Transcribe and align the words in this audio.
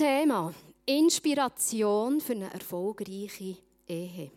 Thema 0.00 0.54
Inspiration 0.86 2.22
für 2.22 2.32
eine 2.32 2.50
erfolgreiche 2.50 3.58
Ehe. 3.86 4.30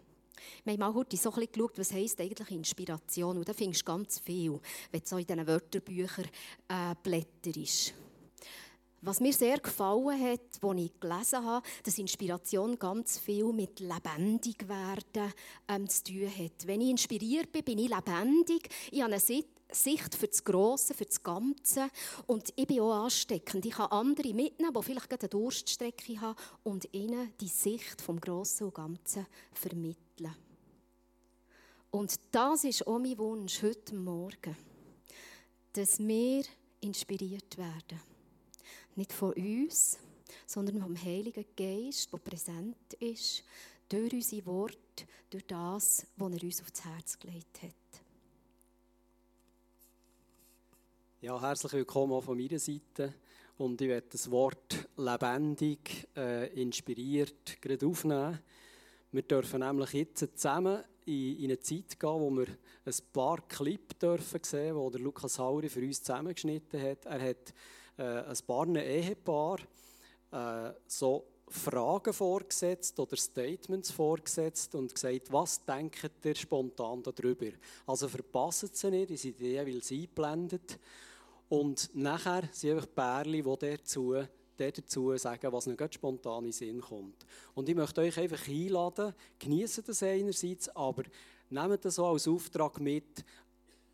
Wir 0.65 0.73
haben 0.73 0.79
mal 0.79 0.93
heute 0.93 1.15
so 1.15 1.31
ein 1.31 1.47
geschaut, 1.49 1.79
was 1.79 1.93
heisst 1.93 2.19
eigentlich 2.19 2.51
Inspiration. 2.51 3.37
Und 3.37 3.47
da 3.47 3.53
findest 3.53 3.83
du 3.83 3.85
ganz 3.85 4.19
viel, 4.19 4.59
wenn 4.91 4.99
du 4.99 5.07
so 5.07 5.17
in 5.17 5.25
diesen 5.25 5.47
Wörterbüchern 5.47 6.25
äh, 6.67 6.93
blätterst. 7.01 7.93
Was 9.05 9.21
mir 9.21 9.31
sehr 9.31 9.57
gefallen 9.59 10.21
hat, 10.21 10.41
als 10.61 10.79
ich 10.79 10.99
gelesen 10.99 11.45
habe, 11.45 11.65
dass 11.83 11.97
Inspiration 11.97 12.77
ganz 12.77 13.19
viel 13.19 13.45
mit 13.53 13.79
lebendig 13.79 14.67
werden 14.67 15.33
ähm, 15.69 15.87
zu 15.87 16.03
tun 16.03 16.29
hat. 16.29 16.67
Wenn 16.67 16.81
ich 16.81 16.89
inspiriert 16.89 17.53
bin, 17.53 17.63
bin 17.63 17.79
ich 17.79 17.89
lebendig. 17.89 18.67
Ich 18.91 19.01
habe 19.01 19.13
eine 19.13 19.21
Sicht 19.75 20.15
für 20.15 20.27
das 20.27 20.43
Grosse, 20.43 20.93
für 20.93 21.05
das 21.05 21.21
Ganze. 21.21 21.89
Und 22.27 22.53
ich 22.55 22.67
bin 22.67 22.81
auch 22.81 23.05
ansteckend. 23.05 23.65
Ich 23.65 23.73
kann 23.73 23.91
andere 23.91 24.33
mitnehmen, 24.33 24.73
die 24.73 24.83
vielleicht 24.83 25.11
eine 25.11 25.29
Durststrecke 25.29 26.21
haben 26.21 26.37
und 26.63 26.87
ihnen 26.93 27.33
die 27.39 27.47
Sicht 27.47 28.01
vom 28.01 28.19
Grossen 28.19 28.65
und 28.65 28.75
Ganzen 28.75 29.25
vermitteln. 29.51 30.35
Und 31.91 32.19
das 32.31 32.63
ist 32.63 32.87
auch 32.87 32.97
mein 32.97 33.17
Wunsch 33.17 33.61
heute 33.61 33.93
Morgen, 33.95 34.57
dass 35.73 35.99
wir 35.99 36.43
inspiriert 36.81 37.57
werden. 37.57 37.99
Nicht 38.95 39.13
von 39.13 39.33
uns, 39.33 39.99
sondern 40.45 40.81
vom 40.81 41.01
Heiligen 41.01 41.45
Geist, 41.55 42.11
der 42.11 42.17
präsent 42.17 42.93
ist, 42.99 43.43
durch 43.89 44.13
unsere 44.13 44.45
Worte, 44.47 45.05
durch 45.29 45.45
das, 45.45 46.07
was 46.15 46.33
er 46.33 46.43
uns 46.43 46.61
aufs 46.61 46.83
Herz 46.83 47.19
gelegt 47.19 47.61
hat. 47.61 47.82
Ja, 51.23 51.39
herzlich 51.39 51.71
willkommen 51.71 52.11
auch 52.11 52.25
von 52.25 52.37
meiner 52.37 52.59
Seite. 52.59 53.13
Und 53.57 53.79
ich 53.79 53.87
werde 53.87 54.07
das 54.11 54.29
Wort 54.29 54.89
lebendig, 54.97 56.05
äh, 56.17 56.51
inspiriert 56.61 57.61
gerade 57.61 57.87
aufnehmen. 57.87 58.39
Wir 59.09 59.21
dürfen 59.21 59.61
nämlich 59.61 59.93
jetzt 59.93 60.19
zusammen 60.19 60.83
in, 61.05 61.37
in 61.37 61.45
eine 61.45 61.61
Zeit 61.61 61.97
gehen, 61.97 62.19
wo 62.19 62.29
wir 62.29 62.47
ein 62.83 62.93
paar 63.13 63.39
Clips 63.47 63.97
dürfen 63.99 64.41
sehen, 64.43 64.91
die 64.91 64.97
Lukas 64.97 65.39
Hauri 65.39 65.69
für 65.69 65.79
uns 65.79 66.03
zusammengeschnitten 66.03 66.81
hat. 66.81 67.05
Er 67.05 67.29
hat 67.29 67.53
äh, 67.97 68.29
ein 68.29 68.45
paar 68.45 68.67
Ehepaar 68.75 69.59
äh, 70.29 70.73
so 70.87 71.25
Fragen 71.47 72.11
vorgesetzt 72.11 72.99
oder 72.99 73.15
Statements 73.15 73.91
vorgesetzt 73.91 74.75
und 74.75 74.93
gesagt, 74.93 75.31
was 75.31 75.63
denkt 75.63 76.25
ihr 76.25 76.35
spontan 76.35 77.01
darüber? 77.01 77.47
Also 77.87 78.09
verpasst 78.09 78.75
sie 78.75 78.89
nicht, 78.89 79.11
die 79.11 79.15
sind 79.15 79.39
jeweils 79.39 79.89
eingeblendet. 79.89 80.79
Und 81.53 81.91
nachher 81.93 82.49
sind 82.51 82.71
einfach 82.71 82.87
Pärchen, 82.95 83.43
die 83.43 83.57
dazu, 83.59 84.15
dazu 84.57 85.15
sagen, 85.17 85.53
was 85.53 85.67
ihnen 85.67 85.77
spontan 85.91 86.45
in 86.45 86.51
Sinn 86.51 86.81
kommt. 86.81 87.27
Und 87.53 87.69
ich 87.69 87.75
möchte 87.75 88.01
euch 88.01 88.17
einfach 88.17 88.47
einladen, 88.47 89.13
genießen 89.37 89.83
das 89.85 90.01
einerseits, 90.01 90.69
aber 90.69 91.03
nehmt 91.51 91.85
das 91.85 91.93
so 91.93 92.07
als 92.07 92.27
Auftrag 92.27 92.79
mit, 92.79 93.23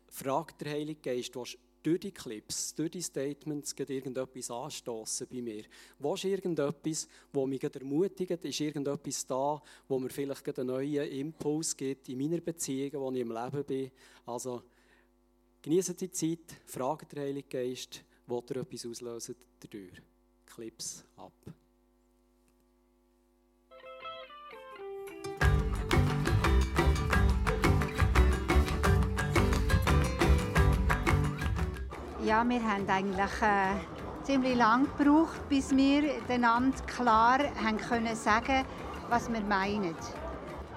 fragt 0.08 0.62
der 0.62 0.72
Heilige 0.72 1.02
Geist, 1.02 1.36
was 1.36 1.58
durch 1.82 2.00
die 2.00 2.12
Clips, 2.12 2.74
durch 2.74 2.92
die 2.92 3.02
Statements 3.02 3.74
irgendetwas 3.76 4.50
anstoßen 4.50 5.26
bei 5.30 5.42
mir? 5.42 5.64
Was 5.98 6.24
ist 6.24 6.30
irgendetwas, 6.30 7.08
das 7.30 7.46
mich 7.46 7.62
ermutigt? 7.62 8.42
Ist 8.42 8.60
irgendetwas 8.60 9.26
da, 9.26 9.62
wo 9.86 9.98
mir 9.98 10.08
vielleicht 10.08 10.58
einen 10.58 10.68
neuen 10.68 11.10
Impuls 11.10 11.76
gibt 11.76 12.08
in 12.08 12.16
meiner 12.16 12.40
Beziehung, 12.40 13.02
wo 13.02 13.10
ich 13.10 13.20
im 13.20 13.32
Leben 13.32 13.64
bin? 13.64 13.90
Also, 14.24 14.62
Genießen 15.62 15.94
die 15.94 16.10
Zeit, 16.10 16.56
fragt 16.64 17.12
der 17.12 17.24
Heilige 17.24 17.48
Geist, 17.48 18.02
wo 18.26 18.42
er 18.48 18.56
etwas 18.56 18.86
auslösen 18.86 19.34
dadurch. 19.60 20.00
Clips 20.46 21.04
ab. 21.16 21.32
Ja, 32.24 32.42
wir 32.48 32.62
haben 32.62 32.88
eigentlich 32.88 33.42
äh, 33.42 33.74
ziemlich 34.22 34.56
lang 34.56 34.88
gebraucht, 34.96 35.46
bis 35.50 35.76
wir 35.76 36.22
einander 36.26 36.80
klar 36.86 37.38
haben 37.62 37.76
können 37.76 38.16
sagen, 38.16 38.64
was 39.10 39.30
wir 39.30 39.40
meinen. 39.42 39.94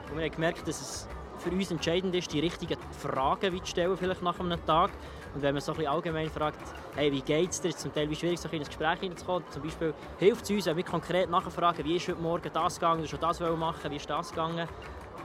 Und 0.10 0.18
wir 0.18 0.26
haben 0.26 0.32
gemerkt, 0.32 0.68
dass 0.68 0.82
es 0.82 1.08
für 1.44 1.52
uns 1.52 1.72
entscheidend 1.72 2.16
ist, 2.16 2.32
die 2.32 2.40
richtigen 2.40 2.78
Fragen 2.92 3.52
zu 3.52 3.66
stellen, 3.66 3.98
vielleicht 3.98 4.22
nach 4.22 4.40
einem 4.40 4.66
Tag. 4.66 4.92
Und 5.36 5.42
wenn 5.42 5.54
man 5.54 5.62
so 5.62 5.72
ein 5.72 5.78
bisschen 5.78 5.92
allgemein 5.92 6.30
fragt, 6.30 6.60
hey, 6.96 7.12
wie 7.12 7.22
geht 7.22 7.52
es 7.52 7.60
dir, 7.60 7.70
ist 7.70 7.80
zum 7.80 7.94
Teil 7.94 8.10
wie 8.10 8.16
schwierig, 8.16 8.40
so 8.40 8.48
in 8.50 8.62
ein 8.62 8.66
Gespräch 8.66 9.00
hineinzukommen. 9.00 9.44
Zum 9.50 9.64
Beispiel 9.64 9.94
hilft 10.20 10.44
es 10.44 10.52
uns, 10.52 10.66
wenn 10.68 10.78
wir 10.78 10.84
konkret 10.84 11.30
nachfragen, 11.30 11.84
wie 11.84 11.96
ist 11.98 12.08
heute 12.08 12.22
Morgen 12.22 12.50
das 12.54 12.76
gegangen, 12.76 13.02
du 13.02 13.08
schon 13.08 13.20
das 13.20 13.40
machen, 13.40 13.92
wie 13.92 13.96
ist 13.96 14.10
das 14.10 14.30
gegangen, 14.30 14.68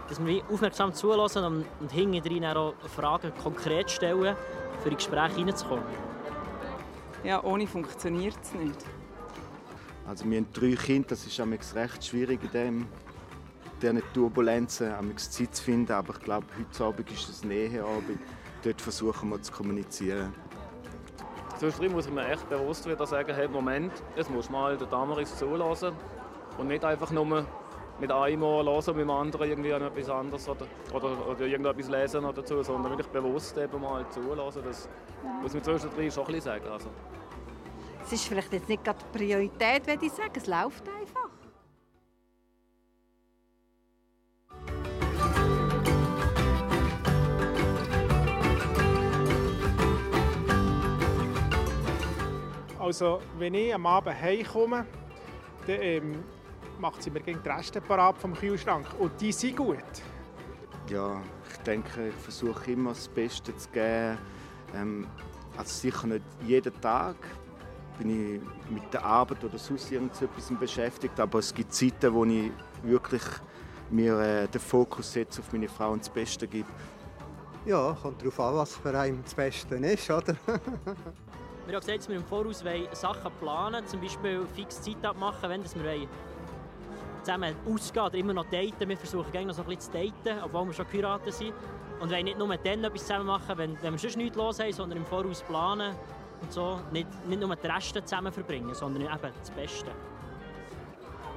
dass 0.09 0.25
wir 0.25 0.43
aufmerksam 0.51 0.93
zulassen 0.93 1.45
und, 1.45 1.67
und 1.81 1.93
hinten 1.93 2.45
auch 2.45 2.75
Fragen 2.97 3.33
konkret 3.43 3.91
stellen, 3.91 4.35
für 4.83 4.91
in 4.91 4.97
Gespräche 4.97 5.37
hineinzukommen. 5.37 5.85
Ja, 7.25 7.43
ohne 7.45 7.67
funktioniert 7.67 8.37
es 8.43 8.55
nicht. 8.55 8.85
Also 10.07 10.25
wir 10.25 10.39
haben 10.39 10.47
drei 10.53 10.75
Kinder, 10.75 11.09
das 11.09 11.27
ist 11.27 11.39
recht 11.75 12.05
schwierig 12.05 12.43
in 12.43 12.51
dem 12.51 12.87
diesen 13.81 14.03
Turbulenzen 14.13 15.17
Zeit 15.17 15.55
zu 15.55 15.63
finden. 15.63 15.93
Aber 15.93 16.15
ich 16.15 16.21
glaube, 16.21 16.47
heute 16.59 16.85
Abend 16.85 17.11
ist 17.11 17.29
es 17.29 17.45
Näheabend. 17.45 18.21
Dort 18.63 18.81
versuchen 18.81 19.31
wir 19.31 19.41
zu 19.41 19.53
kommunizieren. 19.53 20.33
Zwischendrin 21.59 21.93
muss 21.93 22.09
man 22.09 22.25
echt 22.27 22.49
bewusst 22.49 22.89
wieder 22.89 23.07
sagen, 23.07 23.35
hey, 23.35 23.49
Moment, 23.49 23.93
jetzt 24.17 24.31
muss 24.31 24.49
mal 24.49 24.77
der 24.77 24.87
Damaris 24.87 25.37
zulassen 25.37 25.93
und 26.57 26.69
nicht 26.69 26.85
einfach 26.85 27.11
nur 27.11 27.47
mit 28.01 28.13
einem 28.13 28.43
Ohr 28.45 28.65
hören 28.65 28.77
und 28.77 28.97
mit 28.97 29.05
dem 29.05 29.11
anderen 29.11 29.49
irgendwie 29.51 29.73
an 29.73 29.83
etwas 29.83 30.09
anderes 30.09 30.49
oder, 30.49 30.67
oder, 30.93 31.29
oder 31.29 31.41
irgendetwas 31.41 31.89
lesen 31.89 32.25
oder 32.25 32.43
dazu, 32.43 32.63
sondern 32.63 32.93
wirklich 32.93 33.09
bewusst 33.09 33.59
eben 33.59 33.81
mal 33.81 34.09
zulassen. 34.11 34.63
Das 34.65 34.89
muss 35.43 35.53
man 35.53 35.65
zwischendrin 35.65 36.11
schon 36.11 36.27
ein 36.27 36.33
bisschen 36.35 36.43
sagen. 36.43 36.69
Also. 36.71 36.89
Es 38.05 38.13
ist 38.13 38.25
vielleicht 38.29 38.53
jetzt 38.53 38.69
nicht 38.69 38.85
gerade 38.85 39.05
Priorität, 39.13 39.87
würde 39.87 40.07
ich 40.07 40.13
sagen. 40.13 40.33
Es 40.35 40.47
läuft 40.47 40.89
einfach. 40.89 41.18
Also, 52.89 53.21
wenn 53.37 53.53
ich 53.53 53.75
am 53.75 53.85
Abend 53.85 54.19
heimkomme, 54.19 54.87
dann 55.67 55.83
ähm, 55.83 56.25
macht 56.81 57.03
sie 57.03 57.11
mir 57.11 57.21
gegen 57.21 57.43
die 57.43 57.49
Reste 57.51 57.83
parat 57.83 58.17
vom 58.17 58.33
Kühlschrank. 58.33 58.87
Und 58.99 59.13
die 59.21 59.31
sind 59.31 59.59
gut. 59.59 59.85
Ja, 60.89 61.21
ich 61.51 61.59
denke, 61.59 62.09
ich 62.09 62.15
versuche 62.15 62.73
immer 62.73 62.93
das 62.93 63.07
Beste 63.09 63.55
zu 63.55 63.69
geben. 63.69 64.17
Ähm, 64.75 65.07
also 65.59 65.71
sicher 65.71 66.07
nicht 66.07 66.23
jeden 66.47 66.81
Tag 66.81 67.17
bin 67.99 68.09
ich 68.09 68.73
mit 68.73 68.91
der 68.91 69.05
Arbeit 69.05 69.45
oder 69.45 69.59
sonst 69.59 69.93
irgendetwas 69.93 70.51
beschäftigt, 70.59 71.21
aber 71.21 71.41
es 71.41 71.53
gibt 71.53 71.75
Zeiten, 71.75 72.15
wo 72.15 72.25
ich 72.25 72.51
wirklich 72.85 73.23
mir 73.91 74.19
äh, 74.19 74.49
den 74.49 74.63
Fokus 74.63 75.13
setze 75.13 75.43
auf 75.43 75.53
meine 75.53 75.69
Frau 75.69 75.93
und 75.93 76.01
das 76.01 76.09
Beste 76.09 76.49
gebe. 76.49 76.69
Ja, 77.67 77.95
kommt 78.01 78.23
darauf 78.23 78.41
an, 78.41 78.55
was 78.55 78.77
für 78.77 78.99
einen 78.99 79.23
das 79.23 79.35
Beste 79.35 79.75
ist, 79.75 80.11
oder? 80.11 80.35
Wir 81.69 81.75
haben 81.75 81.81
gesagt, 81.83 81.99
dass 81.99 82.09
wir 82.09 82.17
im 82.17 82.25
Voraus 82.25 82.65
Sachen 82.93 83.31
planen 83.41 83.87
zum 83.87 84.01
Beispiel 84.01 84.47
fix 84.57 84.81
Zeit 84.81 85.05
abmachen, 85.05 85.51
wenn 85.51 85.63
wir 85.63 86.09
zusammen 87.23 87.55
ausgehen 87.71 88.07
oder 88.07 88.15
immer 88.15 88.33
noch 88.33 88.47
daten. 88.47 88.89
Wir 88.89 88.97
versuchen 88.97 89.31
gerne 89.31 89.49
noch 89.49 89.55
so 89.55 89.61
ein 89.61 89.69
bisschen 89.69 89.93
zu 89.93 90.23
daten, 90.25 90.43
obwohl 90.43 90.65
wir 90.69 90.73
schon 90.73 90.87
geheiratet 90.91 91.35
sind. 91.35 91.53
Und 92.01 92.11
wollen 92.11 92.25
nicht 92.25 92.39
nur 92.39 92.57
dann 92.57 92.85
etwas 92.85 93.03
zusammen 93.03 93.27
machen, 93.27 93.59
wenn, 93.59 93.83
wenn 93.83 93.93
wir 93.93 93.99
sonst 93.99 94.17
nichts 94.17 94.35
los 94.39 94.59
haben, 94.59 94.73
sondern 94.73 94.97
im 94.97 95.05
Voraus 95.05 95.43
planen 95.43 95.95
und 96.41 96.51
so. 96.51 96.81
Nicht, 96.91 97.07
nicht 97.27 97.39
nur 97.39 97.55
die 97.55 97.67
Reste 97.67 98.03
zusammen 98.03 98.33
verbringen, 98.33 98.75
sondern 98.75 99.03
eben 99.03 99.33
das 99.39 99.51
Beste. 99.51 99.91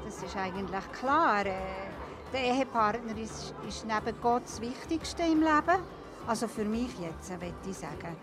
Das 0.05 0.23
ist 0.23 0.37
eigentlich 0.37 0.91
klar. 0.93 1.45
Äh, 1.45 1.55
der 2.31 2.41
Ehepartner 2.41 3.17
ist, 3.17 3.53
ist 3.67 3.85
neben 3.85 4.21
Gott 4.21 4.43
das 4.45 4.61
Wichtigste 4.61 5.23
im 5.23 5.41
Leben. 5.41 5.83
Also 6.25 6.47
für 6.47 6.63
mich 6.63 6.97
jetzt, 7.01 7.31
würde 7.31 7.53
ich 7.69 7.75
sagen. 7.77 8.15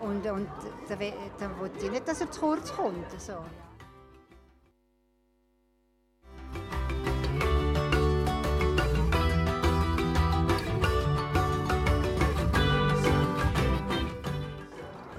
Und, 0.00 0.26
und 0.26 0.48
dann, 0.88 1.58
wollte 1.58 1.84
ich 1.84 1.90
nicht, 1.90 2.06
dass 2.06 2.20
er 2.20 2.30
zu 2.30 2.40
kurz 2.40 2.72
kommt. 2.72 3.20
So. 3.20 3.32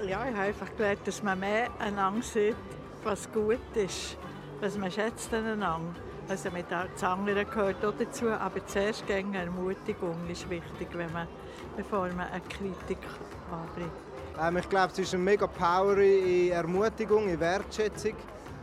Ja, 0.06 0.24
ich 0.24 0.32
habe 0.32 0.38
einfach 0.38 0.76
gelernt, 0.76 1.00
dass 1.04 1.22
man 1.22 1.40
mehr 1.40 1.68
einander 1.78 2.22
sieht, 2.22 2.56
was 3.02 3.30
gut 3.32 3.58
ist, 3.74 4.16
was 4.60 4.78
man 4.78 4.90
schätzt 4.90 5.34
aneinander. 5.34 6.00
Also 6.28 6.50
mit 6.50 6.66
das 6.70 7.00
gehört 7.50 7.84
auch 7.84 7.94
dazu, 7.98 8.28
aber 8.28 8.64
zuerst 8.66 9.10
eine 9.10 9.38
Ermutigung 9.38 10.28
ist 10.28 10.48
wichtig, 10.50 10.88
wenn 10.92 11.10
man, 11.12 11.26
bevor 11.76 12.06
man 12.08 12.28
eine 12.28 12.42
Kritik 12.42 12.98
anbringt. 13.50 14.07
Ähm, 14.40 14.56
ich 14.56 14.68
glaube, 14.68 14.92
es 14.92 14.98
ist 14.98 15.14
eine 15.14 15.22
mega 15.22 15.46
Power 15.46 15.98
in 15.98 16.50
Ermutigung, 16.50 17.28
in 17.28 17.40
Wertschätzung. 17.40 18.14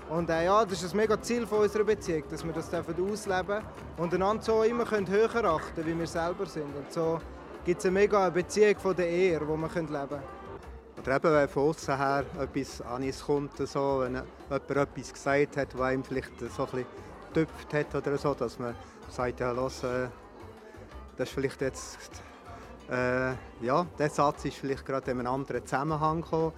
Und 0.10 0.30
äh, 0.30 0.46
ja, 0.46 0.64
das 0.64 0.84
ist 0.84 0.94
ein 0.94 0.98
mega 0.98 1.20
Ziel 1.22 1.46
von 1.48 1.60
unserer 1.60 1.84
Beziehung, 1.84 2.24
dass 2.30 2.46
wir 2.46 2.54
das 2.54 2.72
ausleben 2.74 2.94
dürfen 2.98 3.64
und 3.98 4.14
einander 4.14 4.44
so 4.44 4.64
immer 4.64 4.86
können 4.86 5.08
höher 5.08 5.44
achten 5.44 5.86
wie 5.86 5.98
wir 5.98 6.08
selber 6.08 6.46
sind. 6.46 6.76
Und 6.76 6.92
so 6.92 7.20
gibt 7.66 7.80
es 7.80 7.86
eine 7.86 7.94
mega 7.94 8.30
Beziehung 8.30 8.78
von 8.78 8.96
der 8.96 9.10
Ehe, 9.10 9.40
die 9.40 9.46
wir 9.46 9.56
leben 9.56 9.70
können. 9.70 10.24
Oder 11.00 11.16
eben, 11.16 11.34
wenn 11.34 11.50
von 11.50 11.70
außen 11.70 11.98
her 11.98 12.26
etwas 12.40 12.82
an 12.82 13.04
uns 13.04 13.26
kommt, 13.26 13.58
so, 13.58 14.02
wenn 14.02 14.14
jemand 14.14 14.70
etwas 14.70 15.14
gesagt 15.14 15.58
hat, 15.58 15.78
was 15.78 15.94
ihm 15.94 16.04
vielleicht 16.04 16.40
so 16.40 16.68
ein 16.72 16.86
getüpft 17.34 17.74
hat 17.74 17.96
oder 17.96 18.18
so, 18.18 18.34
dass 18.34 18.58
man 18.60 18.76
sagt, 19.10 19.40
ja, 19.40 19.52
los, 19.52 19.84
äh, 19.84 20.08
das 21.18 21.28
ist 21.30 21.36
vielleicht 21.36 21.62
jetzt, 21.62 22.10
äh, 22.90 23.34
ja, 23.66 23.86
der 23.98 24.10
Satz 24.10 24.46
ist 24.46 24.58
vielleicht 24.58 24.86
gerade 24.86 25.12
in 25.12 25.20
einem 25.20 25.34
anderen 25.34 25.66
Zusammenhang 25.66 26.22
gekommen. 26.22 26.54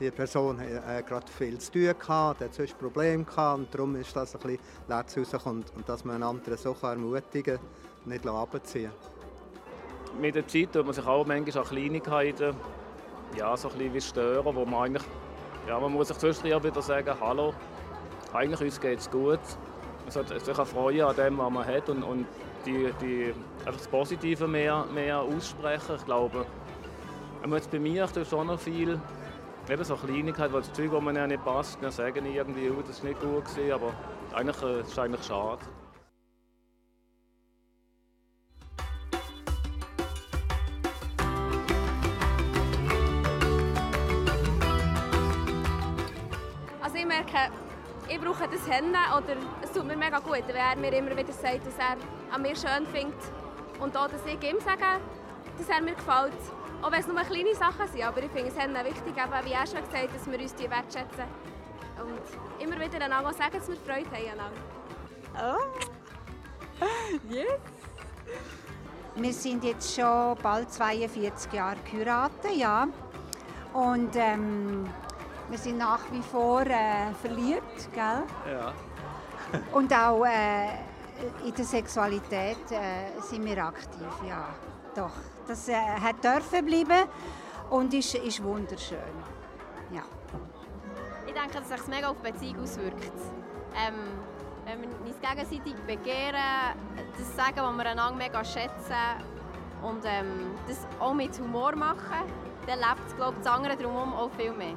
Die 0.00 0.10
Person 0.10 0.58
hat 0.58 0.66
äh, 0.66 1.02
gerade 1.02 1.30
viel 1.30 1.58
zu 1.58 1.72
tun 1.72 1.94
gehabt, 1.98 2.40
hat 2.40 2.54
sonst 2.54 2.78
Probleme 2.78 3.24
gehabt 3.24 3.58
und 3.58 3.74
darum 3.74 3.96
ist 3.96 4.14
das 4.16 4.34
ein 4.34 4.40
bisschen 4.40 4.58
letztes 4.88 5.34
rausgekommen 5.34 5.64
und 5.76 5.88
dass 5.88 6.04
man 6.04 6.16
einen 6.16 6.24
anderen 6.24 6.58
so 6.58 6.76
ermutigen 6.82 7.56
kann, 7.56 7.66
nicht 8.04 8.26
runterziehen 8.26 8.90
Mit 10.20 10.34
der 10.34 10.46
Zeit 10.46 10.72
tut 10.72 10.84
man 10.84 10.94
sich 10.94 11.06
auch 11.06 11.26
manchmal 11.26 11.62
an 11.62 11.68
Kleinigkeiten 11.68 12.56
ja, 13.36 13.56
so 13.56 13.68
ein 13.70 13.78
bisschen 13.78 14.00
stören, 14.00 14.54
wo 14.54 14.64
man 14.64 14.84
eigentlich, 14.84 15.04
ja, 15.66 15.78
man 15.78 15.92
muss 15.92 16.08
sich 16.08 16.18
zwischendurch 16.18 16.64
wieder 16.64 16.82
sagen, 16.82 17.14
hallo, 17.20 17.54
eigentlich 18.32 18.60
uns 18.60 18.80
geht 18.80 18.98
es 18.98 19.10
gut. 19.10 19.40
Man 20.02 20.10
sollte 20.10 20.38
sich 20.38 20.56
freuen 20.56 21.02
an 21.02 21.16
dem, 21.16 21.38
was 21.38 21.50
man 21.50 21.66
hat 21.66 21.88
und, 21.88 22.02
und 22.02 22.26
die, 22.66 22.92
die, 23.00 23.32
einfach 23.66 23.78
das 23.78 23.88
Positive 23.88 24.48
mehr, 24.48 24.84
mehr 24.92 25.20
aussprechen. 25.20 25.96
Ich 25.96 26.04
glaube, 26.04 26.46
jetzt 27.52 27.70
bei 27.70 27.78
mir 27.78 28.08
ich 28.14 28.28
schon 28.28 28.46
noch 28.46 28.58
viel 28.58 29.00
eben 29.68 29.84
so 29.84 29.94
Kleinigkeiten, 29.94 30.52
weil 30.52 30.62
das 30.62 30.72
Zeug, 30.72 30.90
das 30.90 31.00
mir 31.02 31.26
nicht 31.26 31.44
passt, 31.44 31.78
dann 31.80 31.92
sagen 31.92 32.26
irgendwie, 32.26 32.70
oh, 32.70 32.82
das 32.86 33.02
war 33.02 33.10
nicht 33.10 33.20
gut, 33.20 33.44
gewesen, 33.44 33.72
aber 33.72 33.94
eigentlich 34.34 34.62
äh, 34.62 34.80
ist 34.80 34.98
eigentlich 34.98 35.24
schade. 35.24 35.60
Also 46.82 46.96
ich 46.96 47.06
merke, 47.06 47.52
ich 48.08 48.20
brauche 48.20 48.48
das 48.48 48.68
Hennen 48.68 48.90
oder 48.90 49.36
es 49.62 49.70
tut 49.70 49.86
mir 49.86 49.96
mega 49.96 50.18
gut, 50.18 50.42
wenn 50.48 50.56
er 50.56 50.76
mir 50.76 50.92
immer 50.98 51.16
wieder 51.16 51.32
sagt, 51.32 51.64
dass 51.64 51.78
er 51.78 51.96
an 52.34 52.42
mir 52.42 52.56
schön 52.56 52.84
findet 52.92 53.41
und 53.82 53.96
auch, 53.96 54.08
dass 54.08 54.24
ich 54.26 54.34
ihm 54.48 54.60
sage, 54.60 55.00
dass 55.58 55.68
er 55.68 55.82
mir 55.82 55.94
gefällt. 55.94 56.32
Auch 56.80 56.90
wenn 56.90 57.00
es 57.00 57.06
nur 57.06 57.20
kleine 57.20 57.54
Sachen 57.54 57.86
sind, 57.88 58.04
aber 58.04 58.22
ich 58.22 58.30
finde 58.30 58.48
es 58.48 58.58
Hennen 58.58 58.84
wichtig, 58.84 59.12
eben, 59.16 59.46
wie 59.46 59.52
er 59.52 59.66
schon 59.66 59.84
gesagt 59.84 59.92
hat, 59.92 60.14
dass 60.14 60.30
wir 60.30 60.40
uns 60.40 60.54
die 60.54 60.70
wertschätzen 60.70 61.24
und 62.00 62.64
immer 62.64 62.80
wieder 62.80 63.04
einander 63.04 63.32
sagen, 63.32 63.58
dass 63.58 63.68
wir 63.68 63.76
Freude 63.76 64.08
haben 64.10 64.52
Oh, 65.34 66.84
yes! 67.28 67.46
Wir 69.14 69.32
sind 69.32 69.62
jetzt 69.64 69.94
schon 69.94 70.36
bald 70.42 70.72
42 70.72 71.52
Jahre 71.52 71.76
geheiratet, 71.90 72.56
ja. 72.56 72.88
Und 73.72 74.16
ähm, 74.16 74.84
wir 75.48 75.58
sind 75.58 75.78
nach 75.78 76.00
wie 76.10 76.22
vor 76.22 76.62
äh, 76.62 77.12
verliebt, 77.20 77.88
gell? 77.92 78.22
Ja. 78.50 78.72
Und 79.72 79.92
auch 79.92 80.24
äh, 80.24 80.68
in 81.44 81.54
der 81.54 81.64
Sexualität 81.64 82.70
äh, 82.70 83.20
sind 83.20 83.44
wir 83.44 83.64
aktiv, 83.64 84.06
ja. 84.28 84.48
Doch, 84.94 85.12
das 85.46 85.68
äh, 85.68 85.74
hat 85.74 86.22
dürfen 86.22 86.64
bleiben 86.64 87.08
und 87.70 87.94
ist, 87.94 88.14
ist 88.14 88.42
wunderschön. 88.42 88.98
Ja. 89.90 90.02
Ich 91.26 91.32
denke, 91.32 91.60
dass 91.60 91.68
sich 91.68 91.88
mega 91.88 92.08
auf 92.08 92.16
die 92.22 92.32
Beziehung 92.32 92.62
auswirkt. 92.62 93.12
Ähm, 93.74 93.94
wenn 94.64 94.82
wir 94.82 94.88
uns 94.88 95.20
gegenseitig 95.20 95.74
begehren, 95.86 96.76
das 97.18 97.36
sagen, 97.36 97.56
was 97.56 97.76
wir 97.76 97.90
einander 97.90 98.14
mega 98.14 98.44
schätzen 98.44 98.94
und 99.82 100.04
ähm, 100.04 100.54
das 100.68 100.86
auch 101.00 101.14
mit 101.14 101.38
Humor 101.40 101.74
machen, 101.74 102.28
dann 102.66 102.78
lebt 102.78 103.16
glaube 103.16 103.34
ich, 103.38 103.44
das 103.44 103.52
andere 103.52 103.76
drumherum 103.76 104.14
auch 104.14 104.30
viel 104.32 104.52
mehr. 104.52 104.76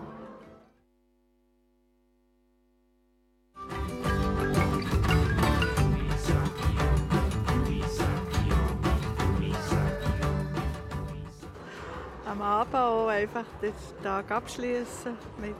Am 12.36 12.42
Abend 12.42 12.76
auch 12.76 13.08
einfach 13.08 13.46
den 13.62 13.74
Tag 14.04 14.30
abschließen 14.30 15.18
mit 15.38 15.56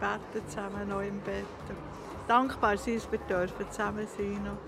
Betten 0.00 0.48
zusammen 0.48 0.88
noch 0.88 1.02
im 1.02 1.20
Bett. 1.20 1.44
Dankbar 2.26 2.78
sein, 2.78 2.94
dass 2.94 3.12
wir 3.12 3.18
dürfen 3.18 3.70
zusammen 3.70 4.06
sein 4.16 4.42
dürfen. 4.42 4.58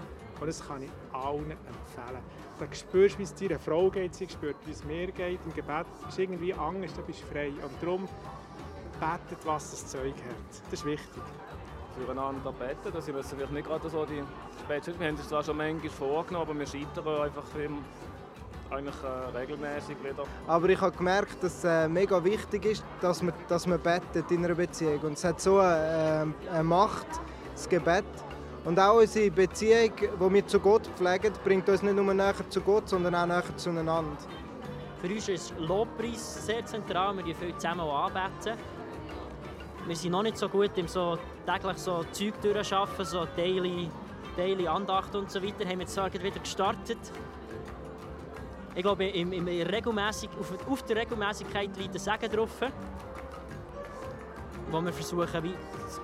Und 0.40 0.46
das 0.46 0.68
kann 0.68 0.82
ich 0.82 0.90
allen 1.10 1.50
empfehlen. 1.50 2.22
Da 2.58 2.66
spürst 2.70 3.14
du, 3.14 3.18
wie 3.20 3.22
es 3.22 3.34
deiner 3.34 3.58
Frau 3.58 3.88
geht, 3.88 4.14
sie 4.14 4.28
spürt, 4.28 4.56
wie 4.66 4.72
es 4.72 4.84
mir 4.84 5.10
geht. 5.10 5.40
Im 5.46 5.54
Gebet 5.54 5.86
ist 6.06 6.18
irgendwie 6.18 6.52
anders, 6.52 6.92
du 6.92 7.00
bist 7.00 7.20
frei. 7.20 7.48
Und 7.48 7.82
darum 7.82 8.06
betet, 9.00 9.46
was 9.46 9.70
das 9.70 9.86
Zeug 9.86 10.16
hat. 10.16 10.62
Das 10.70 10.80
ist 10.80 10.84
wichtig. 10.84 11.22
Füreinander 11.96 12.52
beten, 12.52 12.92
das 12.92 13.08
ist 13.08 13.30
vielleicht 13.30 13.52
nicht 13.52 13.66
gerade 13.66 13.88
so 13.88 14.04
die. 14.04 14.22
Wir 14.68 15.08
haben 15.08 15.14
es 15.14 15.28
zwar 15.28 15.42
schon 15.42 15.56
manchmal 15.56 15.90
vorgenommen, 15.90 16.50
aber 16.50 16.58
wir 16.58 16.66
scheitern 16.66 17.22
einfach 17.22 17.54
im 17.58 17.78
eigentlich 18.70 18.94
äh, 19.02 19.36
regelmäßig 19.36 19.96
wieder. 20.02 20.24
Aber 20.46 20.68
ich 20.68 20.80
habe 20.80 20.96
gemerkt, 20.96 21.42
dass 21.42 21.58
es 21.58 21.64
äh, 21.64 21.88
mega 21.88 22.22
wichtig 22.22 22.64
ist, 22.64 22.84
dass 23.00 23.22
man, 23.22 23.34
dass 23.48 23.66
man 23.66 23.80
betet 23.80 24.30
in 24.30 24.44
einer 24.44 24.54
Beziehung. 24.54 25.00
Und 25.00 25.12
es 25.14 25.24
hat 25.24 25.40
so 25.40 25.58
eine, 25.58 26.34
äh, 26.48 26.50
eine 26.50 26.64
Macht, 26.64 27.06
das 27.54 27.68
Gebet. 27.68 28.04
Und 28.64 28.78
auch 28.78 28.98
unsere 28.98 29.30
Beziehung, 29.30 29.92
die 29.96 30.34
wir 30.34 30.46
zu 30.46 30.60
Gott 30.60 30.86
pflegen, 30.96 31.32
bringt 31.44 31.68
uns 31.68 31.82
nicht 31.82 31.94
nur 31.94 32.12
näher 32.12 32.34
zu 32.50 32.60
Gott, 32.60 32.88
sondern 32.88 33.14
auch 33.14 33.26
näher 33.26 33.56
zueinander. 33.56 34.16
Für 35.00 35.08
uns 35.08 35.28
ist 35.28 35.54
Lobpreis 35.58 36.44
sehr 36.44 36.66
zentral. 36.66 37.16
Wir 37.24 37.34
viel 37.34 37.54
zusammen 37.54 37.88
anbeten. 37.88 38.58
Wir 39.86 39.96
sind 39.96 40.10
noch 40.10 40.22
nicht 40.22 40.36
so 40.36 40.48
gut 40.48 40.76
im 40.76 40.88
so 40.88 41.16
täglich 41.46 41.78
so 41.78 42.04
Zeug 42.12 42.34
durchschaffen, 42.42 43.04
so 43.04 43.26
Daily, 43.36 43.88
Daily 44.36 44.66
Andacht 44.68 45.14
und 45.14 45.30
so 45.30 45.42
weiter. 45.42 45.64
Haben 45.64 45.78
wir 45.78 45.86
jetzt 45.86 45.96
wieder 45.96 46.40
gestartet. 46.40 46.98
Ich 48.78 48.84
glaube, 48.84 49.06
im, 49.06 49.32
im 49.32 49.48
regelmäßig, 49.48 50.30
auf, 50.38 50.52
auf 50.70 50.82
der 50.84 50.98
Regelmäßigkeit 50.98 51.76
liegt 51.76 51.94
ein 51.94 51.98
Segen 51.98 52.30
drauf, 52.30 52.60
wo 54.70 54.80
wir 54.80 54.92
versuchen, 54.92 55.42
wie 55.42 55.54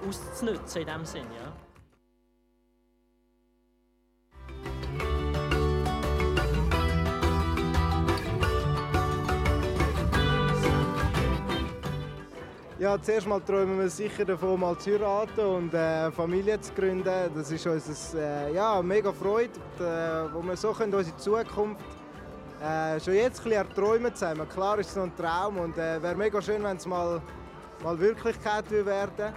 auszunutzen 0.08 0.80
in 0.80 0.86
diesem 0.86 1.04
Sinn. 1.04 1.26
Ja. 1.38 1.52
Ja, 12.80 13.00
zuerst 13.00 13.28
mal 13.28 13.40
träumen 13.40 13.78
wir 13.78 13.88
sicher 13.88 14.24
davon, 14.24 14.58
mal 14.58 14.76
zu 14.76 14.90
heiraten 14.90 15.46
und 15.46 15.72
äh, 15.74 16.10
Familie 16.10 16.60
zu 16.60 16.72
gründen. 16.74 17.30
Das 17.36 17.52
ist 17.52 17.64
uns 17.68 18.14
äh, 18.14 18.52
ja, 18.52 18.82
mega 18.82 19.12
Freude, 19.12 19.52
äh, 19.78 20.34
wo 20.34 20.42
wir 20.42 20.56
so 20.56 20.72
können 20.72 20.92
unsere 20.92 21.16
Zukunft 21.16 21.93
äh, 22.64 22.98
schon 22.98 23.14
jetzt 23.14 23.40
ein 23.40 23.44
bisschen 23.44 23.52
erträumen 23.52 24.14
zusammen. 24.14 24.48
Klar 24.48 24.78
ist 24.78 24.90
es 24.90 24.96
noch 24.96 25.04
ein 25.04 25.16
Traum 25.16 25.58
und 25.58 25.76
äh, 25.76 26.02
wäre 26.02 26.14
mega 26.14 26.40
schön, 26.40 26.62
wenn 26.62 26.76
es 26.76 26.86
mal, 26.86 27.20
mal 27.82 27.98
Wirklichkeit 27.98 28.70
werden 28.70 29.34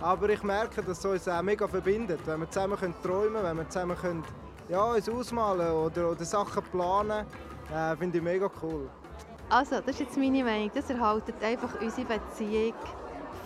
Aber 0.00 0.28
ich 0.28 0.42
merke, 0.42 0.82
dass 0.82 0.98
es 0.98 1.04
uns 1.04 1.28
auch 1.28 1.42
mega 1.42 1.68
verbindet. 1.68 2.20
Wenn 2.26 2.40
wir 2.40 2.50
zusammen 2.50 2.76
können 2.76 2.94
träumen 3.02 3.42
wenn 3.42 3.56
wir 3.58 3.68
zusammen 3.68 3.96
können, 3.96 4.24
ja, 4.68 4.82
uns 4.82 5.08
ausmalen 5.08 5.70
oder, 5.70 6.10
oder 6.10 6.24
Sachen 6.24 6.62
planen, 6.64 7.26
äh, 7.72 7.96
finde 7.96 8.18
ich 8.18 8.24
mega 8.24 8.50
cool. 8.62 8.90
Also, 9.50 9.76
das 9.76 9.90
ist 9.90 10.00
jetzt 10.00 10.16
meine 10.16 10.42
Meinung. 10.42 10.70
Das 10.74 10.90
erhaltet 10.90 11.36
einfach 11.42 11.80
unsere 11.80 12.06
Beziehung 12.06 12.74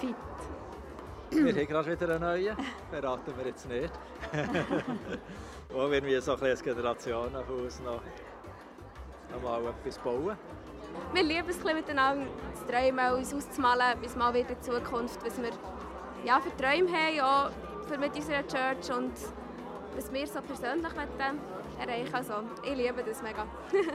fit. 0.00 0.14
Wir 1.30 1.52
haben 1.54 1.66
gerade 1.66 1.90
wieder 1.90 2.14
einen 2.14 2.20
neuen, 2.20 2.56
verraten 2.90 3.34
wir 3.36 3.46
jetzt 3.46 3.68
nicht. 3.68 3.92
Wo 5.68 5.90
wir 5.90 6.22
so 6.22 6.32
ein 6.32 6.38
bisschen 6.38 6.50
als 6.50 6.62
Generationenhaus 6.62 7.80
noch 7.84 8.00
mal 9.42 9.66
etwas 9.66 9.98
bauen. 9.98 10.36
Wir 11.12 11.22
lieben 11.22 11.48
es 11.48 11.62
miteinander 11.62 12.26
zu 12.54 12.66
träumen, 12.66 13.14
uns 13.14 13.34
auszumalen, 13.34 13.98
bis 14.00 14.16
mal 14.16 14.32
wieder 14.34 14.50
in 14.50 14.62
Zukunft, 14.62 15.24
was 15.24 15.40
wir 15.40 15.50
ja, 16.24 16.40
für 16.40 16.54
Träume 16.56 16.90
haben, 16.90 17.20
auch 17.20 17.50
für 17.86 17.98
mit 17.98 18.14
unserer 18.14 18.46
Church 18.46 18.96
und 18.96 19.12
was 19.96 20.12
wir 20.12 20.26
so 20.26 20.40
persönlich 20.40 20.92
erreichen 21.78 22.14
Also, 22.14 22.34
ich 22.62 22.76
liebe 22.76 23.02
das 23.04 23.22
mega. 23.22 23.46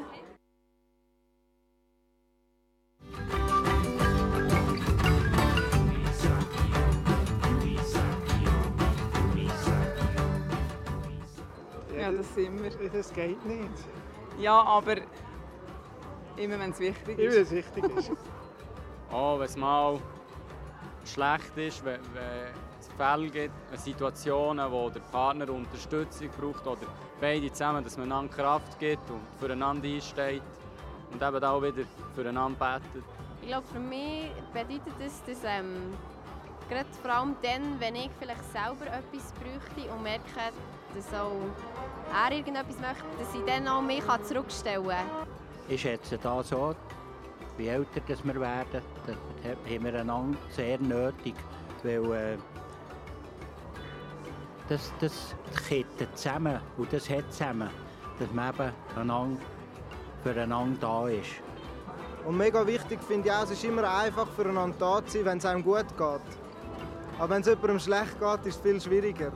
Ja, 12.03 12.11
das 12.11 12.35
sind 12.35 12.61
wir. 12.61 12.89
Das 12.89 13.13
geht 13.13 13.45
nicht. 13.45 13.69
Ja, 14.37 14.61
aber 14.61 14.97
immer 16.37 16.59
wenn 16.59 16.71
es 16.71 16.79
wichtig 16.79 17.17
ist. 17.17 17.23
Immer 17.23 17.33
wenn 17.33 17.41
es 17.41 17.51
wichtig 17.51 17.97
ist. 17.97 18.11
oh, 19.11 19.39
wenn 19.39 19.45
es 19.45 19.57
mal 19.57 19.99
schlecht 21.05 21.57
ist, 21.57 21.83
wenn, 21.83 21.99
wenn 22.13 22.53
Fälle 22.97 23.29
gibt, 23.29 23.53
Situationen, 23.79 24.71
wo 24.71 24.89
der 24.89 24.99
Partner 24.99 25.49
Unterstützung 25.49 26.29
braucht 26.39 26.65
oder 26.67 26.87
beide 27.19 27.51
zusammen, 27.51 27.83
dass 27.83 27.97
man 27.97 28.11
einander 28.11 28.33
Kraft 28.33 28.79
gibt 28.79 29.09
und 29.09 29.21
füreinander 29.39 29.87
einsteht 29.87 30.41
und 31.11 31.21
eben 31.21 31.43
auch 31.43 31.61
wieder 31.61 31.83
füreinander 32.15 32.57
betet. 32.57 33.03
Ich 33.41 33.47
glaube, 33.47 33.67
für 33.67 33.79
mich 33.79 34.31
bedeutet 34.53 34.93
das, 34.99 35.23
dass 35.25 35.43
ähm, 35.43 35.93
gerade 36.69 36.89
vor 37.01 37.11
allem 37.11 37.35
dann, 37.41 37.79
wenn 37.79 37.95
ich 37.95 38.09
vielleicht 38.19 38.43
selber 38.51 38.85
etwas 38.85 39.33
bräuchte 39.33 39.91
und 39.91 40.03
merke, 40.03 40.23
dass 40.95 41.13
auch 41.13 41.31
er 42.13 42.31
irgendetwas 42.35 42.79
möchte, 42.79 43.03
dass 43.19 43.33
ich 43.33 43.45
dann 43.45 43.67
auch 43.67 43.81
mich 43.81 44.03
zurückstellen 44.27 44.87
kann. 44.87 45.27
Ich 45.70 45.82
schätze 45.82 46.17
da 46.17 46.43
so, 46.43 46.75
wie 47.58 47.67
älter 47.67 48.01
dass 48.08 48.24
wir 48.24 48.39
werden, 48.39 48.82
das 49.05 49.15
haben 49.46 49.84
wir 49.84 49.93
einander 50.00 50.38
sehr 50.50 50.77
nötig, 50.79 51.36
weil 51.84 52.12
äh, 52.12 52.38
das, 54.67 54.91
das 55.00 55.36
kettet 55.67 56.17
zusammen 56.17 56.60
und 56.77 56.91
das 56.91 57.10
hat 57.10 57.32
zusammen, 57.32 57.70
dass 58.20 58.32
man 58.32 58.53
eben 58.53 58.72
einander 58.96 59.41
füreinander 60.24 60.77
da 60.79 61.08
ist. 61.08 61.32
Und 62.25 62.38
mega 62.38 62.65
wichtig 62.65 63.01
finde 63.01 63.27
ich 63.27 63.34
auch, 63.34 63.43
es 63.43 63.51
ist 63.51 63.63
immer 63.63 63.89
einfach 63.89 64.27
füreinander 64.29 64.75
da 64.79 65.05
zu 65.05 65.17
sein, 65.17 65.25
wenn 65.25 65.38
es 65.38 65.46
einem 65.46 65.63
gut 65.63 65.88
geht. 65.98 66.38
Aber 67.20 67.29
wenn 67.29 67.41
es 67.41 67.48
jemandem 67.48 67.79
schlecht 67.79 68.20
geht, 68.20 68.46
ist 68.46 68.55
es 68.55 68.62
viel 68.62 68.82
schwieriger. 68.82 69.32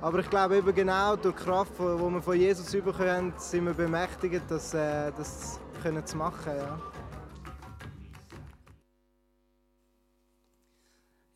Aber 0.00 0.20
ich 0.20 0.30
glaube 0.30 0.58
eben 0.58 0.72
genau 0.72 1.16
durch 1.16 1.34
die 1.34 1.42
Kraft, 1.42 1.72
die 1.76 1.82
wir 1.82 2.22
von 2.22 2.38
Jesus 2.38 2.70
bekommen, 2.70 3.34
sind 3.36 3.64
wir 3.64 3.74
bemächtigt, 3.74 4.44
das, 4.48 4.72
äh, 4.72 5.10
das 5.10 5.58
können 5.82 6.06
zu 6.06 6.16
machen. 6.16 6.52
Ja. 6.56 6.80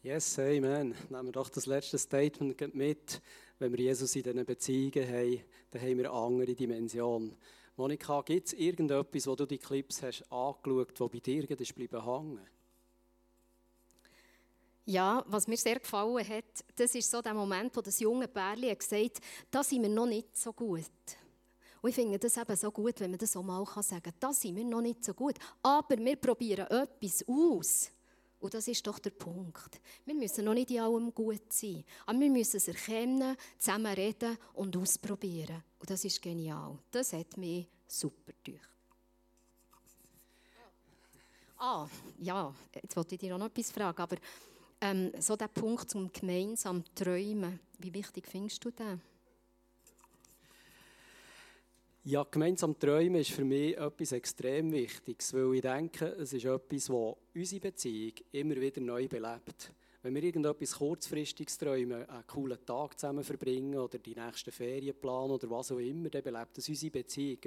Yes, 0.05 0.39
Amen. 0.39 0.95
Nehmen 1.11 1.27
wir 1.27 1.33
doch 1.33 1.49
das 1.49 1.67
letzte 1.67 1.99
Statement 1.99 2.73
mit. 2.73 3.21
Wenn 3.59 3.73
wir 3.73 3.81
Jesus 3.81 4.15
in 4.15 4.23
diesen 4.23 4.45
Beziehungen 4.45 5.09
haben, 5.09 5.41
dann 5.73 5.83
haben 5.83 5.99
wir 5.99 6.13
eine 6.13 6.13
andere 6.13 6.55
Dimension. 6.55 7.35
Monika, 7.77 8.23
gibt 8.23 8.47
es 8.47 8.53
irgendetwas, 8.53 9.27
wo 9.27 9.35
du 9.35 9.45
die 9.45 9.59
Clips 9.59 10.05
hast 10.05 10.31
angeschaut, 10.31 11.01
wo 11.01 11.09
bei 11.09 11.19
dir 11.19 11.51
ist 11.51 11.77
hängen? 11.77 12.41
Ja, 14.85 15.25
was 15.29 15.47
mir 15.47 15.57
sehr 15.57 15.79
gefallen 15.79 16.29
hat, 16.29 16.65
das 16.75 16.95
ist 16.95 17.11
so 17.11 17.23
der 17.23 17.35
Moment, 17.35 17.77
wo 17.77 17.81
das 17.81 18.01
junge 18.01 18.27
Pärchen 18.27 18.77
gesagt 18.77 19.17
hat, 19.17 19.23
da 19.51 19.63
sind 19.63 19.83
wir 19.83 19.89
noch 19.89 20.07
nicht 20.07 20.37
so 20.37 20.53
gut. 20.53 20.91
Und 21.81 21.89
ich 21.91 21.95
finde 21.95 22.19
das 22.19 22.37
eben 22.37 22.57
so 22.57 22.71
gut, 22.71 23.01
wenn 23.01 23.11
man 23.11 23.19
das 23.19 23.37
auch 23.37 23.43
mal 23.43 23.65
sagen 23.83 24.03
kann. 24.03 24.15
Da 24.19 24.33
sind 24.33 24.55
wir 24.57 24.65
noch 24.65 24.81
nicht 24.81 25.05
so 25.05 25.15
gut. 25.15 25.37
Aber 25.63 25.99
wir 25.99 26.17
probieren 26.17 26.67
etwas 26.69 27.25
aus. 27.27 27.91
Und 28.39 28.55
das 28.55 28.67
ist 28.69 28.87
doch 28.87 28.99
der 28.99 29.11
Punkt. 29.11 29.81
Wir 30.05 30.15
müssen 30.15 30.45
noch 30.45 30.55
nicht 30.55 30.71
in 30.71 30.81
allem 30.81 31.13
gut 31.13 31.53
sein. 31.53 31.85
Aber 32.07 32.19
wir 32.19 32.31
müssen 32.31 32.57
es 32.57 32.69
erkennen, 32.69 33.37
zusammen 33.59 33.95
reden 33.95 34.39
und 34.55 34.77
ausprobieren. 34.77 35.63
Und 35.79 35.91
das 35.91 36.05
ist 36.05 36.23
genial. 36.23 36.79
Das 36.91 37.13
hat 37.13 37.37
mich 37.37 37.69
super 37.87 38.33
durch. 38.45 38.61
Ah, 41.59 41.89
ja, 42.19 42.53
jetzt 42.75 42.97
wollte 42.97 43.15
ich 43.15 43.21
dir 43.21 43.39
noch 43.39 43.47
etwas 43.47 43.71
fragen, 43.71 44.03
aber 44.03 44.17
ähm, 44.83 45.13
so 45.19 45.37
der 45.37 45.49
Punkt 45.49 45.91
zum 45.91 46.13
gemeinsam 46.13 46.85
Träumen, 46.95 47.61
wie 47.79 47.95
wichtig 47.95 48.27
findest 48.27 48.65
du 48.65 48.71
den? 48.71 49.01
Ja, 52.05 52.25
gemeinsam 52.29 52.77
träumen 52.77 53.21
ist 53.21 53.31
für 53.31 53.45
mich 53.45 53.79
etwas 53.79 54.11
extrem 54.11 54.73
Wichtiges, 54.73 55.33
weil 55.35 55.55
ich 55.55 55.61
denke, 55.63 56.07
es 56.19 56.33
ist 56.33 56.45
etwas, 56.45 56.87
das 56.87 57.17
unsere 57.33 57.61
Beziehung 57.61 58.15
immer 58.33 58.57
wieder 58.57 58.81
neu 58.81 59.07
belebt. 59.07 59.73
Wenn 60.05 60.17
wir 60.17 60.25
irgendetwas 60.25 60.79
kurzfristiges 60.79 61.59
träumen, 61.59 62.09
einen 62.09 62.27
coolen 62.27 62.59
Tag 62.67 62.99
zusammen 62.99 63.23
verbringen 63.23 63.79
oder 63.79 63.99
die 63.99 64.17
nächsten 64.17 64.51
Ferien 64.51 64.97
planen 65.01 65.31
oder 65.31 65.49
was 65.49 65.71
auch 65.71 65.79
immer, 65.79 66.11
dann 66.11 66.25
belebt 66.25 66.59
das 66.59 66.69
unsere 66.69 66.91
Beziehung 66.91 67.39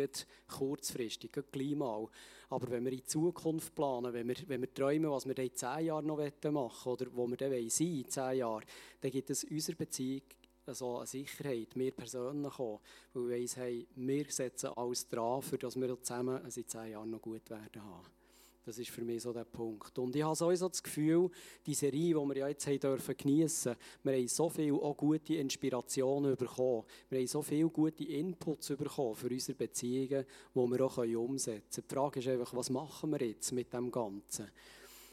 kurzfristig, 0.47 1.31
gleich 1.51 1.75
mal. 1.75 2.07
Aber 2.49 2.71
wenn 2.71 2.85
wir 2.85 2.93
in 2.93 2.99
die 2.99 3.05
Zukunft 3.05 3.75
planen, 3.75 4.13
wenn 4.13 4.29
wir, 4.29 4.37
wenn 4.47 4.61
wir 4.61 4.73
träumen, 4.73 5.11
was 5.11 5.25
wir 5.25 5.37
in 5.37 5.53
zehn 5.53 5.87
Jahren 5.87 6.05
noch 6.05 6.17
machen 6.17 6.45
wollen 6.53 6.71
oder 6.85 7.07
wo 7.13 7.27
wir 7.27 7.35
dann 7.35 7.51
sein 7.69 7.87
in 7.87 8.07
zehn 8.07 8.37
Jahren, 8.37 8.63
dann 9.01 9.11
gibt 9.11 9.29
es 9.31 9.43
unserer 9.43 9.75
Beziehung 9.75 10.21
so 10.67 10.97
eine 10.99 11.07
Sicherheit, 11.07 11.75
mir 11.75 11.91
persönlich 11.91 12.57
auch, 12.57 12.79
weil 13.13 13.29
wir 13.29 13.37
weiss, 13.37 13.57
hey, 13.57 13.85
wir 13.95 14.31
setzen 14.31 14.69
alles 14.77 15.09
dran, 15.09 15.41
für 15.41 15.57
dass 15.57 15.75
wir 15.75 16.01
zusammen 16.01 16.41
in 16.45 16.51
zehn 16.51 16.91
Jahren 16.91 17.09
noch 17.09 17.21
gut 17.21 17.49
werden 17.49 17.83
haben. 17.83 18.24
Das 18.65 18.79
ist 18.79 18.89
für 18.89 19.03
mich 19.03 19.21
so 19.21 19.31
der 19.31 19.43
Punkt. 19.43 19.97
Und 19.99 20.15
ich 20.15 20.23
habe 20.23 20.35
sowieso 20.35 20.67
das 20.67 20.81
Gefühl, 20.81 21.29
die 21.67 21.75
Serie, 21.75 22.15
die 22.15 22.15
wir 22.15 22.35
ja 22.35 22.47
jetzt 22.47 22.65
haben 22.65 22.79
dürfen 22.79 23.15
geniessen, 23.15 23.75
wir 24.01 24.13
haben 24.13 24.27
so 24.27 24.49
viele 24.49 24.73
auch 24.73 24.97
gute 24.97 25.35
Inspirationen 25.35 26.35
bekommen. 26.35 26.83
Wir 27.09 27.19
haben 27.19 27.27
so 27.27 27.43
viele 27.43 27.69
gute 27.69 28.03
Inputs 28.03 28.69
bekommen 28.69 29.13
für 29.13 29.29
unsere 29.29 29.55
Beziehungen, 29.55 30.25
die 30.55 30.59
wir 30.59 30.85
auch 30.85 30.97
umsetzen 30.97 31.83
können. 31.83 31.87
Die 31.87 31.93
Frage 31.93 32.19
ist 32.21 32.27
einfach, 32.27 32.55
was 32.55 32.71
machen 32.71 33.11
wir 33.11 33.27
jetzt 33.27 33.51
mit 33.51 33.71
dem 33.71 33.91
Ganzen? 33.91 34.47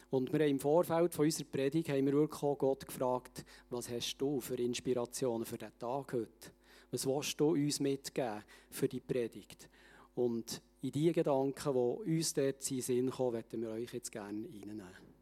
Und 0.09 0.33
wir 0.33 0.41
haben 0.41 0.51
im 0.51 0.61
Vorfeld 0.61 1.13
von 1.13 1.27
unserer 1.27 1.49
Predigt 1.49 1.91
haben 1.91 2.07
wir 2.07 2.13
wirklich 2.15 2.43
auch 2.43 2.57
Gott 2.57 2.87
gefragt, 2.87 3.45
was 3.69 3.91
hast 3.91 4.17
du 4.17 4.41
für 4.41 4.55
Inspirationen 4.55 5.45
für 5.45 5.59
diesen 5.59 5.79
Tag 5.79 6.13
heute? 6.15 6.53
Was 6.91 7.07
willst 7.07 7.39
du 7.39 7.51
uns 7.51 7.81
mitgeben 7.81 8.43
für 8.71 8.89
die 8.89 9.01
Predigt? 9.01 9.69
Und 10.15 10.63
in 10.83 10.91
die 10.91 11.13
Gedanken, 11.13 11.73
die 11.73 12.19
uns 12.19 12.35
dort 12.35 12.71
in 12.71 12.77
den 12.77 12.83
Sinn 12.83 13.11
kommen, 13.11 13.33
möchten 13.33 13.63
wir 13.63 13.71
euch 13.71 13.93
jetzt 13.93 14.11
gerne 14.11 14.45
reinnehmen. 14.45 15.13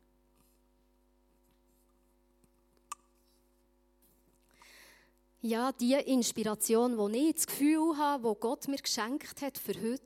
Ja, 5.42 5.72
die 5.72 5.94
Inspiration, 5.94 7.12
die 7.12 7.28
ich 7.28 7.34
das 7.34 7.46
Gefühl 7.46 7.96
habe, 7.96 8.28
die 8.28 8.40
Gott 8.40 8.68
mir 8.68 8.76
geschenkt 8.76 9.40
hat 9.40 9.56
für 9.56 9.74
heute, 9.74 10.02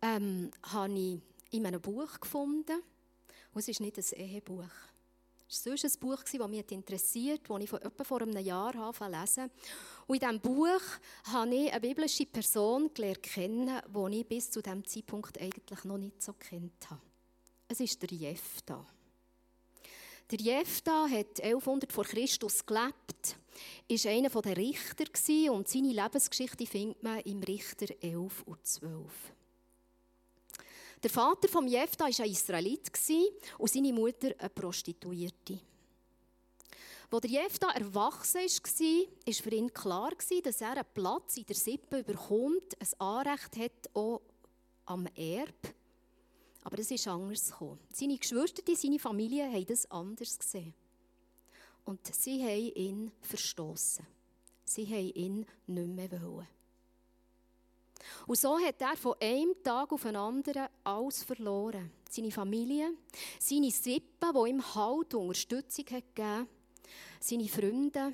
ähm, 0.00 0.50
habe 0.62 0.92
ich 0.92 1.20
in 1.50 1.66
einem 1.66 1.80
Buch 1.80 2.20
gefunden. 2.20 2.80
Und 3.52 3.58
es 3.60 3.68
ist 3.68 3.80
nicht 3.80 3.98
ein 3.98 4.04
Ehebuch. 4.20 4.87
Es 5.50 5.64
war 5.64 5.76
sonst 5.78 5.96
ein 5.96 6.00
Buch, 6.00 6.22
das 6.22 6.48
mich 6.48 6.70
interessiert, 6.72 7.40
das 7.48 7.62
ich 7.62 7.70
vor 7.70 7.82
etwa 7.82 8.04
vor 8.04 8.20
einem 8.20 8.36
Jahr 8.44 8.74
angefangen 8.76 9.18
lesen. 9.18 9.50
Und 10.06 10.16
in 10.16 10.20
diesem 10.20 10.40
Buch 10.40 10.82
habe 11.24 11.54
ich 11.54 11.72
eine 11.72 11.80
biblische 11.80 12.26
Person 12.26 12.92
gelernt 12.92 13.22
kennen, 13.22 13.80
die 13.86 14.20
ich 14.20 14.26
bis 14.26 14.50
zu 14.50 14.60
diesem 14.60 14.84
Zeitpunkt 14.84 15.40
eigentlich 15.40 15.84
noch 15.84 15.96
nicht 15.96 16.22
so 16.22 16.34
kennt 16.34 16.90
habe. 16.90 17.00
Es 17.66 17.80
ist 17.80 18.02
der 18.02 18.10
Jefta. 18.10 18.84
Der 20.30 20.38
Jefta 20.38 21.08
hat 21.08 21.40
1100 21.40 21.90
vor 21.90 22.04
Christus 22.04 22.66
gelebt, 22.66 23.36
ist 23.88 24.06
einer 24.06 24.28
der 24.28 24.56
Richter 24.58 25.06
und 25.50 25.66
seine 25.66 25.92
Lebensgeschichte 25.92 26.66
findet 26.66 27.02
man 27.02 27.20
im 27.20 27.42
Richter 27.42 27.86
11 28.02 28.42
und 28.42 28.66
12. 28.66 29.32
Der 31.02 31.10
Vater 31.10 31.48
von 31.48 31.68
Jefta 31.68 32.04
war 32.04 32.24
ein 32.24 32.30
Israelit 32.30 32.90
und 33.58 33.70
seine 33.70 33.92
Mutter 33.92 34.34
eine 34.38 34.48
Prostituierte. 34.50 35.60
Als 37.10 37.22
der 37.22 37.30
Jefta 37.30 37.70
erwachsen 37.70 38.40
war, 38.40 39.26
war 39.26 39.34
für 39.34 39.54
ihn 39.54 39.72
klar, 39.72 40.10
dass 40.42 40.60
er 40.60 40.72
einen 40.72 40.84
Platz 40.92 41.36
in 41.36 41.46
der 41.46 41.56
Sippe 41.56 42.02
bekommt, 42.02 42.76
ein 42.78 43.00
Anrecht 43.00 43.56
hat 43.56 43.90
auch 43.94 44.20
am 44.86 45.06
Erb. 45.14 45.74
Aber 46.64 46.78
es 46.78 46.90
ist 46.90 47.08
anders. 47.08 47.54
Seine 47.92 48.18
Geschwister, 48.18 48.62
seine 48.74 48.98
Familie 48.98 49.50
haben 49.50 49.66
das 49.66 49.90
anders 49.90 50.38
gesehen. 50.38 50.74
Und 51.84 52.14
sie 52.14 52.42
haben 52.42 52.74
ihn 52.74 53.12
verstoßen. 53.22 54.04
Sie 54.64 54.86
haben 54.86 55.14
ihn 55.14 55.46
nicht 55.66 55.88
mehr 55.88 56.22
wollen. 56.22 56.57
Und 58.26 58.38
so 58.38 58.58
hat 58.58 58.80
er 58.80 58.96
von 58.96 59.14
einem 59.20 59.54
Tag 59.62 59.92
auf 59.92 60.02
den 60.02 60.16
anderen 60.16 60.68
alles 60.84 61.22
verloren. 61.24 61.90
Seine 62.08 62.30
Familie, 62.30 62.92
seine 63.40 63.70
Sippe, 63.70 64.32
die 64.32 64.50
ihm 64.50 64.74
Halt 64.74 65.14
und 65.14 65.28
Unterstützung 65.28 65.84
gegeben 65.84 66.48
seine 67.20 67.48
Freunde, 67.48 68.12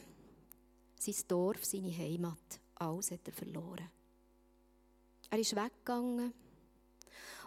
sein 0.98 1.14
Dorf, 1.28 1.64
seine 1.64 1.96
Heimat. 1.96 2.60
Alles 2.76 3.10
hat 3.10 3.26
er 3.26 3.32
verloren. 3.32 3.90
Er 5.30 5.38
ist 5.38 5.54
weggegangen. 5.54 6.32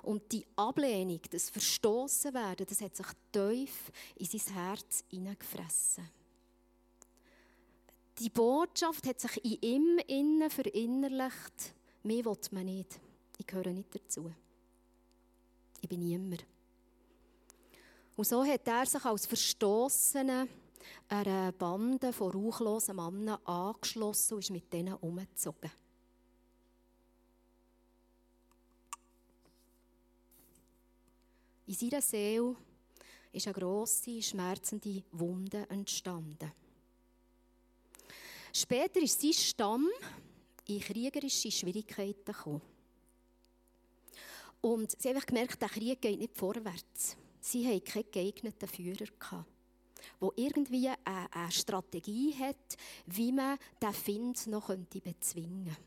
Und 0.03 0.31
die 0.31 0.45
Ablehnung, 0.55 1.19
das 1.29 1.49
Verstoßen 1.49 2.33
werden, 2.33 2.65
das 2.67 2.81
hat 2.81 2.95
sich 2.95 3.07
tief 3.31 3.91
in 4.15 4.25
sein 4.25 4.53
Herz 4.53 5.03
hineingefressen. 5.09 6.09
Die 8.19 8.29
Botschaft 8.29 9.05
hat 9.05 9.19
sich 9.19 9.43
in 9.43 9.61
ihm 9.61 9.99
innen 10.07 10.49
verinnerlicht 10.49 11.73
Mehr 12.07 12.23
will 12.23 12.37
man 12.51 12.63
nicht. 12.63 13.01
Ich 13.37 13.45
gehöre 13.45 13.73
nicht 13.73 13.93
dazu. 13.93 14.31
Ich 15.81 15.89
bin 15.89 15.99
niemand. 15.99 16.45
Und 18.15 18.25
so 18.25 18.45
hat 18.45 18.65
er 18.65 18.85
sich 18.85 19.03
als 19.03 19.25
Verstoßener 19.25 20.47
einer 21.09 21.51
Bande 21.51 22.13
von 22.13 22.31
rauchlosen 22.31 22.95
Männern 22.95 23.43
angeschlossen 23.43 24.35
und 24.35 24.39
ist 24.39 24.51
mit 24.51 24.71
denen 24.71 24.93
umgezogen. 24.93 25.69
In 31.65 31.73
seiner 31.73 32.01
Seele 32.01 32.55
ist 33.33 33.47
eine 33.47 33.53
grosse, 33.53 34.21
schmerzende 34.21 35.03
Wunde 35.11 35.69
entstanden. 35.69 36.53
Später 38.53 39.01
ist 39.01 39.19
sein 39.19 39.33
Stamm 39.33 39.89
in 40.67 40.79
kriegerische 40.79 41.51
Schwierigkeiten 41.51 42.25
gekommen. 42.25 42.61
Und 44.61 44.99
sie 44.99 45.09
haben 45.09 45.19
gemerkt, 45.19 45.61
der 45.61 45.69
Krieg 45.69 46.01
geht 46.01 46.19
nicht 46.19 46.37
vorwärts. 46.37 47.15
Sie 47.39 47.65
hatten 47.67 47.83
keinen 47.83 48.11
geeigneten 48.11 48.67
Führer. 48.67 49.05
Gehabt, 49.19 49.45
der 50.21 50.29
irgendwie 50.35 50.89
eine, 50.89 51.33
eine 51.33 51.51
Strategie 51.51 52.35
hat, 52.37 52.77
wie 53.05 53.31
man 53.31 53.57
den 53.81 53.93
Find 53.93 54.47
noch 54.47 54.67
bezwingen 54.67 55.65
könnte. 55.65 55.81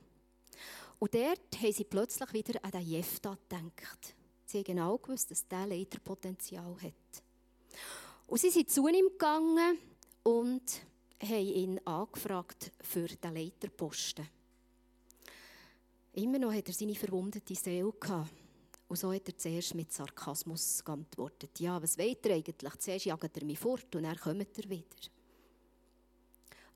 Und 0.98 1.14
dort 1.14 1.60
haben 1.60 1.72
sie 1.72 1.84
plötzlich 1.84 2.32
wieder 2.32 2.64
an 2.64 2.70
den 2.70 2.82
Jefta 2.82 3.36
gedacht. 3.48 4.14
Sie 4.44 4.58
haben 4.58 4.64
genau 4.64 4.98
gewusst, 4.98 5.30
dass 5.30 5.46
dieser 5.46 5.66
Leiterpotenzial 5.66 6.76
hat. 6.82 7.22
Und 8.26 8.40
sie 8.40 8.50
sind 8.50 8.70
zu 8.70 8.86
ihm 8.88 9.08
gegangen 9.08 9.78
und 10.22 10.62
haben 11.22 11.46
ihn 11.46 11.86
angefragt 11.86 12.72
für 12.82 13.06
den 13.06 13.34
Leiterposten. 13.34 14.28
Immer 16.12 16.38
noch 16.40 16.52
hat 16.52 16.66
er 16.66 16.74
seine 16.74 16.94
verwundete 16.94 17.54
Seele 17.54 17.92
gehabt. 17.92 18.30
Und 18.88 18.96
so 18.96 19.12
hat 19.12 19.28
er 19.28 19.38
zuerst 19.38 19.74
mit 19.76 19.92
Sarkasmus 19.92 20.84
geantwortet. 20.84 21.60
Ja, 21.60 21.80
was 21.80 21.96
wollt 21.96 22.26
ihr 22.26 22.34
eigentlich? 22.34 22.76
Zuerst 22.76 23.04
jagt 23.04 23.36
er 23.36 23.44
mich 23.44 23.58
fort 23.58 23.94
und 23.94 24.02
dann 24.02 24.16
kommt 24.16 24.58
er 24.58 24.68
wieder. 24.68 24.84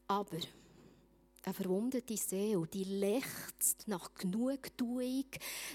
Aber 0.07 0.39
eine 1.43 1.55
verwundete 1.55 2.17
Seele, 2.17 2.67
die 2.69 2.85
lechzt 2.85 3.89
nach 3.89 4.15
Genugtuung, 4.15 5.27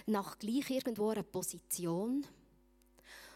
nach 0.05 0.39
gleich 0.39 0.69
irgendwo 0.69 1.09
einer 1.09 1.23
Position. 1.23 2.25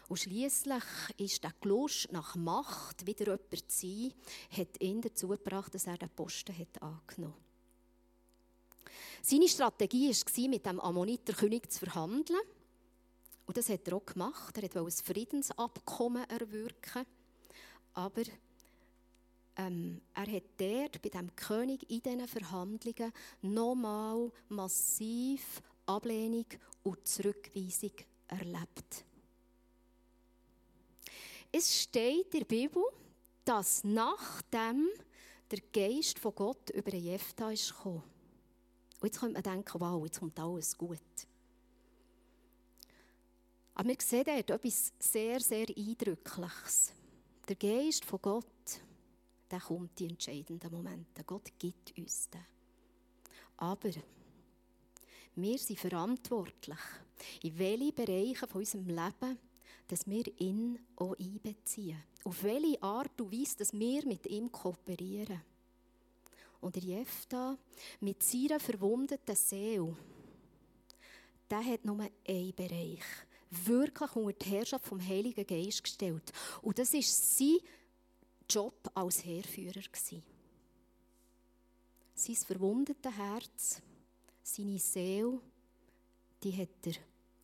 Und 0.08 0.18
schließlich 0.18 0.84
ist 1.18 1.44
der 1.44 1.52
Lust 1.62 2.10
nach 2.10 2.34
Macht, 2.36 3.06
wieder 3.06 3.24
jemand 3.26 3.70
zu 3.70 3.86
sein, 3.86 4.14
hat 4.50 4.80
ihn 4.80 5.02
dazu 5.02 5.28
gebracht, 5.28 5.74
dass 5.74 5.86
er 5.86 5.98
den 5.98 6.08
Posten 6.10 6.56
hat 6.56 6.80
angenommen 6.82 7.44
Seine 9.26 9.48
Strategie 9.48 10.10
war, 10.10 10.48
mit 10.50 10.66
dem 10.66 10.78
Ammoniter 10.80 11.32
König 11.32 11.72
zu 11.72 11.78
verhandeln. 11.78 12.42
Und 13.46 13.56
das 13.56 13.70
hat 13.70 13.88
er 13.88 13.96
auch 13.96 14.04
gemacht. 14.04 14.54
Er 14.58 14.62
wollte 14.74 14.98
ein 14.98 15.14
Friedensabkommen 15.14 16.28
erwirken. 16.28 17.06
Aber 17.94 18.22
ähm, 19.56 20.02
er 20.12 20.30
hat 20.30 20.42
dort 20.58 21.00
bei 21.00 21.08
dem 21.08 21.34
König 21.36 21.90
in 21.90 22.02
diesen 22.02 22.28
Verhandlungen 22.28 23.12
nochmal 23.40 24.30
massiv 24.50 25.62
Ablehnung 25.86 26.46
und 26.82 27.08
Zurückweisung 27.08 27.92
erlebt. 28.28 29.06
Es 31.50 31.80
steht 31.80 32.34
in 32.34 32.40
der 32.40 32.44
Bibel, 32.44 32.82
dass 33.46 33.84
nachdem 33.84 34.86
der 35.50 35.60
Geist 35.72 36.18
von 36.18 36.34
Gott 36.34 36.68
über 36.68 36.94
Jephtha 36.94 37.50
ist. 37.50 37.72
Und 39.00 39.06
jetzt 39.06 39.20
könnte 39.20 39.34
man 39.34 39.42
denken, 39.42 39.80
wow, 39.80 40.04
jetzt 40.04 40.20
kommt 40.20 40.38
alles 40.38 40.76
gut. 40.76 40.98
Aber 43.74 43.88
wir 43.88 43.96
sehen 44.00 44.24
dort 44.24 44.50
etwas 44.50 44.92
sehr, 44.98 45.40
sehr 45.40 45.66
Eindrückliches. 45.76 46.92
Der 47.48 47.56
Geist 47.56 48.04
von 48.04 48.20
Gott, 48.22 48.80
der 49.50 49.60
kommt 49.60 50.00
in 50.00 50.10
entscheidenden 50.10 50.70
Momenten. 50.70 51.26
Gott 51.26 51.52
gibt 51.58 51.96
uns 51.98 52.30
den. 52.30 52.46
Aber 53.56 53.90
wir 55.36 55.58
sind 55.58 55.78
verantwortlich, 55.78 56.78
in 57.42 57.58
welche 57.58 57.92
Bereiche 57.92 58.46
von 58.46 58.60
unserem 58.60 58.88
Leben 58.88 59.38
dass 59.88 60.06
wir 60.06 60.24
ihn 60.40 60.78
auch 60.96 61.14
einbeziehen. 61.18 62.02
Auf 62.24 62.42
welche 62.42 62.82
Art 62.82 63.20
und 63.20 63.32
Weise 63.32 63.58
dass 63.58 63.72
wir 63.72 64.06
mit 64.06 64.26
ihm 64.26 64.50
kooperieren. 64.50 65.42
Und 66.64 66.76
der 66.76 66.82
Jefta 66.82 67.58
mit 68.00 68.22
seiner 68.22 68.58
verwundeten 68.58 69.36
Seele, 69.36 69.94
der 71.50 71.62
hat 71.62 71.84
nur 71.84 72.08
einen 72.26 72.54
Bereich 72.54 73.04
wirklich 73.50 74.16
unter 74.16 74.32
die 74.32 74.48
Herrschaft 74.48 74.86
vom 74.86 74.98
Heiligen 74.98 75.46
Geist 75.46 75.84
gestellt. 75.84 76.32
Und 76.62 76.78
das 76.78 76.94
war 76.94 77.02
sein 77.02 77.58
Job 78.48 78.90
als 78.94 79.22
Heerführer. 79.26 79.82
Sein 82.14 82.36
verwundete 82.36 83.14
Herz, 83.14 83.82
seine 84.42 84.78
Seele, 84.78 85.38
die 86.42 86.56
hat 86.56 86.86
er 86.86 86.94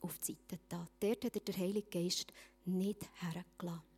auf 0.00 0.18
die 0.18 0.32
Seite 0.32 0.56
getan. 0.56 0.88
Dort 0.98 1.24
hat 1.26 1.34
er 1.34 1.40
den 1.42 1.56
Heiligen 1.58 1.90
Geist 1.90 2.32
nicht 2.64 3.06
hergelassen. 3.20 3.89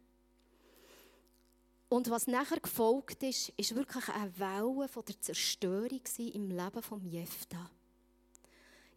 Und 1.93 2.09
was 2.09 2.27
nachher 2.27 2.59
gefolgt 2.59 3.23
ist, 3.23 3.51
ist 3.51 3.75
wirklich 3.75 4.09
eine 4.09 4.39
Welle 4.39 4.89
von 4.89 5.05
der 5.05 5.21
Zerstörung 5.21 6.01
im 6.17 6.51
Leben 6.51 6.83
von 6.83 7.05
Jefta 7.05 7.71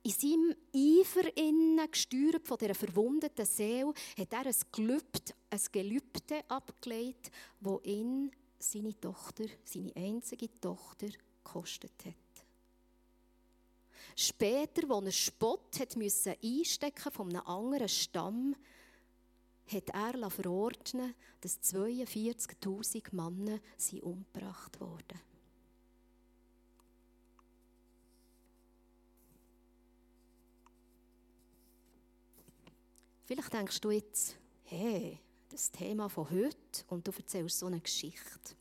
in 0.04 0.12
seinem 0.12 0.56
Eifer 0.74 1.36
innen, 1.36 1.92
gesteuert 1.92 2.48
von 2.48 2.58
dieser 2.58 2.76
verwundeten 2.76 3.46
Seele, 3.46 3.92
hat 4.18 4.32
er 4.32 4.46
ein 4.46 4.56
Gelübde, 4.72 5.34
ein 5.50 5.60
Gelübde 5.72 6.44
abgelegt, 6.48 7.32
das 7.60 7.84
ihn 7.84 8.32
seine 8.60 8.98
Tochter, 8.98 9.46
seine 9.66 9.92
einzige 9.96 10.48
Tochter, 10.62 11.08
gekostet 11.44 12.06
hat. 12.06 12.14
Später, 14.16 14.90
als 14.90 15.06
er 15.06 15.12
Spott 15.12 15.80
hat 15.80 15.98
müssen 15.98 16.36
einstecken 16.42 17.12
von 17.12 17.30
einem 17.30 17.46
anderen 17.46 17.90
Stamm, 17.90 18.56
hat 19.68 19.90
er 19.90 20.30
verordnen, 20.30 21.16
dass 21.42 21.62
42.000 21.62 23.04
Männer 23.12 23.60
umgebracht 24.02 24.80
wurden. 24.80 25.20
Vielleicht 33.26 33.54
denkst 33.54 33.82
du 33.82 33.90
jetzt, 33.90 34.38
hey, 34.66 35.20
das 35.50 35.72
Thema 35.72 36.10
von 36.10 36.30
heute 36.30 36.84
und 36.90 37.08
du 37.08 37.12
erzählst 37.12 37.58
so 37.58 37.66
eine 37.66 37.80
Geschichte. 37.80 38.56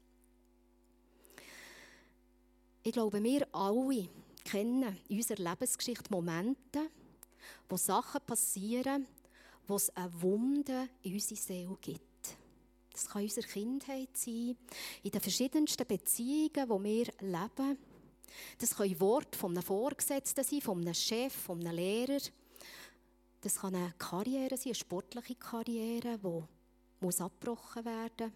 Ich 2.83 2.93
glaube, 2.93 3.23
wir 3.23 3.47
alle 3.55 4.09
kennen 4.45 4.99
in 5.09 5.19
unserer 5.19 5.51
Lebensgeschichte 5.51 6.11
Momente, 6.11 6.91
wo 7.69 7.77
Sachen 7.77 8.21
passieren, 8.27 9.07
wo 9.67 9.77
es 9.77 9.91
eine 9.97 10.23
Wunde 10.23 10.89
in 11.03 11.15
unsere 11.15 11.41
Seele 11.41 11.77
gibt. 11.81 12.03
Das 12.93 13.09
kann 13.09 13.23
in 13.23 13.29
unserer 13.29 13.47
Kindheit 13.47 14.17
sein, 14.17 14.57
in 15.03 15.11
den 15.11 15.21
verschiedensten 15.21 15.87
Beziehungen, 15.87 16.69
wo 16.69 16.83
wir 16.83 17.07
leben. 17.21 17.79
Das 18.59 18.77
können 18.77 19.01
Worte 19.01 19.39
von 19.39 19.53
einem 19.53 19.63
Vorgesetzten 19.63 20.45
sein, 20.45 20.61
von 20.61 20.81
einem 20.81 20.95
Chef, 20.95 21.33
von 21.33 21.61
einem 21.61 21.77
Lehrer. 21.77 22.21
Das 23.41 23.57
kann 23.57 23.75
eine 23.75 23.93
Karriere 23.99 24.57
sein, 24.57 24.67
eine 24.67 24.75
sportliche 24.75 25.35
Karriere, 25.35 26.19
die 26.19 26.43
muss 27.05 27.21
abgebrochen 27.21 27.85
werden 27.85 28.29
muss. 28.29 28.33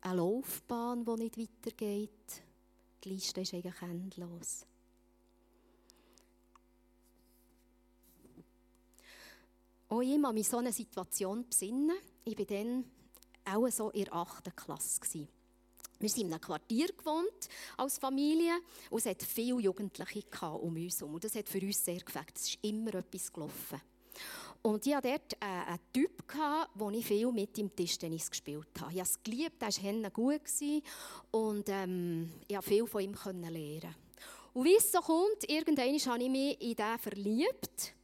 Eine 0.00 0.16
Laufbahn, 0.16 1.04
die 1.04 1.22
nicht 1.22 1.38
weitergeht. 1.38 2.42
Die 3.04 3.10
Liste 3.10 3.40
ist 3.40 3.54
eigentlich 3.54 3.82
endlos. 3.82 4.66
Auch 9.88 10.00
ich 10.00 10.20
kann 10.20 10.34
mich 10.34 10.48
so 10.48 10.58
eine 10.58 10.72
Situation 10.72 11.48
besinnen. 11.48 11.96
Ich 12.24 12.36
war 12.38 12.44
dann 12.44 12.84
auch 13.44 13.70
so 13.70 13.90
in 13.90 14.04
der 14.04 14.14
8. 14.14 14.56
Klasse. 14.56 15.28
Wir 15.98 16.08
sind 16.08 16.26
in 16.26 16.32
einem 16.32 16.40
Quartier 16.40 16.88
gewohnt 16.88 17.48
als 17.76 17.98
Familie 17.98 18.58
und 18.90 18.98
es 18.98 19.06
hat 19.06 19.22
viele 19.22 19.60
Jugendliche 19.60 20.24
um 20.60 20.76
uns 20.76 21.00
herum. 21.00 21.20
Das 21.20 21.34
hat 21.36 21.48
für 21.48 21.60
uns 21.60 21.84
sehr 21.84 22.00
gefällt. 22.00 22.32
Es 22.34 22.48
ist 22.48 22.58
immer 22.62 22.94
etwas 22.94 23.32
gelaufen. 23.32 23.80
Und 24.62 24.84
ich 24.84 24.94
hatte 24.94 25.08
dort 25.08 25.36
einen 25.40 25.78
Typ, 25.92 26.22
wo 26.74 26.90
ich 26.90 27.06
viel 27.06 27.30
mit 27.30 27.56
im 27.58 27.74
Tischtennis 27.74 28.28
gespielt 28.28 28.66
habe. 28.80 28.92
Ich 28.92 28.98
habe 28.98 29.08
es 29.08 29.22
geliebt, 29.22 29.62
er 29.62 30.02
war 30.02 30.10
gut 30.10 30.40
und 31.30 31.68
ähm, 31.68 32.32
ich 32.48 32.56
konnte 32.56 32.68
viel 32.68 32.86
von 32.86 33.02
ihm 33.02 33.14
lernen. 33.14 33.94
Und 34.52 34.64
wie 34.64 34.76
es 34.76 34.90
so 34.90 35.00
kommt, 35.00 35.48
irgendwann 35.48 35.98
habe 35.98 36.22
ich 36.24 36.30
mich 36.30 36.60
in 36.60 36.74
den 36.74 36.98
verliebt 36.98 37.95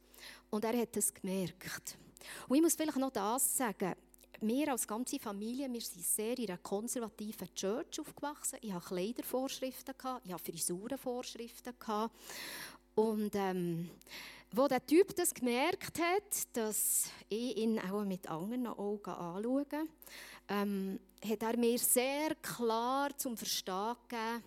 und 0.53 0.63
er 0.65 0.77
hat 0.77 0.95
es 0.95 1.11
gemerkt. 1.11 1.97
Und 2.47 2.57
ich 2.57 2.61
muss 2.61 2.75
vielleicht 2.75 2.97
noch 2.97 3.09
das 3.09 3.57
sagen, 3.57 3.95
wir 4.39 4.71
als 4.71 4.87
ganze 4.87 5.17
Familie, 5.17 5.71
wir 5.71 5.81
sind 5.81 6.05
sehr 6.05 6.37
in 6.37 6.47
einer 6.47 6.59
konservativen 6.59 7.53
Church 7.55 7.99
aufgewachsen. 7.99 8.59
Ich 8.61 8.71
hatte 8.71 8.85
Kleidervorschriften, 8.85 9.95
ich 10.23 10.31
hatte 10.31 10.51
Frisurenvorschriften. 10.51 11.73
Und 12.93 13.31
ähm, 13.33 13.89
wo 14.51 14.67
der 14.67 14.85
Typ 14.85 15.15
das 15.15 15.33
gemerkt 15.33 15.99
hat, 15.99 16.55
dass 16.55 17.09
ich 17.29 17.57
ihn 17.57 17.79
auch 17.79 18.05
mit 18.05 18.29
anderen 18.29 18.67
Augen 18.67 19.09
anschaue, 19.09 19.65
ähm, 20.49 20.99
hat 21.27 21.41
er 21.41 21.57
mir 21.57 21.79
sehr 21.79 22.35
klar 22.35 23.17
zum 23.17 23.35
Verstehen 23.35 23.95
gegeben, 24.07 24.43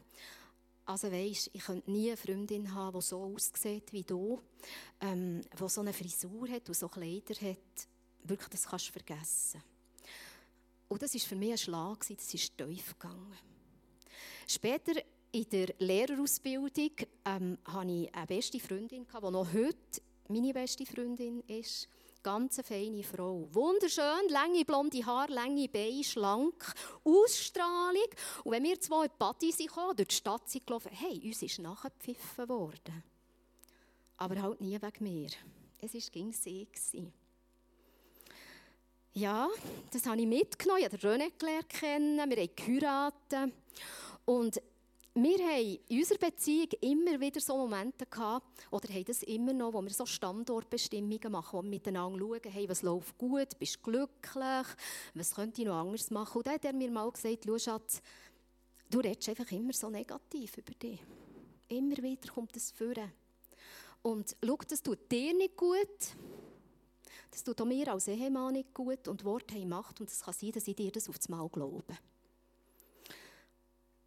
also 0.87 1.11
weisst, 1.11 1.51
ich 1.53 1.65
könnte 1.65 1.91
nie 1.91 2.09
eine 2.09 2.17
Freundin 2.17 2.73
haben, 2.73 2.99
die 2.99 3.05
so 3.05 3.23
aussieht 3.23 3.93
wie 3.93 4.05
du, 4.05 4.41
ähm, 5.01 5.43
die 5.59 5.69
so 5.69 5.81
eine 5.81 5.93
Frisur 5.93 6.49
hat 6.49 6.69
und 6.69 6.75
so 6.75 6.89
Kleider 6.89 7.35
hat. 7.35 7.89
Wirklich, 8.23 8.49
das 8.49 8.67
kannst 8.67 8.89
du 8.89 8.93
vergessen. 8.93 9.63
Und 10.89 11.03
das 11.03 11.15
war 11.15 11.21
für 11.21 11.37
mich 11.37 11.53
ein 11.53 11.59
Schlag, 11.59 11.99
das 12.01 12.35
ist 12.35 12.57
tief 12.57 12.99
gegangen. 12.99 13.37
Später 14.47 14.93
in 15.33 15.49
der 15.51 15.75
Lehrerausbildung 15.79 16.93
ähm, 17.25 17.59
hatte 17.65 17.91
ich 17.91 18.15
eine 18.15 18.27
beste 18.27 18.61
Freundin, 18.61 19.05
die 19.05 19.31
noch 19.31 19.53
heute 19.53 20.01
meine 20.29 20.53
beste 20.53 20.87
Freundin 20.87 21.41
ist. 21.49 21.89
Ganz 22.23 22.59
eine 22.59 22.65
feine 22.65 23.03
Frau. 23.03 23.49
Wunderschön, 23.53 24.29
lange 24.29 24.65
blonde 24.65 25.05
Haare, 25.07 25.33
lange 25.33 25.69
Beine, 25.69 26.03
schlank, 26.03 26.75
Ausstrahlung. 27.05 28.09
Und 28.45 28.53
wenn 28.53 28.65
wir 28.65 28.81
zwei 28.81 29.05
in 29.05 29.11
die 29.11 29.17
Party 29.19 29.53
sind, 29.53 29.71
durch 29.77 30.09
die 30.09 30.15
Stadt 30.15 30.49
sind 30.49 30.67
gelaufen, 30.67 30.91
hey, 30.93 31.21
uns 31.25 31.43
ist 31.43 31.59
nachgepfiffen 31.59 32.49
worden. 32.49 33.05
Aber 34.17 34.41
halt 34.41 34.61
nie 34.61 34.81
wegen 34.81 35.05
mir. 35.05 35.31
Es 35.79 35.95
war 35.95 36.01
gegen 36.11 36.33
sie. 36.33 36.67
Ja, 39.13 39.49
das 39.91 40.05
habe 40.07 40.21
ich 40.21 40.27
mitgenommen. 40.27 40.81
Ich 40.81 40.87
habe 40.87 40.97
René 40.97 41.33
gelernt 41.39 41.69
kennen. 41.69 42.31
Wir 42.31 42.37
haben 42.37 42.57
geheiratet. 42.57 43.55
Und 44.25 44.61
wir 45.19 45.39
haben 45.39 45.79
in 45.89 45.99
unserer 45.99 46.19
Beziehung 46.19 46.69
immer 46.83 47.19
wieder 47.19 47.41
so 47.41 47.57
Momente 47.57 48.05
gehabt, 48.05 48.47
oder 48.71 48.93
haben 48.93 49.05
das 49.05 49.23
immer 49.23 49.55
noch, 49.55 49.73
wo 49.73 49.81
wir 49.81 49.91
so 49.91 50.05
Standortbestimmungen 50.05 51.33
machen, 51.33 51.59
wo 51.59 51.63
wir 51.63 51.71
miteinander 51.71 52.19
schauen, 52.19 52.53
hey, 52.53 52.69
was 52.69 52.83
läuft 52.83 53.17
gut, 53.17 53.59
bist 53.59 53.77
du 53.77 53.91
glücklich, 53.91 54.67
was 55.15 55.35
könnte 55.35 55.63
ich 55.63 55.67
noch 55.67 55.77
anders 55.77 56.11
machen. 56.11 56.37
Und 56.37 56.47
dann 56.47 56.55
hat 56.55 56.65
er 56.67 56.75
mir 56.75 56.91
mal 56.91 57.11
gesagt, 57.11 57.45
schau 57.47 57.59
Schatz, 57.59 58.03
du 58.91 59.01
redest 59.01 59.31
einfach 59.31 59.51
immer 59.53 59.73
so 59.73 59.89
negativ 59.89 60.59
über 60.59 60.75
dich. 60.75 61.01
Immer 61.69 61.97
wieder 61.97 62.33
kommt 62.33 62.55
das 62.55 62.71
vor. 62.71 62.95
Und 64.03 64.37
schau, 64.45 64.59
das 64.69 64.83
tut 64.83 65.11
dir 65.11 65.33
nicht 65.33 65.57
gut, 65.57 65.79
das 67.31 67.43
tut 67.43 67.59
auch 67.61 67.65
mir 67.65 67.91
als 67.91 68.07
Ehemann 68.09 68.53
nicht 68.53 68.75
gut 68.75 69.09
und 69.09 69.25
Worte 69.25 69.55
haben 69.55 69.71
Macht 69.71 69.99
und 70.01 70.11
es 70.11 70.21
kann 70.21 70.35
sein, 70.35 70.53
dass 70.53 70.69
ich 70.69 70.77
dir 70.77 70.93
das 70.93 71.09
auf 71.09 71.17
das 71.17 71.31
Mal 71.31 71.49
glaube. 71.49 71.97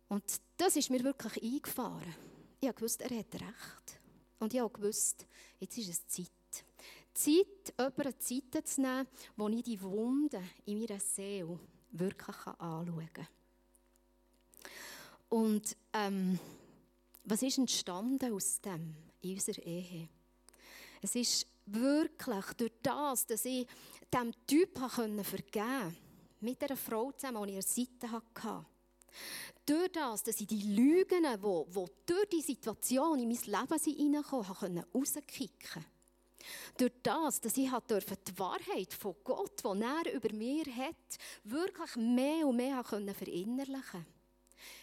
Und 0.10 0.24
das 0.58 0.76
ist 0.76 0.90
mir 0.90 1.04
wirklich 1.04 1.42
eingefahren. 1.42 2.16
Ich 2.60 2.82
wusste, 2.82 3.06
er 3.06 3.20
hat 3.20 3.34
recht. 3.34 4.00
Und 4.40 4.54
ich 4.54 4.62
wusste, 4.62 5.26
jetzt 5.60 5.78
ist 5.78 5.90
es 5.90 6.08
Zeit. 6.08 6.30
Zeit, 7.14 7.74
jemanden 7.78 8.20
Zeit 8.20 8.68
zu 8.68 8.82
nehmen, 8.82 9.08
wo 9.36 9.48
ich 9.50 9.64
die 9.64 9.82
Wunden 9.82 10.50
in 10.66 10.80
meiner 10.80 11.00
Seele 11.00 11.60
wirklich 11.92 12.38
anschauen 12.46 13.10
kann. 13.14 13.28
Und 15.30 15.76
ähm, 15.94 16.40
was 17.24 17.44
ist 17.44 17.58
entstanden 17.58 18.34
aus 18.34 18.60
dem 18.62 18.96
in 19.22 19.34
unserer 19.34 19.64
Ehe? 19.64 20.10
Es 21.02 21.16
ist 21.16 21.46
wirklich 21.66 22.46
durch 22.58 22.72
das, 22.82 23.28
dass 23.28 23.46
ich 23.46 23.68
diesem 24.12 24.34
Typ 24.48 24.78
vergeben 24.78 25.24
konnte, 25.24 25.96
mit 26.42 26.64
einer 26.64 26.78
Frau 26.78 27.12
zusammen, 27.12 27.48
die 27.48 27.54
ich 27.54 27.58
an 27.58 27.90
der 28.08 28.12
Seite 28.12 28.12
hatte, 28.12 28.66
durch 29.66 29.92
das, 29.92 30.24
dass 30.24 30.42
ich 30.42 30.48
die 30.48 30.76
Lügen, 30.76 31.24
die, 31.24 31.72
die 31.72 31.86
durch 32.06 32.30
die 32.32 32.42
Situation 32.42 33.20
in 33.20 33.28
mein 33.28 33.38
Leben 33.38 33.98
hineinkamen, 33.98 34.84
rauskicken 34.94 35.58
konnte. 35.74 35.90
Durch 36.78 36.92
das, 37.04 37.42
dass 37.42 37.58
ich 37.58 37.70
die 37.70 38.40
Wahrheit 38.40 38.94
von 38.94 39.16
Gott, 39.24 39.62
die 39.64 39.82
er 39.82 40.14
über 40.14 40.34
mir 40.34 40.66
hat, 40.76 41.18
wirklich 41.44 41.96
mehr 41.96 42.48
und 42.48 42.56
mehr 42.56 42.84
verinnerlichen 42.84 43.84
konnte, 43.92 44.06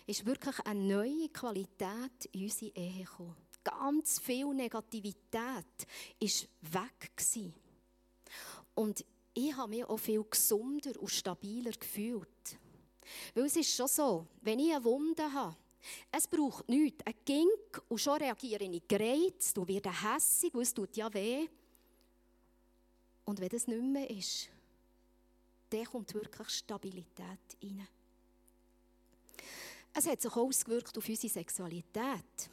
ist 0.06 0.24
wirklich 0.24 0.58
eine 0.60 0.80
neue 0.80 1.28
Qualität 1.30 2.26
in 2.32 2.44
unsere 2.44 2.72
Ehe 2.76 3.04
gekommen. 3.04 3.36
Ganz 3.64 4.20
viel 4.20 4.46
Negativität 4.54 5.86
war 6.20 6.84
weg. 6.84 7.12
Und 8.74 9.04
ich 9.34 9.56
habe 9.56 9.70
mich 9.70 9.84
auch 9.84 9.98
viel 9.98 10.22
gesunder 10.22 10.92
und 11.00 11.10
stabiler 11.10 11.72
gefühlt. 11.72 12.58
Weil 13.34 13.44
es 13.44 13.56
ist 13.56 13.74
schon 13.74 13.88
so, 13.88 14.26
wenn 14.42 14.58
ich 14.58 14.74
eine 14.74 14.84
Wunde 14.84 15.32
habe, 15.32 15.56
es 16.10 16.26
braucht 16.26 16.68
nichts. 16.68 17.04
Ein 17.04 17.14
Gink 17.24 17.82
und 17.88 17.98
schon 17.98 18.18
reagiere 18.18 18.64
ich 18.64 18.88
gereizt 18.88 19.56
und 19.58 19.68
werde 19.68 19.90
hässig, 19.90 20.52
weil 20.54 20.62
es 20.62 20.74
tut 20.74 20.96
ja 20.96 21.12
weh. 21.12 21.48
Und 23.24 23.40
wenn 23.40 23.48
das 23.48 23.66
nicht 23.66 23.82
mehr 23.82 24.08
ist, 24.10 24.48
dann 25.70 25.84
kommt 25.84 26.14
wirklich 26.14 26.48
Stabilität 26.48 27.56
rein. 27.62 27.88
Es 29.92 30.06
hat 30.06 30.20
sich 30.20 30.36
ausgewirkt 30.36 30.96
auf 30.96 31.08
unsere 31.08 31.32
Sexualität. 31.32 32.50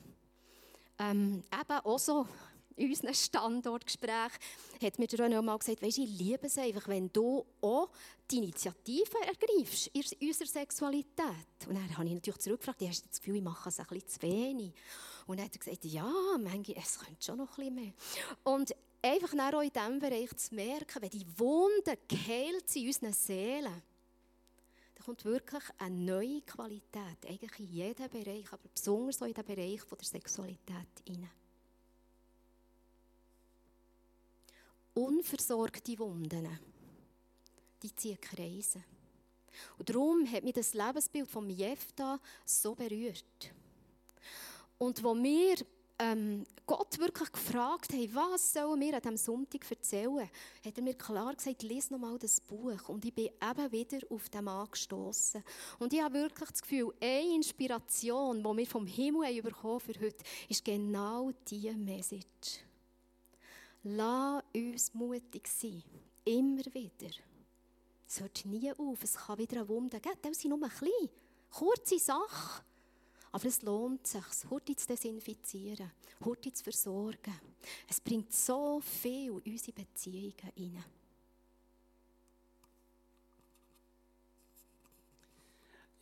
Ähm, 0.97 1.43
eben 1.51 1.79
auch 1.79 1.99
so 1.99 2.27
in 2.75 2.89
unserem 2.89 3.13
Standortgespräch 3.13 4.31
hat 4.81 4.99
mir 4.99 5.07
René 5.07 5.41
mal 5.41 5.57
gesagt, 5.57 5.81
weißt, 5.81 5.99
ich 5.99 6.17
liebe 6.17 6.47
es 6.47 6.57
einfach, 6.57 6.87
wenn 6.87 7.11
du 7.11 7.45
auch 7.61 7.89
die 8.29 8.37
Initiative 8.37 9.17
ergreifst 9.25 9.87
in 9.87 10.27
unserer 10.27 10.47
Sexualität. 10.47 11.67
Und 11.67 11.75
dann 11.75 11.97
habe 11.97 12.07
ich 12.07 12.13
natürlich 12.13 12.39
zurückgefragt, 12.39 12.81
hast 12.81 13.03
du 13.03 13.09
das 13.09 13.19
Gefühl, 13.19 13.37
ich 13.37 13.43
mache 13.43 13.69
es 13.69 13.79
ein 13.79 13.85
bisschen 13.87 14.07
zu 14.07 14.21
wenig? 14.23 14.73
Und 15.27 15.37
dann 15.37 15.45
hat 15.45 15.55
er 15.55 15.59
gesagt, 15.59 15.85
ja, 15.85 16.11
manchmal, 16.39 16.77
es 16.77 16.99
könnte 16.99 17.23
schon 17.23 17.37
noch 17.37 17.57
ein 17.57 17.73
bisschen 17.73 17.75
mehr. 17.75 17.93
Und 18.43 18.75
einfach 19.01 19.33
auch 19.33 19.61
in 19.61 19.71
diesem 19.71 19.99
Bereich 19.99 20.35
zu 20.35 20.55
merken, 20.55 21.01
wenn 21.01 21.09
die 21.09 21.25
Wunden 21.37 21.97
geheilt 22.07 22.69
sind 22.69 22.83
in 22.83 22.87
unseren 22.87 23.13
Seelen, 23.13 23.83
dann 24.95 25.05
kommt 25.05 25.25
wirklich 25.25 25.63
eine 25.77 25.95
neue 25.95 26.41
Qualität, 26.41 27.25
eigentlich 27.27 27.59
in 27.59 27.67
jedem 27.67 28.09
Bereich, 28.09 28.51
aber 28.51 28.69
besonders 28.73 29.21
auch 29.21 29.27
in 29.27 29.33
den 29.33 29.45
Bereich 29.45 29.81
der 29.83 30.05
Sexualität 30.05 30.87
hinein. 31.05 31.42
Unversorgte 34.93 35.97
Wunden, 35.99 36.59
die 37.81 37.95
ziehen 37.95 38.19
Kreise. 38.19 38.83
Und 39.77 39.89
darum 39.89 40.29
hat 40.31 40.43
mich 40.43 40.53
das 40.53 40.73
Lebensbild 40.73 41.29
von 41.29 41.49
Jefta 41.49 42.19
so 42.45 42.75
berührt. 42.75 43.53
Und 44.77 45.03
wo 45.03 45.15
wir 45.15 45.55
ähm, 45.99 46.43
Gott 46.65 46.97
wirklich 46.99 47.31
gefragt 47.31 47.93
haben, 47.93 48.15
was 48.15 48.53
sollen 48.53 48.79
wir 48.81 48.95
an 48.95 49.01
diesem 49.01 49.17
Sonntag 49.17 49.69
erzählen, 49.69 50.29
hat 50.65 50.77
er 50.77 50.83
mir 50.83 50.95
klar 50.95 51.35
gesagt, 51.35 51.63
lese 51.63 51.93
nochmal 51.93 52.17
das 52.17 52.39
Buch. 52.41 52.89
Und 52.89 53.05
ich 53.05 53.13
bin 53.13 53.25
eben 53.25 53.71
wieder 53.71 53.99
auf 54.09 54.29
den 54.29 54.45
Mann 54.45 54.69
gestossen. 54.71 55.43
Und 55.79 55.93
ich 55.93 56.01
habe 56.01 56.15
wirklich 56.15 56.49
das 56.49 56.61
Gefühl, 56.61 56.93
eine 56.99 57.35
Inspiration, 57.35 58.37
die 58.37 58.57
wir 58.57 58.67
vom 58.67 58.87
Himmel 58.87 59.41
bekommen 59.41 59.79
für 59.79 59.93
heute, 59.99 60.23
ist 60.49 60.65
genau 60.65 61.31
diese 61.47 61.73
Message. 61.73 62.63
Lass 63.83 64.43
uns 64.53 64.93
mutig 64.93 65.47
sein. 65.47 65.83
Immer 66.23 66.63
wieder. 66.73 67.11
Es 68.07 68.21
hört 68.21 68.45
nie 68.45 68.71
auf. 68.71 69.03
Es 69.03 69.15
kann 69.15 69.37
wieder 69.37 69.57
eine 69.57 69.67
Wunde 69.67 69.99
geben. 69.99 70.17
Das 70.21 70.39
sind 70.39 70.51
nur 70.51 70.63
ein 70.63 70.69
klein. 70.69 71.09
Kurze 71.51 71.99
Sache. 71.99 72.63
Aber 73.31 73.45
es 73.45 73.61
lohnt 73.61 74.07
sich, 74.07 74.23
heute 74.49 74.75
zu 74.75 74.87
desinfizieren, 74.87 75.91
heute 76.23 76.53
zu 76.53 76.63
versorgen. 76.63 77.33
Es 77.89 77.99
bringt 77.99 78.31
so 78.31 78.79
viel 78.79 79.41
in 79.43 79.53
unsere 79.53 79.73
Beziehungen 79.73 80.51
hinein. 80.55 80.85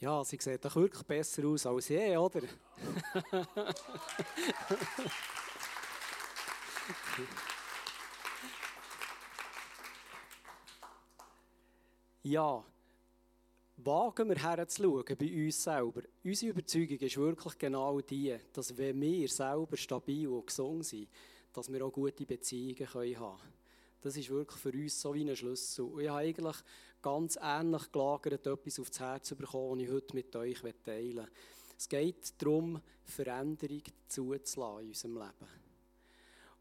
Ja, 0.02 0.24
sie 0.24 0.38
sieht 0.42 0.66
doch 0.66 0.76
wirklich 0.76 1.04
besser 1.04 1.46
aus 1.48 1.66
als 1.66 1.88
je, 1.88 2.18
oder? 2.18 2.42
Ja, 12.24 12.64
wagen 13.78 14.30
wir 14.30 14.36
herzuschauen 14.36 15.18
bei 15.18 15.46
uns 15.46 15.64
selber. 15.64 16.04
Unsere 16.24 16.52
Überzeugung 16.52 17.00
ist 17.00 17.18
wirklich 17.18 17.58
genau 17.58 18.00
die, 18.00 18.38
dass 18.54 18.78
wenn 18.78 19.02
wir 19.02 19.28
selber 19.28 19.76
stabil 19.76 20.28
und 20.28 20.46
gesund 20.46 20.86
sind, 20.86 21.10
dass 21.52 21.72
wir 21.74 21.84
auch 21.84 21.92
gute 21.92 22.28
Beziehungen 22.28 22.94
haben 22.94 23.14
können. 23.14 23.54
Das 24.02 24.16
ist 24.18 24.30
wirklich 24.30 24.62
für 24.62 24.72
uns 24.72 25.02
so 25.02 25.16
wie 25.16 25.28
ein 25.28 25.36
Schlüssel. 25.36 25.86
Und 25.86 26.02
ich 26.02 26.10
habe 26.10 26.20
eigentlich 26.20 26.58
ganz 27.02 27.40
ähnlich 27.42 27.92
gelagert 27.92 28.46
etwas 28.46 28.80
aufs 28.80 29.00
Herz 29.00 29.34
bekommen, 29.34 29.80
das 29.80 29.88
ich 29.88 29.94
heute 29.94 30.16
mit 30.16 30.36
euch 30.36 30.62
teilen 30.84 31.18
will. 31.18 31.28
Es 31.76 31.90
geht 31.90 32.34
darum, 32.38 32.80
Veränderung 33.04 33.82
zuzulassen 34.08 34.84
in 34.84 34.88
unserem 34.90 35.16
Leben. 35.16 35.52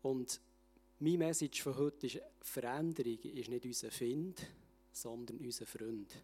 Und 0.01 0.41
meine 1.01 1.19
Message 1.19 1.63
von 1.63 1.77
heute 1.77 2.07
ist, 2.07 2.19
Veränderung 2.41 3.19
ist 3.19 3.51
nicht 3.51 3.67
unser 3.67 3.91
Find, 3.91 4.41
sondern 4.93 5.39
unser 5.39 5.67
Freund. 5.67 6.15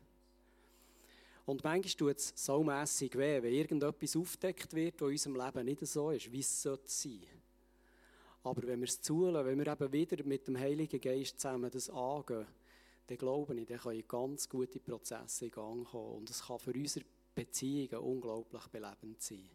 Und 1.46 1.62
manchmal 1.62 1.92
tut 1.92 2.18
es 2.18 2.32
so 2.34 2.62
mässig 2.64 3.16
weh, 3.16 3.40
wenn 3.42 3.52
irgendetwas 3.52 4.16
aufdeckt 4.16 4.74
wird, 4.74 5.00
was 5.00 5.08
in 5.26 5.32
unserem 5.32 5.36
Leben 5.36 5.64
nicht 5.66 5.86
so 5.86 6.10
ist, 6.10 6.32
wie 6.32 6.40
es 6.40 6.62
sein 6.62 6.78
sollte. 6.84 7.28
Aber 8.42 8.62
wenn 8.66 8.80
wir 8.80 8.88
es 8.88 9.00
zulassen, 9.00 9.46
wenn 9.46 9.58
wir 9.58 9.72
eben 9.72 9.92
wieder 9.92 10.24
mit 10.24 10.46
dem 10.46 10.58
Heiligen 10.58 11.00
Geist 11.00 11.40
zusammen 11.40 11.70
das 11.70 11.90
angehen, 11.90 12.46
dann 13.06 13.18
glaube 13.18 13.54
ich, 13.60 13.66
dann 13.66 13.78
können 13.78 14.04
ganz 14.08 14.48
gute 14.48 14.80
Prozesse 14.80 15.46
in 15.46 15.50
Gang 15.52 15.86
kommen. 15.86 16.16
Und 16.16 16.30
es 16.30 16.42
kann 16.42 16.58
für 16.58 16.72
unsere 16.72 17.04
Beziehungen 17.34 18.02
unglaublich 18.02 18.66
belebend 18.68 19.22
sein. 19.22 19.48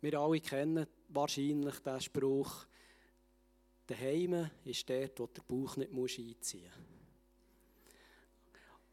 Wir 0.00 0.18
alle 0.18 0.40
kennen 0.40 0.86
wahrscheinlich 1.08 1.78
den 1.78 2.00
Spruch, 2.00 2.66
Daheim 3.86 4.50
ist 4.64 4.88
dort, 4.88 5.18
wo 5.18 5.26
der 5.26 5.42
Bauch 5.42 5.76
nicht 5.76 5.92
einziehen 5.92 6.62
muss. 6.62 6.92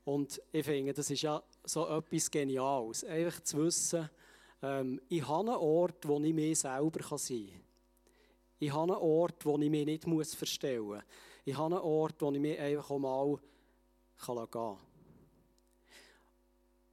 Und 0.05 0.41
ich 0.51 0.65
finde, 0.65 0.93
das 0.93 1.09
ist 1.11 1.21
ja 1.21 1.41
so 1.63 1.87
etwas 1.87 2.31
Geniales. 2.31 3.03
Einfach 3.03 3.41
zu 3.41 3.65
wissen, 3.65 4.09
ähm, 4.61 4.99
ich 5.07 5.27
habe 5.27 5.51
einen 5.51 5.59
Ort, 5.59 6.07
wo 6.07 6.19
ich 6.19 6.33
mir 6.33 6.55
selber 6.55 7.17
sein 7.17 7.47
kann. 7.47 7.61
Ich 8.59 8.73
habe 8.73 8.93
einen 8.93 9.01
Ort, 9.01 9.45
wo 9.45 9.57
ich 9.57 9.69
mich 9.69 9.85
nicht 9.85 10.07
muss 10.07 10.33
verstellen 10.33 10.83
muss. 10.83 11.03
Ich 11.45 11.55
habe 11.55 11.75
einen 11.75 11.83
Ort, 11.83 12.21
wo 12.21 12.31
ich 12.31 12.39
mich 12.39 12.59
einfach 12.59 12.97
mal 12.97 13.37
gehen 14.25 14.49
kann. 14.51 14.77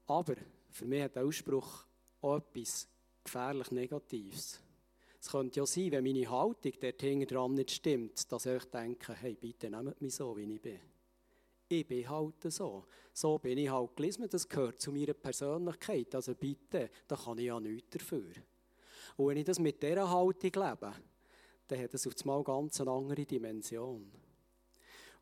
Aber 0.07 0.35
für 0.71 0.85
mich 0.85 1.03
hat 1.03 1.17
der 1.17 1.25
Ausspruch 1.25 1.85
auch 2.21 2.37
etwas 2.37 2.89
gefährlich 3.25 3.71
Negatives. 3.71 4.61
Es 5.27 5.33
könnte 5.33 5.59
ja 5.59 5.67
sein, 5.67 5.91
wenn 5.91 6.05
meine 6.05 6.31
Haltung 6.31 6.73
dort 6.81 7.33
dran 7.33 7.55
nicht 7.55 7.73
stimmt, 7.73 8.31
dass 8.31 8.47
ich 8.47 8.65
denke, 8.67 9.13
hey, 9.13 9.35
bitte 9.35 9.69
nehmt 9.69 10.01
mich 10.01 10.15
so, 10.15 10.37
wie 10.37 10.55
ich 10.55 10.63
bin. 10.63 10.79
Ich 11.69 11.85
bin 11.85 12.09
halt 12.09 12.41
so. 12.45 12.85
So 13.13 13.37
bin 13.37 13.59
ich 13.59 13.69
halt 13.69 13.97
gelesen, 13.97 14.29
das 14.31 14.49
gehört 14.49 14.81
zu 14.81 14.93
meiner 14.93 15.15
Persönlichkeit. 15.15 16.15
Also 16.15 16.37
bitte, 16.37 16.91
da 17.09 17.17
kann 17.17 17.39
ich 17.39 17.47
ja 17.47 17.59
nichts 17.59 17.91
dafür. 17.91 18.31
Und 19.17 19.27
wenn 19.27 19.39
ich 19.39 19.45
das 19.45 19.59
mit 19.59 19.83
dieser 19.83 20.09
Haltung 20.09 20.43
lebe, 20.43 20.95
dann 21.67 21.83
hat 21.83 21.95
es 21.95 22.07
auf 22.07 22.15
einmal 22.21 22.45
ganz 22.45 22.81
eine 22.81 22.93
andere 22.93 23.27
Dimension. 23.27 24.09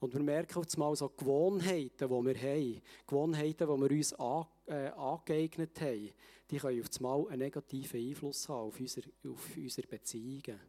Und 0.01 0.13
wir 0.15 0.23
merken 0.23 0.59
auf 0.59 0.67
einmal 0.75 0.97
so 0.97 1.09
Gewohnheiten, 1.09 1.91
die 1.97 2.09
wir 2.09 2.43
haben, 2.43 2.83
Gewohnheiten, 3.07 3.67
die 3.67 3.81
wir 3.81 3.91
uns 3.91 4.13
an, 4.15 4.47
äh, 4.67 4.89
angeeignet 4.89 5.81
haben, 5.81 6.11
die 6.51 6.57
können 6.59 6.81
auf 6.81 6.89
einmal 6.97 7.29
einen 7.29 7.39
negativen 7.39 8.01
Einfluss 8.01 8.49
haben 8.49 8.69
auf 8.69 8.79
unsere, 8.79 9.09
auf 9.29 9.57
unsere 9.57 9.87
Beziehungen. 9.87 10.61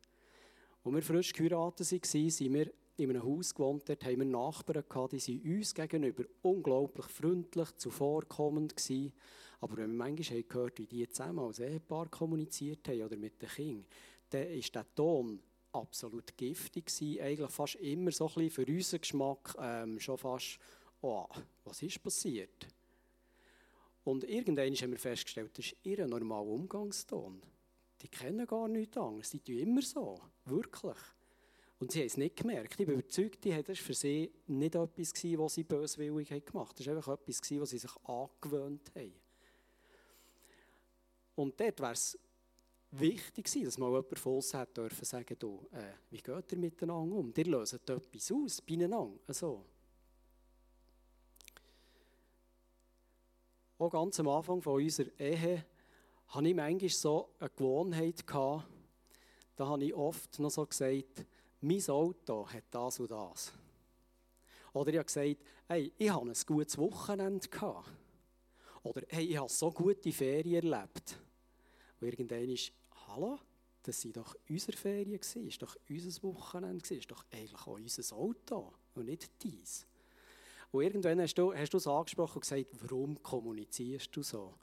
Als 0.83 0.93
wir 0.93 1.01
frisch 1.01 1.33
geheiratet 1.33 1.91
waren, 1.91 2.29
sind 2.29 2.53
wir 2.53 2.71
in 2.97 3.09
einem 3.09 3.23
Haus 3.23 3.53
gewohnt, 3.53 3.89
dort 3.89 4.05
haben 4.05 4.19
wir 4.19 4.25
Nachbarn 4.25 4.83
gehabt, 4.87 5.13
die 5.13 5.19
sind 5.19 5.43
uns 5.43 5.73
gegenüber 5.73 6.23
unglaublich 6.43 7.07
freundlich, 7.07 7.75
zuvorkommend 7.75 8.75
waren. 8.75 9.13
Aber 9.59 9.77
wenn 9.77 9.91
wir 9.91 9.97
manchmal 9.97 10.43
gehört 10.43 10.79
wie 10.79 10.85
die 10.85 11.07
zusammen 11.09 11.39
als 11.39 11.59
Ehepaar 11.59 12.07
kommuniziert 12.09 12.87
haben 12.87 13.01
oder 13.01 13.17
mit 13.17 13.41
den 13.41 13.49
Kindern, 13.49 13.85
dann 14.29 14.47
ist 14.47 14.73
der 14.75 14.85
Ton 14.95 15.39
absolut 15.75 16.35
giftig 16.37 16.85
gewesen. 16.85 17.21
Eigentlich 17.21 17.51
fast 17.51 17.75
immer 17.75 18.11
so 18.11 18.27
ein 18.27 18.33
bisschen 18.33 18.65
für 18.65 18.71
unseren 18.71 19.01
Geschmack 19.01 19.55
ähm, 19.59 19.99
schon 19.99 20.17
fast, 20.17 20.59
oh, 21.01 21.27
was 21.63 21.81
ist 21.81 22.01
passiert? 22.01 22.67
Und 24.03 24.23
irgendwann 24.23 24.73
haben 24.73 24.91
wir 24.91 24.99
festgestellt, 24.99 25.57
das 25.57 25.65
ist 25.65 25.75
ihr 25.83 26.07
normaler 26.07 26.47
Umgangston. 26.47 27.41
Die 28.01 28.07
kennen 28.07 28.45
gar 28.45 28.67
nichts 28.67 28.97
anderes. 28.97 29.31
Sie 29.31 29.39
tun 29.39 29.57
immer 29.57 29.81
so. 29.81 30.19
Wirklich. 30.45 30.97
Und 31.79 31.91
sie 31.91 31.99
haben 31.99 32.07
es 32.07 32.17
nicht 32.17 32.35
gemerkt. 32.35 32.79
Ich 32.79 32.85
bin 32.85 32.99
überzeugt, 32.99 33.43
die 33.43 33.63
das 33.63 33.79
für 33.79 33.93
sie 33.93 34.31
nicht 34.47 34.75
etwas, 34.75 35.13
was 35.37 35.53
sie 35.55 35.63
böswillig 35.63 36.29
gemacht 36.29 36.55
haben. 36.55 36.75
Das 36.77 36.87
war 36.87 36.95
einfach 36.95 37.13
etwas, 37.13 37.41
was 37.59 37.69
sie 37.69 37.77
sich 37.77 37.95
angewöhnt 38.03 38.91
haben. 38.95 39.13
Und 41.35 41.59
dort 41.59 41.79
wäre 41.81 41.91
es 41.91 42.17
wichtig 42.91 43.45
gewesen, 43.45 43.65
dass 43.65 43.77
mal 43.77 43.89
jemand 43.89 44.19
von 44.19 44.35
uns 44.35 44.53
hätte 44.53 44.81
dürfen 44.81 45.05
sagen, 45.05 45.35
du, 45.37 45.67
äh, 45.71 45.93
wie 46.09 46.21
geht 46.21 46.51
ihr 46.51 46.57
miteinander 46.57 47.15
um? 47.15 47.33
Ihr 47.35 47.45
löst 47.45 47.73
etwas 47.73 48.31
aus 48.31 48.61
beieinander. 48.61 49.19
Also. 49.27 49.65
Auch 53.77 53.89
ganz 53.89 54.19
am 54.19 54.29
Anfang 54.29 54.61
von 54.61 54.81
unserer 54.81 55.19
Ehe 55.19 55.65
hatte 56.27 56.47
ich 56.47 56.55
manchmal 56.55 56.89
so 56.89 57.29
eine 57.39 57.49
Gewohnheit, 57.49 58.25
gehabt, 58.25 58.67
da 59.55 59.67
habe 59.67 59.85
ich 59.85 59.93
oft 59.93 60.39
noch 60.39 60.49
so 60.49 60.65
gesagt, 60.65 61.25
mein 61.61 61.89
Auto 61.89 62.47
hat 62.47 62.65
das 62.71 62.99
und 62.99 63.11
das. 63.11 63.53
Oder 64.73 64.91
ich 64.91 64.97
habe 64.97 65.05
gesagt, 65.05 65.37
hey, 65.67 65.93
ich 65.97 66.09
hatte 66.09 66.25
ein 66.25 66.33
gutes 66.45 66.77
Wochenende. 66.77 67.47
Gehabt. 67.47 67.89
Oder 68.83 69.01
hey, 69.07 69.25
ich 69.25 69.37
habe 69.37 69.49
so 69.49 69.71
gute 69.71 70.11
Ferien 70.11 70.71
erlebt. 70.71 71.17
Und 71.99 72.07
irgendwann 72.07 72.49
ist, 72.49 72.71
hallo, 73.07 73.39
das 73.83 74.03
waren 74.03 74.13
doch 74.13 74.35
unsere 74.49 74.77
Ferien, 74.77 75.19
das 75.19 75.35
war 75.35 75.43
doch 75.59 75.77
unser 75.89 76.23
Wochenende, 76.23 76.79
das 76.79 76.91
ist 76.91 77.11
doch 77.11 77.25
eigentlich 77.31 77.67
auch 77.67 77.67
unser 77.67 78.15
Auto 78.15 78.73
und 78.95 79.05
nicht 79.05 79.29
dies. 79.43 79.85
Und 80.71 80.83
irgendwann 80.83 81.21
hast 81.21 81.35
du, 81.35 81.53
hast 81.53 81.73
du 81.73 81.77
es 81.77 81.87
angesprochen 81.87 82.35
und 82.35 82.41
gesagt, 82.41 82.65
warum 82.81 83.21
kommunizierst 83.21 84.15
du 84.15 84.23
so? 84.23 84.55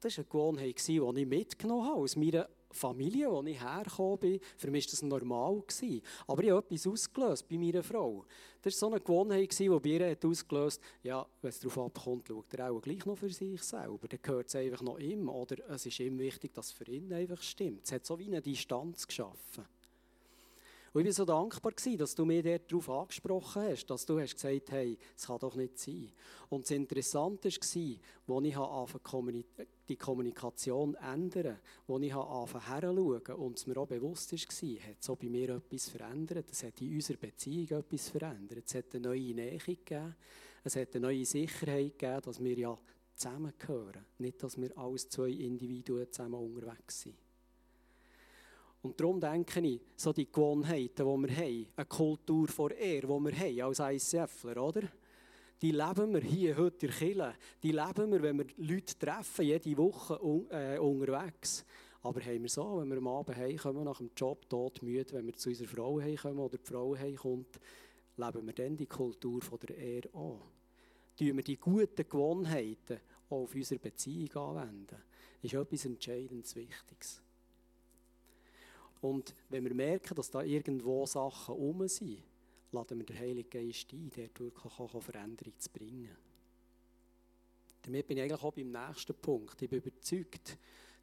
Das 0.00 0.16
war 0.16 0.24
eine 0.24 0.28
Gewohnheit, 0.28 0.88
die 0.88 0.96
ich 0.96 1.26
mitgenommen 1.26 1.86
habe 1.86 2.00
aus 2.00 2.16
meiner 2.16 2.48
Familie, 2.74 3.30
wo 3.30 3.42
ich 3.42 3.60
hergekommen 3.60 4.18
bin, 4.18 4.40
für 4.56 4.70
mich 4.70 4.86
war 4.86 4.90
das 4.90 5.02
normal. 5.02 5.62
Gewesen. 5.66 6.02
Aber 6.26 6.42
ich 6.42 6.50
habe 6.50 6.66
etwas 6.66 6.86
ausgelöst 6.86 7.48
bei 7.48 7.56
meiner 7.56 7.82
Frau. 7.82 8.24
Das 8.62 8.74
war 8.74 8.78
so 8.78 8.94
eine 8.94 9.00
Gewohnheit, 9.00 9.58
die 9.58 9.68
bei 9.68 9.88
ihr 9.88 10.10
hat 10.10 10.24
ausgelöst 10.24 10.80
ja, 11.02 11.26
wenn 11.42 11.48
es 11.48 11.60
darauf 11.60 11.78
abkommt, 11.78 12.28
schaut 12.28 12.54
er 12.54 12.70
auch 12.70 12.80
gleich 12.80 13.04
noch 13.04 13.16
für 13.16 13.30
sich 13.30 13.62
selber. 13.62 14.08
Dann 14.08 14.20
gehört 14.22 14.48
es 14.48 14.54
einfach 14.56 14.82
noch 14.82 14.98
ihm. 14.98 15.28
Oder 15.28 15.68
es 15.70 15.86
ist 15.86 16.00
ihm 16.00 16.18
wichtig, 16.18 16.54
dass 16.54 16.66
es 16.66 16.72
für 16.72 16.88
ihn 16.90 17.12
einfach 17.12 17.42
stimmt. 17.42 17.84
Es 17.84 17.92
hat 17.92 18.06
so 18.06 18.18
wie 18.18 18.26
eine 18.26 18.40
Distanz 18.40 19.06
geschaffen. 19.06 19.64
Und 20.94 21.00
ich 21.00 21.06
war 21.06 21.12
so 21.12 21.24
dankbar, 21.24 21.72
dass 21.98 22.14
du 22.14 22.24
mir 22.24 22.58
darauf 22.60 22.88
angesprochen 22.88 23.62
hast, 23.62 23.86
dass 23.86 24.06
du 24.06 24.20
hast 24.20 24.34
gesagt 24.34 24.70
hast, 24.70 24.72
hey, 24.72 24.96
es 25.16 25.26
kann 25.26 25.40
doch 25.40 25.56
nicht 25.56 25.76
sein. 25.76 26.12
Und 26.48 26.62
das 26.62 26.70
Interessante 26.70 27.48
war, 27.48 28.36
als 28.36 28.44
ich 28.46 28.56
die 29.88 29.96
Kommunikation 29.96 30.94
ändern 30.94 31.58
als 31.86 32.02
ich 32.02 32.14
anfangen 32.14 32.66
herzuschauen 32.66 33.40
und 33.40 33.58
es 33.58 33.66
mir 33.66 33.76
auch 33.76 33.86
bewusst 33.86 34.32
war, 34.32 34.88
hat 34.88 34.96
es 35.00 35.10
auch 35.10 35.16
bei 35.16 35.28
mir 35.28 35.50
etwas 35.50 35.88
verändert. 35.90 36.50
Es 36.50 36.62
hat 36.62 36.80
in 36.80 36.94
unserer 36.94 37.18
Beziehung 37.18 37.80
etwas 37.80 38.08
verändert. 38.08 38.64
Es 38.66 38.74
hat 38.74 38.94
eine 38.94 39.08
neue 39.08 39.34
Nähe 39.34 39.58
gegeben. 39.58 40.14
Es 40.62 40.76
hat 40.76 40.94
eine 40.94 41.06
neue 41.06 41.24
Sicherheit 41.24 41.98
gegeben, 41.98 42.22
dass 42.22 42.42
wir 42.42 42.58
ja 42.58 42.78
zusammengehören. 43.14 44.04
Nicht, 44.18 44.42
dass 44.42 44.60
wir 44.60 44.76
als 44.78 45.08
zwei 45.08 45.28
Individuen 45.28 46.10
zusammen 46.10 46.34
unterwegs 46.34 47.02
sind. 47.02 47.16
Und 48.82 49.00
darum 49.00 49.18
denke 49.18 49.60
ich, 49.60 49.80
so 49.96 50.12
die 50.12 50.30
Gewohnheiten, 50.30 51.06
die 51.06 51.28
wir 51.28 51.36
haben, 51.36 51.66
eine 51.76 51.86
Kultur 51.86 52.48
vor 52.48 52.70
Ehre, 52.70 53.06
die 53.06 53.24
wir 53.24 53.38
haben 53.38 53.60
als 53.62 54.12
ICFler, 54.12 54.62
oder? 54.62 54.82
Die 55.62 55.70
leben 55.70 56.12
wir 56.12 56.20
hier 56.20 56.56
heute 56.56 56.86
in 56.86 57.16
der. 57.18 57.34
Die 57.62 57.72
leben 57.72 58.12
wir, 58.12 58.22
wenn 58.22 58.38
wir 58.38 58.46
Leute 58.56 58.98
treffen, 58.98 59.44
jede 59.44 59.76
Woche 59.76 60.22
un 60.22 60.50
äh, 60.50 60.78
unterwegs. 60.78 61.64
Aber 62.02 62.20
haben 62.20 62.42
wir 62.42 62.50
so, 62.50 62.78
wenn 62.78 62.90
wir 62.90 62.98
am 62.98 63.08
Abend 63.08 63.36
heimkommen, 63.36 63.84
nach 63.84 63.96
dem 63.96 64.10
Job 64.14 64.48
todmüde, 64.50 65.14
wenn 65.14 65.26
wir 65.26 65.34
zu 65.34 65.48
unserer 65.48 65.68
Frau 65.68 66.00
heimkommen 66.00 66.38
oder 66.38 66.58
die 66.58 66.66
Frau 66.66 66.94
heimkommt, 66.94 67.58
leben 68.16 68.46
wir 68.46 68.52
dann 68.52 68.76
die 68.76 68.86
Kultur 68.86 69.40
von 69.40 69.58
der 69.60 69.76
Ehre 69.76 70.08
an. 70.12 70.40
Tun 71.16 71.36
wir 71.36 71.42
die 71.42 71.56
guten 71.56 72.08
Gewohnheiten 72.08 73.00
auch 73.30 73.44
auf 73.44 73.54
unsere 73.54 73.80
Beziehung 73.80 74.36
anwenden. 74.36 75.02
Das 75.42 75.52
ist 75.52 75.54
etwas 75.54 75.84
Entscheidendes 75.86 76.54
Wichtiges. 76.56 77.22
Und 79.00 79.34
wenn 79.48 79.64
wir 79.64 79.74
merken, 79.74 80.14
dass 80.14 80.30
da 80.30 80.42
irgendwo 80.42 81.06
Sachen 81.06 81.54
um 81.54 81.86
sind, 81.88 82.22
laden 82.74 82.98
wir 82.98 83.06
den 83.06 83.18
Heiligen 83.18 83.50
Geist 83.50 83.92
ein, 83.92 84.10
dort 84.14 84.40
wirklich 84.40 84.78
auch 84.78 85.02
Veränderung 85.02 85.58
zu 85.58 85.70
bringen. 85.70 86.16
Damit 87.82 88.06
bin 88.06 88.16
ich 88.16 88.22
eigentlich 88.22 88.42
auch 88.42 88.52
beim 88.52 88.70
nächsten 88.70 89.14
Punkt. 89.14 89.60
Ich 89.60 89.68
bin 89.68 89.78
überzeugt, 89.78 90.58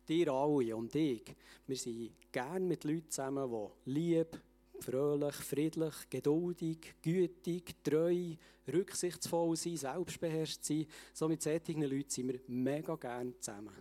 dir 0.08 0.32
alle 0.32 0.76
und 0.76 0.94
ich, 0.96 1.36
wir 1.68 1.76
sind 1.76 2.32
gerne 2.32 2.66
mit 2.66 2.84
Leuten 2.84 3.10
zusammen, 3.10 3.50
die 3.86 3.92
lieb, 3.92 4.40
fröhlich, 4.80 5.36
friedlich, 5.36 5.94
geduldig, 6.10 6.96
gütig, 7.02 7.84
treu, 7.84 8.36
rücksichtsvoll 8.68 9.56
sind, 9.56 9.78
selbstbeherrscht 9.78 10.64
sind. 10.64 10.90
So 11.14 11.28
mit 11.28 11.42
solchen 11.42 11.84
Leuten 11.84 12.10
sind 12.10 12.28
wir 12.30 12.40
mega 12.48 12.96
gerne 12.96 13.38
zusammen. 13.40 13.76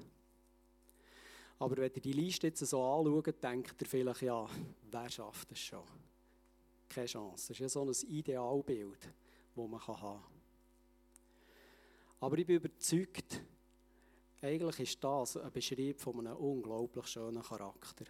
Aber 1.58 1.76
wenn 1.76 1.92
ihr 1.94 2.02
die 2.02 2.12
Liste 2.12 2.48
jetzt 2.48 2.60
so 2.60 2.82
anschaut, 2.82 3.42
denkt 3.42 3.80
ihr 3.80 3.86
vielleicht, 3.86 4.22
ja, 4.22 4.46
wer 4.90 5.10
schafft 5.10 5.50
das 5.50 5.58
schon? 5.58 5.84
Keine 6.90 7.06
Chance. 7.06 7.48
Das 7.48 7.50
ist 7.50 7.58
ja 7.60 7.68
so 7.68 7.84
ein 7.84 8.08
Idealbild, 8.08 8.98
das 9.54 9.68
man 9.68 9.86
haben 9.86 10.00
kann. 10.00 10.20
Aber 12.18 12.36
ich 12.36 12.46
bin 12.46 12.56
überzeugt, 12.56 13.40
eigentlich 14.42 14.80
ist 14.80 15.04
das 15.04 15.36
ein 15.36 15.52
Beschrieb 15.52 16.00
von 16.00 16.18
einem 16.18 16.36
unglaublich 16.36 17.06
schönen 17.06 17.42
Charakter. 17.42 18.04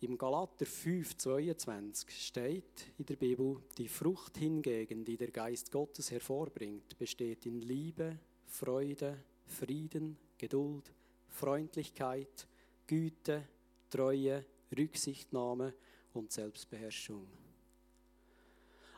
Im 0.00 0.18
Galater 0.18 0.66
5,22 0.66 2.10
steht 2.10 2.92
in 2.98 3.06
der 3.06 3.16
Bibel, 3.16 3.62
die 3.78 3.88
Frucht 3.88 4.36
hingegen, 4.36 5.04
die 5.04 5.16
der 5.16 5.30
Geist 5.30 5.70
Gottes 5.70 6.10
hervorbringt, 6.10 6.98
besteht 6.98 7.46
in 7.46 7.60
Liebe, 7.60 8.18
Freude, 8.46 9.22
Frieden, 9.46 10.18
Geduld, 10.36 10.92
Freundlichkeit, 11.28 12.46
Güte, 12.86 13.48
Treue, 13.88 14.44
Rücksichtnahme 14.76 15.72
und 16.12 16.32
Selbstbeherrschung. 16.32 17.45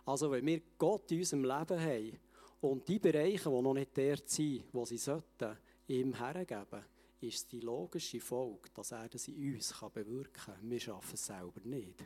Also 0.08 0.30
wenn 0.30 0.46
wir 0.46 0.62
Gott 0.78 1.12
in 1.12 1.18
unserem 1.18 1.44
Leben 1.44 1.80
haben 1.82 2.18
und 2.62 2.88
die 2.88 2.98
Bereiche, 2.98 3.50
die 3.50 3.60
noch 3.60 3.74
nicht 3.74 3.90
dort 3.98 4.26
sind, 4.26 4.64
wo 4.72 4.86
sie 4.86 4.96
sollten, 4.96 5.54
ihm 5.86 6.14
hergeben, 6.14 6.82
ist 7.20 7.52
die 7.52 7.60
logische 7.60 8.18
Folge, 8.18 8.70
dass 8.74 8.92
er 8.92 9.06
das 9.10 9.28
in 9.28 9.54
uns 9.54 9.74
bewirken 9.92 10.32
kann. 10.32 10.70
Wir 10.70 10.80
schaffen 10.80 11.12
es 11.12 11.26
selber 11.26 11.60
nicht. 11.62 12.02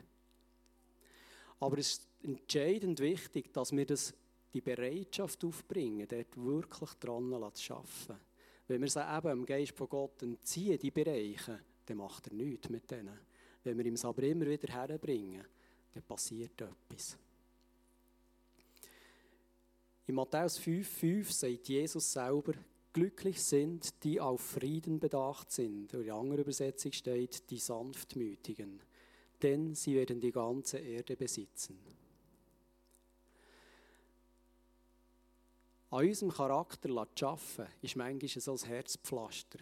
Aber 1.61 1.79
es 1.79 1.93
ist 1.93 2.09
entscheidend 2.25 2.99
wichtig, 2.99 3.53
dass 3.53 3.71
wir 3.71 3.87
das 3.87 4.13
die 4.53 4.61
Bereitschaft 4.61 5.45
aufbringen, 5.45 6.09
dort 6.09 6.37
wirklich 6.37 6.91
dran 6.95 7.31
zu 7.55 7.73
arbeiten. 7.73 8.21
Wenn 8.67 8.83
wir 8.83 8.91
sie 8.91 9.17
eben 9.17 9.29
dem 9.29 9.47
Geist 9.47 9.77
von 9.77 9.89
Gott 9.89 10.21
entziehen, 10.25 10.77
die 10.77 10.91
Bereiche, 10.91 11.61
dann 11.87 11.99
macht 11.99 12.27
er 12.27 12.35
nichts 12.35 12.69
mit 12.69 12.91
denen. 12.91 13.17
Wenn 13.63 13.79
wir 13.79 13.87
ihm 13.87 13.95
es 13.95 14.05
aber 14.05 14.25
immer 14.25 14.47
wieder 14.47 14.75
herbringen, 14.75 15.45
dann 15.95 16.03
passiert 16.03 16.61
etwas. 16.61 17.17
In 20.07 20.17
Matthäus 20.17 20.59
5,5 20.59 21.33
sagt 21.33 21.69
Jesus 21.69 22.13
selber, 22.13 22.55
glücklich 22.93 23.43
sind, 23.43 24.03
die 24.03 24.21
auf 24.21 24.41
Frieden 24.41 24.99
bedacht 24.99 25.51
sind. 25.51 25.93
In 25.95 26.05
der 26.05 26.39
Übersetzung 26.39 26.93
steht, 26.93 27.49
die 27.51 27.59
Sanftmütigen, 27.59 28.81
denn 29.41 29.75
sie 29.75 29.95
werden 29.95 30.21
die 30.21 30.33
ganze 30.33 30.79
Erde 30.79 31.17
besitzen. 31.17 31.79
An 35.91 36.07
unserem 36.07 36.33
Charakter 36.33 36.89
zu 37.15 37.27
arbeiten, 37.27 37.71
ist 37.83 37.97
manchmal 37.97 38.29
so 38.29 38.53
ein 38.53 38.67
Herzpflaster. 38.67 39.59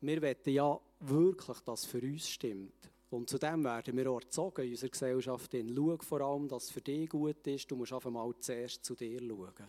Wir 0.00 0.20
wollen 0.20 0.36
ja 0.46 0.80
wirklich, 1.00 1.60
dass 1.60 1.84
es 1.84 1.86
für 1.86 2.00
uns 2.00 2.28
stimmt. 2.28 2.90
Und 3.10 3.28
zu 3.28 3.38
dem 3.38 3.64
werden 3.64 3.96
wir 3.96 4.10
auch 4.10 4.20
erzogen 4.20 4.64
in 4.64 4.70
unserer 4.70 4.90
Gesellschaft. 4.90 5.52
Schau 5.52 5.96
vor 5.98 6.20
allem, 6.20 6.48
dass 6.48 6.64
es 6.64 6.70
für 6.70 6.80
dich 6.80 7.08
gut 7.08 7.44
ist. 7.46 7.68
Du 7.70 7.76
musst 7.76 7.92
einfach 7.92 8.10
mal 8.10 8.32
zuerst 8.38 8.84
zu 8.84 8.94
dir 8.94 9.20
schauen. 9.20 9.66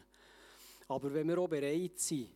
Aber 0.87 1.13
wenn 1.13 1.27
wir 1.27 1.39
auch 1.39 1.47
bereit 1.47 1.99
sind, 1.99 2.29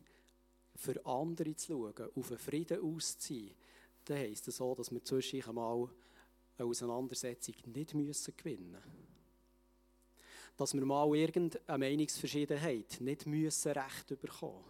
für 0.74 1.04
andere 1.06 1.54
zu 1.54 1.92
schauen, 1.94 2.10
auf 2.14 2.30
einen 2.30 2.38
Frieden 2.38 2.80
auszuziehen, 2.82 3.54
dann 4.04 4.18
heisst 4.18 4.48
das 4.48 4.56
so, 4.56 4.74
dass 4.74 4.90
wir 4.90 5.02
zwischendurch 5.02 5.48
einmal 5.48 5.88
eine 6.58 6.68
Auseinandersetzung 6.68 7.54
nicht 7.66 7.94
müssen 7.94 8.34
gewinnen 8.36 8.72
müssen. 8.72 9.06
Dass 10.56 10.74
wir 10.74 10.84
mal 10.84 11.14
irgendeine 11.14 11.78
Meinungsverschiedenheit 11.78 13.00
nicht 13.00 13.26
müssen 13.26 13.72
recht 13.72 14.20
bekommen 14.20 14.64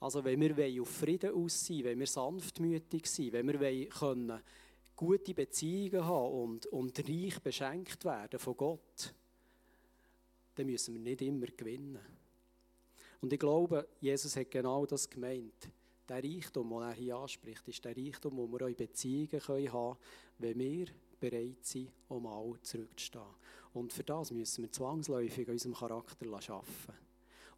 Also 0.00 0.24
wenn 0.24 0.40
wir 0.40 0.82
auf 0.82 0.88
Frieden 0.88 1.34
ausziehen, 1.34 1.84
wenn 1.84 1.98
wir 1.98 2.06
sanftmütig 2.06 3.06
sind, 3.06 3.32
wenn 3.32 3.46
wir 3.46 3.88
können 3.88 4.40
gute 4.98 5.32
Beziehungen 5.32 6.04
haben 6.04 6.34
und, 6.42 6.66
und 6.66 7.08
reich 7.08 7.38
beschenkt 7.38 8.04
werden 8.04 8.38
von 8.40 8.56
Gott, 8.56 9.14
dann 10.56 10.66
müssen 10.66 10.94
wir 10.94 11.00
nicht 11.00 11.22
immer 11.22 11.46
gewinnen. 11.46 12.00
Und 13.20 13.32
ich 13.32 13.38
glaube, 13.38 13.86
Jesus 14.00 14.34
hat 14.36 14.50
genau 14.50 14.84
das 14.86 15.08
gemeint. 15.08 15.70
Der 16.08 16.24
Reichtum, 16.24 16.70
den 16.70 16.82
er 16.82 16.92
hier 16.92 17.16
anspricht, 17.16 17.68
ist 17.68 17.84
der 17.84 17.96
Reichtum, 17.96 18.36
den 18.36 18.50
wir 18.50 18.64
auch 18.64 18.68
in 18.68 18.74
Beziehungen 18.74 19.40
haben 19.40 19.66
können, 19.66 19.96
wenn 20.38 20.58
wir 20.58 20.86
bereit 21.20 21.64
sind, 21.64 21.92
um 22.08 22.26
all 22.26 22.58
zurückzustehen. 22.62 23.22
Und 23.74 23.92
für 23.92 24.04
das 24.04 24.32
müssen 24.32 24.64
wir 24.64 24.72
zwangsläufig 24.72 25.46
an 25.46 25.52
unserem 25.52 25.74
Charakter 25.74 26.26
arbeiten. 26.26 26.98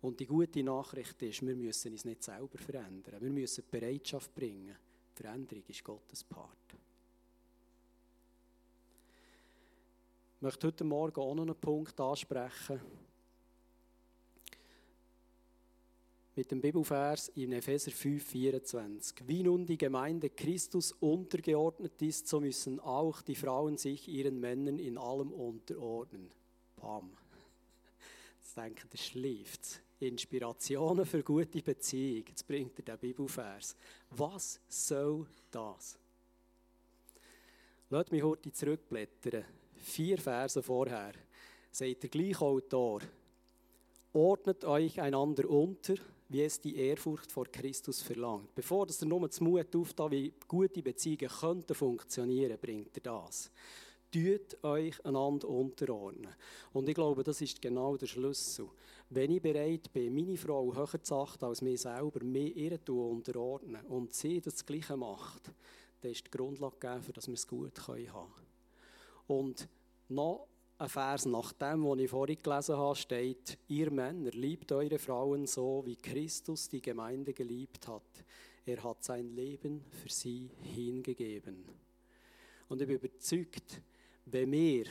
Und 0.03 0.21
die 0.21 0.27
gute 0.27 0.63
Nachricht 0.63 1.23
ist, 1.23 1.47
wir 1.47 1.57
müssen 1.57 1.93
uns 1.93 2.05
nicht 2.05 2.23
selber 2.23 2.59
verändern. 2.59 3.21
Wir 3.21 3.31
müssen 3.31 3.65
die 3.65 3.79
Bereitschaft 3.79 4.35
bringen. 4.35 4.77
Die 5.17 5.23
Veränderung 5.23 5.65
ist 5.69 5.85
Gottes 5.85 6.25
Part. 6.25 6.60
Ich 10.41 10.43
möchte 10.43 10.69
heute 10.69 10.85
Morgen 10.85 11.21
auch 11.21 11.35
noch 11.35 11.43
einen 11.43 11.55
Punkt 11.55 12.01
ansprechen. 12.01 12.81
Mit 16.35 16.51
dem 16.51 16.63
Bibelvers 16.63 17.29
in 17.35 17.53
Epheser 17.53 17.91
5, 17.91 18.25
24. 18.25 19.29
Wie 19.29 19.43
nun 19.43 19.67
die 19.67 19.77
Gemeinde 19.77 20.31
Christus 20.31 20.93
untergeordnet 20.93 22.01
ist, 22.01 22.27
so 22.27 22.41
müssen 22.41 22.81
auch 22.81 23.21
die 23.21 23.35
Frauen 23.35 23.77
sich 23.77 24.09
ihren 24.09 24.41
Männern 24.41 24.79
in 24.79 24.97
allem 24.97 25.31
unterordnen. 25.31 26.31
Bam. 26.81 27.11
Jetzt 28.41 28.57
denken, 28.57 28.89
das 28.91 29.05
schläft. 29.05 29.83
Inspirationen 29.99 31.05
für 31.05 31.23
gute 31.23 31.61
Beziehung. 31.61 32.25
Jetzt 32.27 32.49
bringt 32.49 32.79
er 32.79 32.97
den 32.97 32.99
Bibelvers. 32.99 33.77
Was 34.09 34.59
soll 34.71 35.27
das? 35.51 35.99
Lasst 37.91 38.11
mich 38.11 38.23
heute 38.23 38.51
zurückblättern 38.51 39.45
vier 39.81 40.19
Verse 40.19 40.63
vorher, 40.63 41.13
sagt 41.71 42.03
der 42.03 42.11
gleiche 42.11 42.41
Autor, 42.41 43.01
ordnet 44.13 44.65
euch 44.65 45.01
einander 45.01 45.49
unter, 45.49 45.95
wie 46.29 46.43
es 46.43 46.61
die 46.61 46.77
Ehrfurcht 46.77 47.33
vor 47.33 47.47
Christus 47.47 48.03
verlangt. 48.03 48.55
Bevor 48.55 48.87
er 48.87 49.07
nur 49.07 49.27
das 49.27 49.41
Mut 49.41 49.75
auftat, 49.75 50.11
wie 50.13 50.33
gute 50.47 50.83
Beziehungen 50.83 51.29
könnten 51.29 51.75
funktionieren, 51.75 52.59
bringt 52.61 52.97
er 52.97 53.03
das. 53.03 53.51
Tut 54.13 54.63
euch 54.65 55.05
einander 55.05 55.49
unterordnen. 55.49 56.35
Und 56.73 56.89
ich 56.89 56.95
glaube, 56.95 57.23
das 57.23 57.41
ist 57.41 57.63
genau 57.63 57.97
der 57.97 58.07
Schlüssel. 58.07 58.69
Wenn 59.09 59.31
ich 59.31 59.43
bereit 59.43 59.93
bin, 59.93 60.15
meine 60.15 60.37
Frau 60.37 60.75
höher 60.75 61.03
zu 61.03 61.15
achten 61.17 61.45
als 61.45 61.63
mir 61.63 61.79
selber, 61.79 62.25
mir 62.25 62.55
ihr 62.57 62.79
unterordnen 62.89 63.85
und 63.87 64.13
sie 64.13 64.41
das 64.41 64.67
Gleiche 64.67 64.97
macht, 64.97 65.53
dann 66.01 66.11
ist 66.11 66.27
die 66.27 66.31
Grundlage 66.31 66.77
gegeben, 66.79 67.13
dass 67.15 67.29
wir 67.29 67.35
es 67.35 67.47
gut 67.47 67.87
haben 67.87 68.07
können. 68.07 68.50
Und 69.31 69.69
noch 70.09 70.49
ein 70.77 70.89
Vers 70.89 71.25
nach 71.25 71.53
dem, 71.53 71.85
was 71.85 72.01
ich 72.01 72.11
vorhin 72.11 72.43
gelesen 72.43 72.77
habe, 72.77 72.97
steht, 72.97 73.59
ihr 73.69 73.89
Männer, 73.93 74.33
liebt 74.33 74.73
eure 74.73 74.99
Frauen 74.99 75.47
so, 75.47 75.85
wie 75.87 75.95
Christus 75.95 76.69
die 76.69 76.83
Gemeinde 76.83 77.33
geliebt 77.33 77.87
hat. 77.87 78.25
Er 78.67 78.83
hat 78.83 79.05
sein 79.05 79.29
Leben 79.37 79.85
für 79.93 80.09
sie 80.09 80.51
hingegeben. 80.63 81.65
Und 82.69 82.81
ich 82.81 82.89
bin 82.89 82.97
überzeugt, 82.97 83.81
wenn 84.27 84.51
wir 84.51 84.87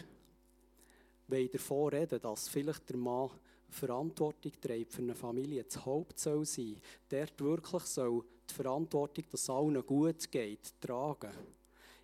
davon 1.52 1.90
reden, 1.90 2.22
dass 2.22 2.48
vielleicht 2.48 2.88
der 2.88 2.96
Mann 2.96 3.32
Verantwortung 3.68 4.54
trägt 4.62 4.94
für 4.94 5.02
eine 5.02 5.16
Familie, 5.16 5.66
das 5.66 5.86
Haupt 5.86 6.18
soll 6.18 6.46
sein, 6.46 6.78
der 7.12 7.28
wirklich 7.40 7.84
soll 7.84 8.24
die 8.50 8.54
Verantwortung, 8.54 9.26
dass 9.32 9.42
es 9.42 9.50
allen 9.50 9.86
gut 9.86 10.32
geht, 10.32 10.80
tragen 10.80 11.59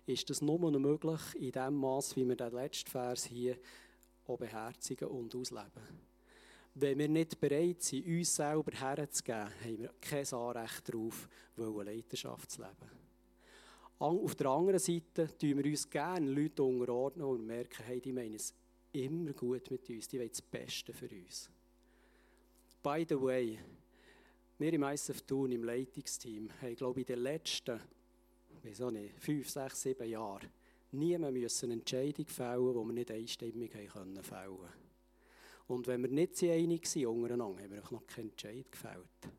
ist 0.06 0.30
das 0.30 0.40
nur 0.40 0.58
noch 0.58 0.78
möglich 0.78 1.20
in 1.34 1.52
dem 1.52 1.74
Maß, 1.74 2.16
wie 2.16 2.26
wir 2.26 2.36
den 2.36 2.52
letzten 2.52 2.90
Vers 2.90 3.24
hier 3.24 3.58
auch 4.26 4.38
beherzigen 4.38 5.08
und 5.08 5.34
ausleben. 5.34 6.06
Wenn 6.74 6.98
wir 6.98 7.08
nicht 7.08 7.40
bereit 7.40 7.82
sind, 7.82 8.06
uns 8.06 8.36
selber 8.36 8.72
herzugeben, 8.72 9.50
haben 9.64 9.78
wir 9.78 9.90
kein 10.00 10.26
Anrecht 10.32 10.88
darauf, 10.88 11.28
Leidenschaft 11.56 12.50
zu 12.50 12.62
leben. 12.62 12.90
Auf 13.98 14.34
der 14.34 14.48
anderen 14.48 14.78
Seite 14.78 15.26
tun 15.38 15.56
wir 15.56 15.64
uns 15.64 15.88
gerne 15.88 16.30
Leute 16.30 16.62
unterordnen 16.62 17.26
und 17.26 17.46
merken, 17.46 17.82
hey, 17.86 18.00
die 18.00 18.12
meinen 18.12 18.34
es 18.34 18.52
immer 18.92 19.32
gut 19.32 19.70
mit 19.70 19.88
uns, 19.88 20.06
die 20.06 20.18
wollen 20.18 20.28
das 20.28 20.42
Beste 20.42 20.92
für 20.92 21.08
uns. 21.08 21.48
By 22.82 23.06
the 23.08 23.20
way, 23.20 23.58
wir 24.58 24.72
im 24.72 24.82
ISF 24.82 25.22
Thun, 25.22 25.52
im 25.52 25.64
Leitungsteam, 25.64 26.50
haben, 26.60 26.76
glaube 26.76 27.00
ich, 27.00 27.08
in 27.08 27.14
den 27.14 27.22
letzten 27.22 27.80
wieso 28.66 28.90
nicht, 28.90 29.18
fünf, 29.18 29.48
sechs, 29.48 29.82
sieben 29.82 30.08
Jahre 30.08 30.48
niemand 30.96 31.34
müssen 31.34 31.66
eine 31.66 31.80
Entscheidung 31.80 32.26
fällen, 32.26 32.72
die 32.72 32.86
wir 32.86 32.92
nicht 32.92 33.10
einstimmig 33.10 33.72
fällen 33.72 33.88
können. 33.88 34.68
Und 35.68 35.86
wenn 35.86 36.02
wir 36.02 36.10
nicht 36.10 36.42
einig 36.44 36.86
sind 36.86 37.06
untereinander, 37.06 37.62
haben 37.62 37.72
wir 37.72 37.82
noch 37.90 38.06
keinen 38.06 38.30
Entscheid 38.30 38.70
gefällt. 38.70 39.32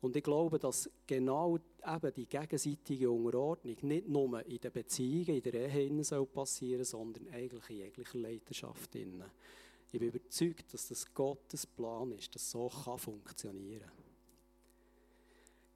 Und 0.00 0.16
ich 0.16 0.22
glaube, 0.22 0.58
dass 0.58 0.90
genau 1.06 1.56
eben 1.56 2.14
die 2.14 2.26
gegenseitige 2.26 3.10
Unterordnung 3.10 3.76
nicht 3.82 4.08
nur 4.08 4.44
in 4.46 4.58
den 4.58 4.72
Beziehungen, 4.72 5.40
in 5.40 5.42
der 5.42 5.72
Ehe 5.72 6.04
soll 6.04 6.26
passieren, 6.26 6.84
sondern 6.84 7.28
eigentlich 7.28 7.70
in 7.70 7.76
jeglicher 7.76 8.18
Leidenschaft. 8.18 8.94
Ich 8.96 10.00
bin 10.00 10.08
überzeugt, 10.08 10.74
dass 10.74 10.88
das 10.88 11.14
Gottes 11.14 11.66
Plan 11.66 12.10
ist, 12.12 12.34
dass 12.34 12.50
so 12.50 12.68
funktionieren 12.68 13.80
kann. 13.80 14.01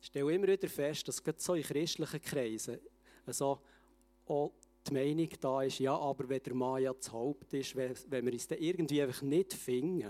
Ich 0.07 0.11
stelle 0.11 0.33
immer 0.33 0.47
wieder 0.47 0.69
fest, 0.69 1.09
dass 1.09 1.21
gerade 1.21 1.41
so 1.41 1.55
in 1.55 1.65
christlichen 1.65 2.23
Kreisen 2.23 2.79
also 3.27 3.59
auch 4.29 4.53
die 4.87 4.95
Meinung 4.95 5.29
da 5.41 5.63
ist, 5.63 5.81
ja, 5.81 5.99
aber 5.99 6.29
wenn 6.29 6.41
der 6.45 6.55
Mann 6.55 6.81
ja 6.81 6.95
das 6.95 7.11
Haupt 7.11 7.53
ist, 7.53 7.75
wenn, 7.75 8.25
wir 8.25 8.33
uns 8.33 8.47
dann 8.47 8.61
irgendwie 8.61 9.03
einfach 9.03 9.23
nicht 9.23 9.53
finden, 9.53 10.09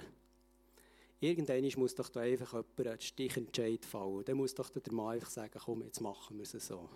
irgendwann 1.18 1.66
muss 1.78 1.94
doch 1.94 2.10
da 2.10 2.20
einfach 2.20 2.52
jemand 2.52 2.86
einen 2.86 3.00
Stichentscheid 3.00 3.86
fallen. 3.86 4.22
Dann 4.26 4.36
muss 4.36 4.54
doch 4.54 4.68
der 4.68 4.92
Mann 4.92 5.14
einfach 5.14 5.30
sagen, 5.30 5.58
komm, 5.64 5.82
jetzt 5.84 6.02
machen 6.02 6.36
wir 6.36 6.42
es 6.42 6.52
so. 6.52 6.90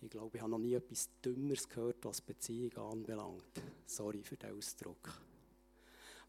Ich 0.00 0.10
glaube, 0.10 0.36
ich 0.36 0.40
habe 0.40 0.52
noch 0.52 0.58
nie 0.58 0.74
etwas 0.74 1.10
Dümmeres 1.24 1.68
gehört, 1.68 2.04
was 2.04 2.20
Beziehung 2.20 2.72
anbelangt. 2.76 3.60
Sorry 3.84 4.22
für 4.22 4.36
den 4.36 4.56
Ausdruck. 4.56 5.20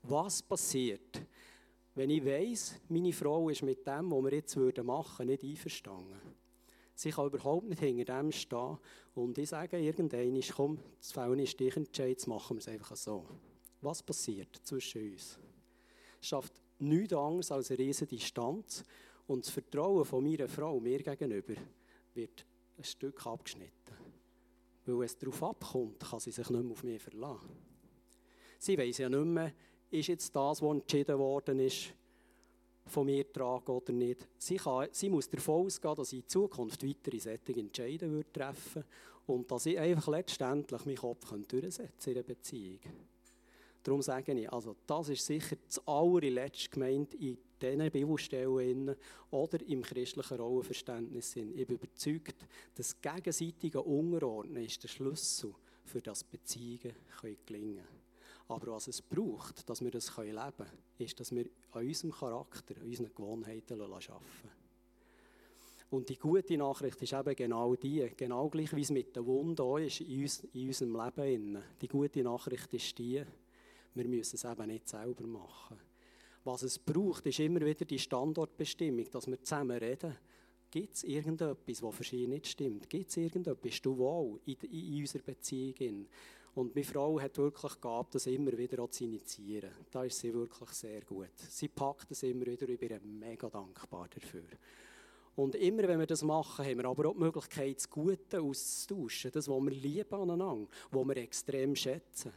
Was 0.02 0.42
passiert, 0.42 1.22
wenn 1.96 2.10
ich 2.10 2.26
weiss, 2.26 2.76
meine 2.90 3.14
Frau 3.14 3.50
ist 3.50 3.64
mit 3.64 3.88
dem, 3.88 4.12
was 4.12 4.24
wir 4.24 4.34
jetzt 4.34 4.56
machen 4.84 5.28
würden, 5.28 5.28
nicht 5.28 5.44
einverstanden. 5.44 6.20
Sie 6.94 7.12
kann 7.12 7.28
überhaupt 7.28 7.68
nicht 7.68 7.80
hinter 7.80 8.18
dem 8.18 8.32
stehen. 8.32 8.78
Und 9.16 9.38
ich 9.38 9.50
sage 9.50 9.78
irgendwann, 9.80 10.42
komm, 10.56 10.80
das 10.98 11.12
Fällen 11.12 11.40
ist 11.40 11.60
dich 11.60 11.76
entscheid, 11.76 12.10
jetzt 12.10 12.28
machen 12.28 12.58
wir 12.58 12.60
es 12.60 12.68
einfach 12.68 12.96
so. 12.96 13.26
Was 13.82 14.04
passiert 14.04 14.60
zwischen 14.64 15.12
uns? 15.12 15.40
Es 16.22 16.28
schafft 16.28 16.54
nichts 16.80 17.14
anderes 17.14 17.52
als 17.52 17.72
eine 17.72 17.80
riesige 17.80 18.16
Distanz. 18.16 18.84
Und 19.28 19.46
das 19.46 19.54
Vertrauen 19.54 20.06
von 20.06 20.24
meiner 20.24 20.48
Frau 20.48 20.80
mir 20.80 21.02
gegenüber 21.02 21.56
wird 22.14 22.46
ein 22.78 22.84
Stück 22.84 23.26
abgeschnitten. 23.26 23.72
Weil 24.86 25.06
es 25.06 25.18
darauf 25.18 25.44
abkommt, 25.44 26.00
kann 26.00 26.20
sie 26.20 26.32
sich 26.32 26.50
nicht 26.50 26.64
mehr 26.64 26.72
auf 26.72 26.84
mich 26.84 27.02
verlassen. 27.02 27.50
Sie 28.60 28.78
weiss 28.78 29.00
ja 29.00 29.10
nicht 29.10 29.26
mehr, 29.26 29.54
ist 29.96 30.08
jetzt 30.08 30.36
das, 30.36 30.62
was 30.62 30.72
entschieden 30.72 31.18
worden 31.18 31.60
ist, 31.60 31.94
von 32.88 33.06
mir 33.06 33.32
tragen 33.32 33.72
oder 33.72 33.92
nicht. 33.92 34.28
Sie, 34.38 34.58
kann, 34.58 34.88
sie 34.92 35.10
muss 35.10 35.30
davon 35.30 35.66
ausgehen, 35.66 35.96
dass 35.96 36.14
ich 36.14 36.20
in 36.20 36.28
Zukunft 36.28 36.86
weitere 36.86 37.20
solche 37.20 37.60
Entscheidungen 37.60 38.26
treffen 38.32 38.84
würde 38.84 38.88
und 39.28 39.50
dass 39.50 39.66
ich 39.66 39.80
einfach 39.80 40.08
letztendlich 40.08 40.86
meinen 40.86 40.98
Kopf 40.98 41.34
durchsetzen 41.48 42.10
in 42.12 42.18
einer 42.18 42.24
Beziehung. 42.24 42.80
Darum 43.84 44.02
sage 44.02 44.34
ich, 44.34 44.52
also 44.52 44.76
das 44.88 45.10
ist 45.10 45.26
sicher 45.26 45.56
das 45.68 45.88
allerletzte 45.88 46.70
gemeint 46.70 47.14
in 47.16 47.38
diesen 47.62 47.92
Bibelstellen 47.92 48.96
oder 49.30 49.62
im 49.68 49.82
christlichen 49.84 50.38
Rollenverständnis. 50.38 51.36
Ich 51.36 51.68
bin 51.68 51.78
überzeugt, 51.78 52.36
das 52.74 53.00
gegenseitige 53.00 53.82
Unterordnen 53.82 54.64
ist 54.64 54.82
der 54.84 54.88
Schlüssel, 54.88 55.54
für 55.84 56.02
das 56.02 56.24
Beziehungen 56.24 56.96
gelingen 57.46 57.76
können. 57.76 58.05
Aber 58.48 58.74
was 58.74 58.88
es 58.88 59.02
braucht, 59.02 59.68
dass 59.70 59.82
wir 59.84 59.92
das 59.92 60.16
leben 60.18 60.36
können, 60.36 60.70
ist, 61.00 61.20
dass 61.20 61.34
wir 61.34 61.46
an 61.72 61.86
unserem 61.86 62.12
Charakter, 62.12 62.76
an 62.80 62.88
unseren 62.88 63.14
Gewohnheiten 63.14 63.82
arbeiten. 63.82 64.14
Und 65.90 66.10
die 66.10 66.18
gute 66.18 66.58
Nachricht 66.58 67.02
ist 67.02 67.14
eben 67.14 67.36
genau 67.36 67.76
die, 67.76 68.12
genau 68.18 68.50
gleich 68.50 68.76
wie 68.76 68.82
es 68.82 68.92
mit 68.92 69.16
der 69.16 69.26
Wunde 69.26 69.64
auch 69.64 69.78
ist 69.78 70.02
in, 70.02 70.24
uns, 70.24 70.44
in 70.54 70.68
unserem 70.68 70.96
Leben. 70.96 71.64
Die 71.82 71.88
gute 71.88 72.24
Nachricht 72.24 72.74
ist 72.74 72.98
die, 72.98 73.24
wir 73.94 74.08
müssen 74.08 74.36
es 74.36 74.44
eben 74.44 74.68
nicht 74.68 74.88
selber 74.88 75.26
machen. 75.26 75.80
Was 76.44 76.64
es 76.64 76.78
braucht, 76.78 77.26
ist 77.26 77.40
immer 77.40 77.62
wieder 77.62 77.86
die 77.86 77.98
Standortbestimmung, 77.98 79.10
dass 79.10 79.28
wir 79.28 79.42
zusammen 79.42 79.78
reden. 79.78 80.16
Gibt 80.70 80.96
es 80.96 81.04
irgendetwas, 81.04 81.82
was 81.82 81.96
für 81.96 82.04
sie 82.04 82.28
nicht 82.28 82.48
stimmt? 82.48 82.90
Gibt 82.90 83.10
es 83.10 83.18
irgendetwas? 83.18 83.82
Du 83.82 83.98
wohl 83.98 84.40
in, 84.46 84.56
in 84.70 85.02
unserer 85.02 85.24
Beziehung? 85.24 86.08
Und 86.56 86.74
meine 86.74 86.86
Frau 86.86 87.20
hat 87.20 87.38
wirklich 87.38 87.82
gehabt, 87.82 88.16
das 88.16 88.28
immer 88.28 88.58
wieder 88.58 88.90
zu 88.90 89.04
initiieren. 89.04 89.72
Da 89.92 90.06
ist 90.06 90.20
sie 90.20 90.34
wirklich 90.34 90.70
sehr 90.70 91.02
gut. 91.02 91.38
Sie 91.38 91.68
packt 91.68 92.10
es 92.12 92.24
immer 92.24 92.46
wieder, 92.46 92.68
ich 92.70 92.80
bin 92.80 93.20
mega 93.20 93.50
dankbar 93.50 94.08
dafür. 94.08 94.48
Und 95.36 95.56
immer, 95.56 95.86
wenn 95.86 96.00
wir 96.00 96.08
das 96.08 96.24
machen, 96.24 96.66
haben 96.66 96.78
wir 96.78 96.86
aber 96.86 97.10
auch 97.10 97.14
die 97.14 97.20
Möglichkeit, 97.20 97.76
das 97.76 97.90
Gute 97.90 98.42
auszutauschen. 98.42 99.32
Das, 99.34 99.50
was 99.50 99.64
wir 99.64 99.72
lieben 99.72 100.14
aneinander, 100.16 100.68
was 100.92 101.08
wir 101.08 101.18
extrem 101.18 101.76
schätzen. 101.76 102.32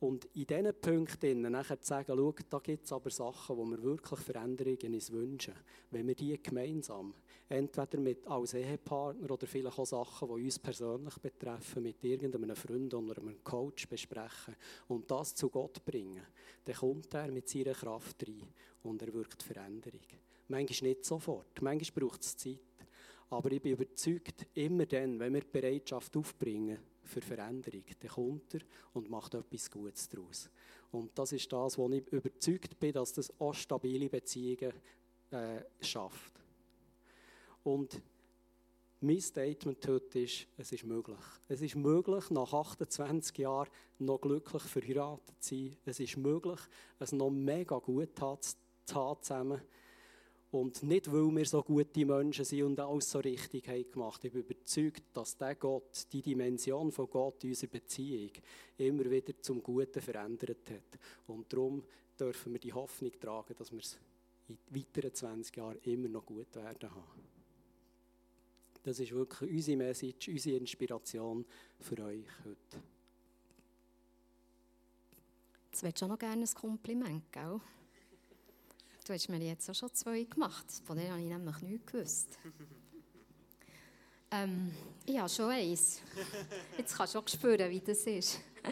Und 0.00 0.26
in 0.34 0.46
diesen 0.46 0.80
Punkten 0.80 1.42
nachher 1.42 1.80
zu 1.80 1.88
sagen, 1.88 2.12
schau, 2.16 2.34
da 2.50 2.58
gibt 2.58 2.84
es 2.84 2.92
aber 2.92 3.10
Sachen, 3.10 3.56
wo 3.56 3.64
wir 3.64 3.82
wirklich 3.82 4.20
Veränderungen 4.20 4.94
uns 4.94 5.10
wünschen. 5.10 5.54
Wenn 5.90 6.06
wir 6.06 6.14
die 6.14 6.42
gemeinsam, 6.42 7.14
entweder 7.48 7.98
mit, 7.98 8.26
als 8.26 8.54
Ehepartner 8.54 9.30
oder 9.30 9.46
vielleicht 9.46 9.78
auch 9.78 9.86
Sachen, 9.86 10.28
die 10.28 10.44
uns 10.44 10.58
persönlich 10.58 11.18
betreffen, 11.18 11.82
mit 11.82 12.02
irgendeinem 12.02 12.56
Freund 12.56 12.92
oder 12.92 13.20
einem 13.20 13.42
Coach 13.44 13.88
besprechen 13.88 14.56
und 14.88 15.10
das 15.10 15.34
zu 15.34 15.48
Gott 15.48 15.84
bringen, 15.84 16.26
dann 16.64 16.74
kommt 16.74 17.14
er 17.14 17.30
mit 17.30 17.48
seiner 17.48 17.72
Kraft 17.72 18.26
rein 18.26 18.52
und 18.82 19.00
er 19.00 19.12
wirkt 19.14 19.42
Veränderung. 19.42 20.00
Manchmal 20.48 20.90
nicht 20.90 21.04
sofort, 21.04 21.62
manchmal 21.62 22.04
braucht 22.06 22.22
es 22.22 22.36
Zeit. 22.36 22.58
Aber 23.30 23.50
ich 23.50 23.62
bin 23.62 23.72
überzeugt, 23.72 24.46
immer 24.54 24.86
dann, 24.86 25.18
wenn 25.18 25.34
wir 25.34 25.40
die 25.40 25.48
Bereitschaft 25.50 26.16
aufbringen, 26.16 26.78
für 27.04 27.20
Veränderung. 27.20 27.84
Dann 28.00 28.10
kommt 28.10 28.54
er 28.54 28.60
und 28.92 29.10
macht 29.10 29.34
etwas 29.34 29.70
Gutes 29.70 30.08
daraus. 30.08 30.50
Und 30.90 31.18
das 31.18 31.32
ist 31.32 31.52
das, 31.52 31.78
wo 31.78 31.88
ich 31.90 32.06
überzeugt 32.08 32.78
bin, 32.78 32.92
dass 32.92 33.12
das 33.12 33.32
auch 33.40 33.54
stabile 33.54 34.08
Beziehungen 34.08 34.72
äh, 35.30 35.62
schafft. 35.80 36.32
Und 37.62 38.00
mein 39.00 39.20
Statement 39.20 39.86
heute 39.86 40.20
ist, 40.20 40.46
es 40.56 40.72
ist 40.72 40.84
möglich. 40.84 41.18
Es 41.48 41.60
ist 41.60 41.76
möglich, 41.76 42.30
nach 42.30 42.52
28 42.52 43.36
Jahren 43.38 43.68
noch 43.98 44.20
glücklich 44.20 44.62
verheiratet 44.62 45.34
zu 45.40 45.54
sein. 45.54 45.76
Es 45.84 46.00
ist 46.00 46.16
möglich, 46.16 46.60
es 46.98 47.12
noch 47.12 47.30
mega 47.30 47.78
gut 47.78 48.16
zu 48.16 48.38
haben 48.94 49.22
zusammen. 49.22 49.60
Und 50.54 50.84
nicht, 50.84 51.10
weil 51.10 51.34
wir 51.34 51.44
so 51.46 51.64
gute 51.64 52.06
Menschen 52.06 52.44
sind 52.44 52.62
und 52.62 52.78
alles 52.78 53.10
so 53.10 53.18
richtig 53.18 53.66
haben 53.66 53.90
gemacht. 53.90 54.24
Ich 54.24 54.30
bin 54.30 54.42
überzeugt, 54.42 55.02
dass 55.12 55.36
der 55.36 55.56
Gott, 55.56 56.06
die 56.12 56.22
Dimension 56.22 56.92
von 56.92 57.10
Gott 57.10 57.42
in 57.42 57.50
unserer 57.50 57.70
Beziehung 57.70 58.30
immer 58.78 59.10
wieder 59.10 59.36
zum 59.40 59.60
Guten 59.60 60.00
verändert 60.00 60.70
hat. 60.70 61.00
Und 61.26 61.52
darum 61.52 61.82
dürfen 62.16 62.52
wir 62.52 62.60
die 62.60 62.72
Hoffnung 62.72 63.10
tragen, 63.18 63.56
dass 63.58 63.72
wir 63.72 63.80
es 63.80 63.98
in 64.46 64.56
weiteren 64.70 65.12
20 65.12 65.56
Jahren 65.56 65.78
immer 65.82 66.06
noch 66.06 66.24
gut 66.24 66.54
werden 66.54 66.88
haben. 66.88 67.22
Das 68.84 69.00
ist 69.00 69.10
wirklich 69.10 69.50
unsere 69.50 69.76
Message, 69.76 70.28
unsere 70.28 70.56
Inspiration 70.58 71.44
für 71.80 71.98
euch 72.00 72.28
heute. 72.44 72.80
Jetzt 75.72 75.82
willst 75.82 76.00
du 76.00 76.04
auch 76.04 76.10
noch 76.10 76.18
gerne 76.20 76.44
ein 76.44 76.54
Kompliment, 76.54 77.32
gell? 77.32 77.60
Du 79.04 79.12
hast 79.12 79.28
mir 79.28 79.36
jetzt 79.36 79.68
auch 79.68 79.74
schon 79.74 79.92
zwei 79.92 80.24
gemacht. 80.24 80.64
Von 80.86 80.96
denen 80.96 81.10
habe 81.10 81.20
ich 81.20 81.28
nämlich 81.28 81.60
nichts 81.60 81.92
gewusst. 81.92 82.38
ähm, 84.30 84.72
ich 85.04 85.18
habe 85.18 85.28
schon 85.28 85.50
eins. 85.50 86.00
Jetzt 86.78 86.96
kannst 86.96 87.14
du 87.14 87.18
auch 87.18 87.28
spüren, 87.28 87.70
wie 87.70 87.80
das 87.80 88.06
ist. 88.06 88.40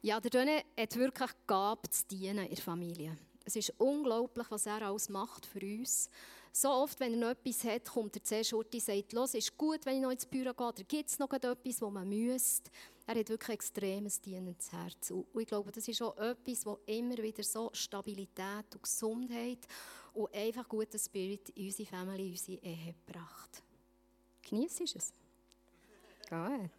ja, 0.00 0.18
der 0.20 0.30
Döne 0.30 0.62
hat 0.78 0.96
wirklich 0.96 1.30
Gabe 1.46 1.90
zu 1.90 2.06
dienen 2.06 2.46
in 2.46 2.54
der 2.54 2.64
Familie. 2.64 3.18
Es 3.44 3.56
ist 3.56 3.74
unglaublich, 3.76 4.46
was 4.48 4.64
er 4.64 4.80
alles 4.80 5.10
macht 5.10 5.44
für 5.44 5.60
uns. 5.60 6.08
So 6.50 6.70
oft, 6.70 6.98
wenn 7.00 7.12
er 7.12 7.18
noch 7.18 7.28
etwas 7.28 7.62
hat, 7.64 7.84
kommt 7.84 8.16
er 8.16 8.24
zuerst 8.24 8.54
und 8.54 8.80
sagt, 8.80 9.12
los, 9.12 9.34
ist 9.34 9.54
gut, 9.58 9.84
wenn 9.84 9.96
ich 9.96 10.02
noch 10.02 10.12
ins 10.12 10.24
Büro 10.24 10.54
gehe, 10.54 10.66
oder 10.66 10.84
gibt 10.84 11.10
es 11.10 11.18
noch 11.18 11.30
etwas, 11.30 11.58
das 11.62 11.80
man 11.82 12.08
müsste. 12.08 12.70
Er 13.08 13.14
hat 13.14 13.28
wirklich 13.30 13.48
ein 13.48 13.54
extremes 13.54 14.20
dienendes 14.20 14.70
Herz. 14.70 15.10
Und 15.12 15.24
ich 15.34 15.46
glaube, 15.46 15.72
das 15.72 15.88
ist 15.88 16.02
auch 16.02 16.14
etwas, 16.18 16.60
das 16.60 16.76
immer 16.84 17.16
wieder 17.16 17.42
so 17.42 17.70
Stabilität 17.72 18.66
und 18.74 18.82
Gesundheit 18.82 19.60
und 20.12 20.34
einfach 20.34 20.68
guten 20.68 20.98
Spirit 20.98 21.48
in 21.50 21.64
unsere 21.64 21.88
Familie, 21.88 22.26
in 22.26 22.32
unsere 22.32 22.58
Ehe 22.58 22.94
gebracht. 23.06 23.62
Genießt 24.42 24.94
es? 24.94 25.14
gut, 26.28 26.70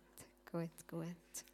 gut, 0.52 0.88
gut. 0.88 1.46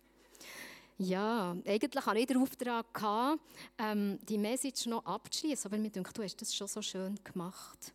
Ja, 0.98 1.56
eigentlich 1.66 2.06
hatte 2.06 2.20
ich 2.20 2.28
den 2.28 2.38
Auftrag, 2.42 2.94
gehabt, 2.94 3.40
ähm, 3.78 4.20
die 4.28 4.38
Message 4.38 4.88
noch 4.88 5.06
abzuschließen, 5.06 5.72
aber 5.72 5.78
mir 5.78 5.90
denke, 5.90 6.12
du 6.12 6.22
hast 6.22 6.42
das 6.42 6.54
schon 6.54 6.68
so 6.68 6.82
schön 6.82 7.18
gemacht. 7.24 7.94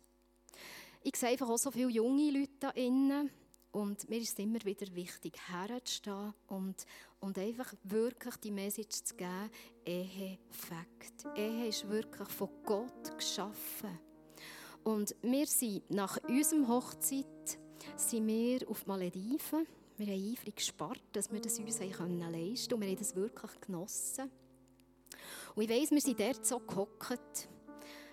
Ich 1.03 1.15
sehe 1.15 1.29
einfach 1.29 1.47
auch 1.47 1.57
so 1.57 1.69
viele 1.69 1.89
junge 1.89 2.31
Leute 2.31 2.53
da 2.59 2.69
innen 2.71 3.29
und 3.71 4.09
mir 4.09 4.19
ist 4.19 4.33
es 4.33 4.39
immer 4.39 4.63
wieder 4.65 4.93
wichtig, 4.95 5.37
herzustehen 5.47 6.33
und, 6.47 6.85
und 7.19 7.37
einfach 7.37 7.73
wirklich 7.83 8.35
die 8.37 8.51
Message 8.51 9.03
zu 9.03 9.15
geben, 9.15 9.49
Ehe 9.85 10.37
Fakt. 10.49 11.37
Ehe 11.37 11.67
ist 11.67 11.87
wirklich 11.89 12.27
von 12.27 12.49
Gott 12.65 13.17
geschaffen. 13.17 13.99
Und 14.83 15.15
wir 15.21 15.45
sind 15.45 15.89
nach 15.89 16.17
unserem 16.27 16.67
Hochzeit 16.67 17.25
sind 17.95 18.27
wir 18.27 18.67
auf 18.69 18.85
Malediven. 18.87 19.65
Wir 19.97 20.07
haben 20.07 20.31
eifrig 20.31 20.55
gespart, 20.55 21.01
dass 21.13 21.31
wir 21.31 21.39
das 21.39 21.59
uns 21.59 21.79
leisten 21.79 21.91
können. 21.91 22.23
Und 22.23 22.81
wir 22.81 22.87
haben 22.87 22.97
das 22.97 23.15
wirklich 23.15 23.61
genossen. 23.61 24.31
Und 25.55 25.63
ich 25.63 25.69
weiss, 25.69 25.91
wir 25.91 26.01
sind 26.01 26.19
dort 26.19 26.45
so 26.45 26.59
gehockt 26.59 27.47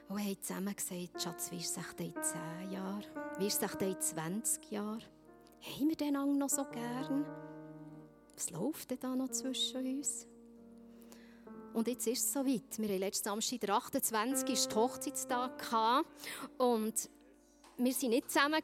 und 0.09 0.19
haben 0.19 0.43
zusammen 0.43 0.75
gesagt, 0.75 1.23
Schatz, 1.23 1.51
wie 1.51 1.59
ist 1.59 1.77
es 1.77 1.85
in 1.99 2.15
10 2.15 2.71
Jahren? 2.73 3.05
Wie 3.39 3.47
ist 3.47 3.63
es 3.63 3.75
in 3.75 4.01
20 4.01 4.71
Jahren? 4.71 5.18
Haben 5.61 5.89
wir 5.89 5.97
den 5.97 6.17
Ang 6.17 6.39
noch 6.39 6.49
so 6.49 6.65
gern? 6.65 7.27
Was 8.35 8.51
läuft 8.51 8.91
denn 8.91 9.01
da 9.01 9.17
noch 9.17 9.31
zwischen 9.31 9.99
uns? 9.99 10.27
Und 11.75 11.89
jetzt 11.89 12.07
ist 12.07 12.25
es 12.25 12.33
soweit. 12.33 12.79
Wir 12.79 12.89
hatten 12.89 12.99
letzten 12.99 13.25
Samstag, 13.25 13.61
der 13.61 13.75
28. 13.75 14.49
ist 14.51 14.75
Hochzeitstag 14.75 15.73
und 16.57 17.11
wir 17.77 17.93
waren 17.93 18.11
nicht 18.11 18.31
zusammen. 18.31 18.63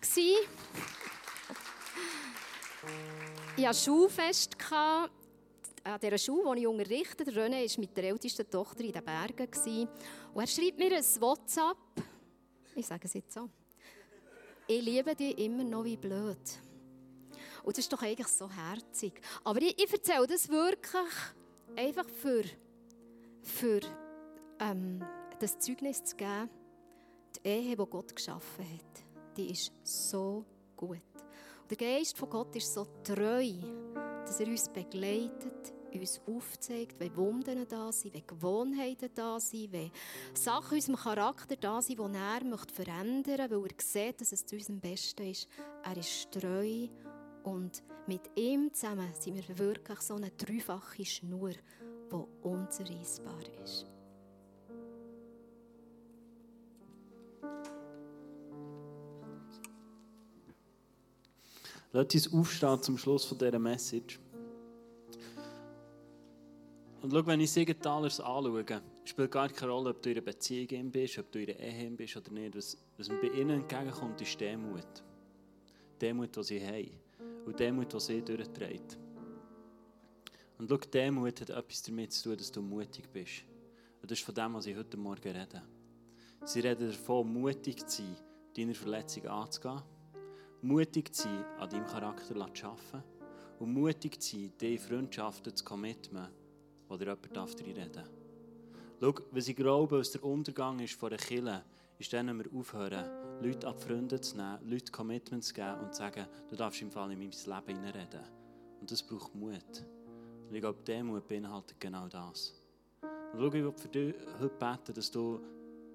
Ich 3.57 3.66
hatte 3.66 3.78
Schulfest 3.78 4.57
an 4.72 6.01
dieser 6.01 6.18
Schule, 6.18 6.55
die 6.57 6.62
ich 6.62 6.66
unterrichte. 6.66 7.24
René 7.24 7.70
war 7.70 7.80
mit 7.80 7.97
der 7.97 8.05
ältesten 8.05 8.51
Tochter 8.51 8.82
in 8.82 8.92
den 8.92 9.05
Bergen. 9.05 9.49
Und 10.32 10.40
er 10.40 10.47
schreibt 10.47 10.78
mir 10.78 10.97
ein 10.97 11.05
WhatsApp. 11.20 11.76
Ich 12.74 12.86
sage 12.86 13.05
es 13.05 13.14
jetzt 13.14 13.32
so. 13.32 13.49
Ich 14.66 14.82
liebe 14.82 15.14
dich 15.14 15.38
immer 15.38 15.62
noch 15.62 15.84
wie 15.84 15.97
blöd. 15.97 16.38
Und 17.65 17.77
das 17.79 17.85
ist 17.85 17.93
doch 17.93 18.03
eigentlich 18.03 18.29
so 18.29 18.49
herzig. 18.51 19.21
Aber 19.43 19.61
ich, 19.61 19.83
ich 19.83 19.93
erzähle 19.93 20.27
das 20.27 20.49
wirklich 20.49 21.03
einfach 21.77 22.09
für, 22.09 22.45
für 23.43 23.81
ähm, 24.61 25.03
das 25.39 25.59
Zeugnis 25.59 26.05
zu 26.05 26.17
geben. 26.17 26.51
Die 27.37 27.49
Ehe, 27.49 27.77
die 27.77 27.85
Gott 27.87 28.15
geschaffen 28.15 28.65
hat, 28.65 29.37
die 29.37 29.51
ist 29.51 29.73
so 29.83 30.45
gut. 30.77 30.99
Und 31.62 31.71
der 31.71 31.79
Geist 31.79 32.19
von 32.19 32.29
Gott 32.29 32.55
ist 32.55 32.73
so 32.73 32.87
treu, 33.03 33.51
dass 33.95 34.39
er 34.41 34.47
uns 34.47 34.69
begleitet, 34.69 35.73
uns 35.93 36.21
aufzeigt, 36.27 36.99
wenn 37.01 37.17
Wunden 37.17 37.67
da 37.69 37.91
sind, 37.93 38.15
wenn 38.15 38.27
Gewohnheiten 38.27 39.11
da 39.15 39.41
sind, 39.41 39.73
wenn 39.73 39.91
Sachen 40.35 40.73
in 40.73 40.77
unserem 40.77 40.97
Charakter 40.97 41.57
da 41.57 41.81
sind, 41.81 41.99
die 41.99 42.03
er 42.03 42.59
verändern 42.75 43.51
möchte, 43.51 43.62
weil 43.62 43.71
er 43.71 43.83
sieht, 43.83 44.21
dass 44.21 44.33
es 44.33 44.45
zu 44.45 44.57
unserem 44.57 44.81
Besten 44.81 45.31
ist. 45.31 45.49
Er 45.83 45.97
ist 45.97 46.31
treu 46.33 46.89
Und 47.45 47.82
mit 48.07 48.22
ihm 48.36 48.72
zusammen 48.72 49.09
sind 49.20 49.36
wir 49.36 49.59
wirklich 49.59 50.01
so 50.01 50.14
eine 50.14 50.30
dreifache 50.30 51.05
Schnur, 51.05 51.51
die 51.51 52.24
unzerreißbar 52.42 53.42
ist. 53.62 53.86
Lass 61.92 62.12
uns 62.12 62.32
aufstehen 62.32 62.82
zum 62.82 62.99
Schluss 62.99 63.24
von 63.24 63.38
dieser 63.38 63.59
Message. 63.59 64.18
Und 67.03 67.12
schau, 67.12 67.26
wenn 67.26 67.40
ich 67.40 67.53
Siegenthalers 67.53 68.20
anschaue, 68.20 68.64
spielt 69.05 69.30
gar 69.30 69.51
keine 69.51 69.70
Rolle, 69.70 69.90
ob 69.90 70.03
du 70.03 70.11
in 70.11 70.16
einer 70.16 70.24
Beziehung 70.24 70.90
bist, 70.90 71.18
ob 71.18 71.30
du 71.30 71.42
in 71.42 71.51
einer 71.51 71.61
Ehe 71.61 71.90
bist 71.90 72.16
oder 72.16 72.32
nicht. 72.32 72.57
Was, 72.57 72.78
was 72.97 73.09
mir 73.11 73.20
bei 73.20 73.28
ihnen 73.28 73.61
entgegenkommt, 73.61 74.20
ist 74.22 74.40
Demut. 74.40 75.05
Demut, 76.01 76.34
die 76.34 76.42
sie 76.42 76.66
haben. 76.66 77.04
Und 77.45 77.59
Demut, 77.59 77.92
die 77.92 78.01
sie 78.01 78.22
durchträgt. 78.22 78.99
Und 80.59 80.68
schau, 80.68 80.76
Demut 80.76 81.40
hat 81.40 81.51
etwas 81.51 81.82
damit 81.82 82.12
zu 82.12 82.30
tun, 82.30 82.36
dass 82.36 82.53
du 82.53 82.62
mutig 82.62 83.11
bist. 83.12 83.45
Und 84.01 84.11
das 84.11 84.18
ist 84.18 84.24
von 84.24 84.34
dem, 84.34 84.55
was 84.55 84.66
ich 84.66 84.76
heute 84.76 84.97
Morgen 84.97 85.22
rede. 85.22 85.62
Sie 86.45 86.61
reden 86.61 86.88
davon, 86.88 87.32
mutig 87.32 87.86
zu 87.88 88.03
sein, 88.03 88.16
deine 88.55 88.74
Verletzung 88.74 89.26
anzugehen 89.26 89.82
mutig 90.64 91.14
zu 91.14 91.24
sein, 91.24 91.45
an 91.59 91.68
deinem 91.68 91.86
Charakter 91.86 92.34
zu 92.34 92.66
arbeiten 92.66 93.03
und 93.59 93.72
mutig 93.72 94.20
zu 94.20 94.36
sein, 94.36 94.53
diese 94.61 94.82
Freundschaften 94.82 95.55
zu 95.55 95.64
committen, 95.64 96.26
wo 96.88 96.97
dir 96.97 97.07
jemand 97.07 97.36
reinreden 97.36 97.92
darf. 97.92 98.11
Schau, 99.01 99.14
was 99.30 99.49
ich 99.49 99.57
glaube, 99.57 99.99
was 99.99 100.12
der 100.12 100.24
Untergang 100.24 100.80
ist 100.80 100.95
von 100.95 101.11
der 101.11 101.18
Kirche, 101.18 101.62
ist 101.99 102.12
dann, 102.12 102.26
wenn 102.26 102.38
wir 102.38 102.59
aufhören, 102.59 103.42
Leute 103.42 103.68
an 103.68 103.76
Freunde 103.76 104.20
zu 104.20 104.36
nehmen, 104.36 104.59
Leute 104.68 104.90
Commitments 104.90 105.49
zu 105.49 105.55
geben 105.55 105.80
und 105.80 105.92
zu 105.92 105.99
sagen, 105.99 106.26
du 106.49 106.57
darfst 106.57 106.82
im 106.82 106.90
Fall 106.90 107.12
in 107.12 107.18
mein 107.18 107.30
Leben 107.30 107.66
hineinreden. 107.66 108.22
Und 108.80 108.90
das 108.90 109.03
braucht 109.03 109.34
Mut. 109.34 109.84
Und 110.49 110.55
ich 110.55 110.61
glaube, 110.61 110.82
Demut 110.84 111.26
beinhaltet 111.26 111.80
genau 111.80 112.09
das. 112.09 112.55
Und 113.03 113.40
schau, 113.40 113.47
ich 113.47 113.53
will 113.53 113.72
für 113.72 113.88
dich 113.88 114.14
heute 114.38 114.55
beten, 114.55 114.95
dass 114.95 115.11
du 115.11 115.40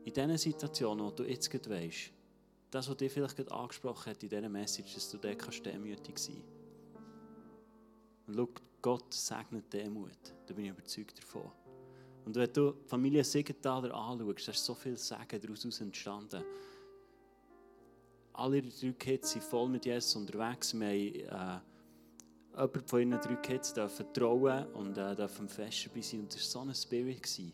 in 0.04 0.14
diesen 0.14 0.38
Situationen, 0.38 1.06
wo 1.06 1.12
du 1.12 1.24
jetzt 1.24 1.70
weißt, 1.70 2.12
das, 2.72 2.90
was 2.90 2.98
dich 2.98 3.12
vielleicht 3.12 3.36
gerade 3.36 3.52
angesprochen 3.52 4.12
hat 4.12 4.24
in 4.24 4.30
dieser 4.30 4.50
Message, 4.50 4.94
dass 4.94 5.10
du 5.10 5.18
dort 5.18 5.40
kannst 5.40 5.66
demütig 5.66 6.18
sein 6.20 6.44
Und 8.28 8.36
schau, 8.36 8.50
Gott 8.82 9.14
segnet 9.14 9.72
Demut. 9.74 10.34
Da 10.46 10.54
bin 10.54 10.66
ich 10.66 10.72
überzeugt 10.72 11.18
davon. 11.18 11.52
Und 12.30 12.36
wenn 12.36 12.54
du 12.54 12.74
die 12.74 12.88
Familie 12.88 13.24
Siegenthaler 13.24 13.92
anschaust, 13.92 14.48
da 14.48 14.52
ist 14.52 14.64
so 14.64 14.76
viel 14.76 14.96
Segen 14.96 15.42
daraus 15.42 15.82
entstanden. 15.82 16.44
Alle 18.34 18.62
drei 18.62 18.92
Kids 18.92 19.32
sind 19.32 19.44
voll 19.44 19.68
mit 19.68 19.84
Jesus 19.84 20.16
unterwegs. 20.16 20.72
Wir 20.76 21.32
haben, 21.32 21.64
äh, 22.56 22.62
jemand 22.62 22.88
von 22.88 23.02
ihnen 23.02 23.20
drei 23.20 23.36
Kids 23.38 23.74
dürfen 23.74 24.14
trauen 24.14 24.68
und 24.74 24.96
äh, 24.96 25.16
dürfen 25.16 25.50
fest 25.50 25.88
dabei 25.88 26.02
sein. 26.02 26.20
Und 26.20 26.32
das 26.32 26.54
war 26.54 26.64
so 26.64 26.70
ein 26.70 26.76
Spirit. 26.76 27.24
Gewesen. 27.24 27.52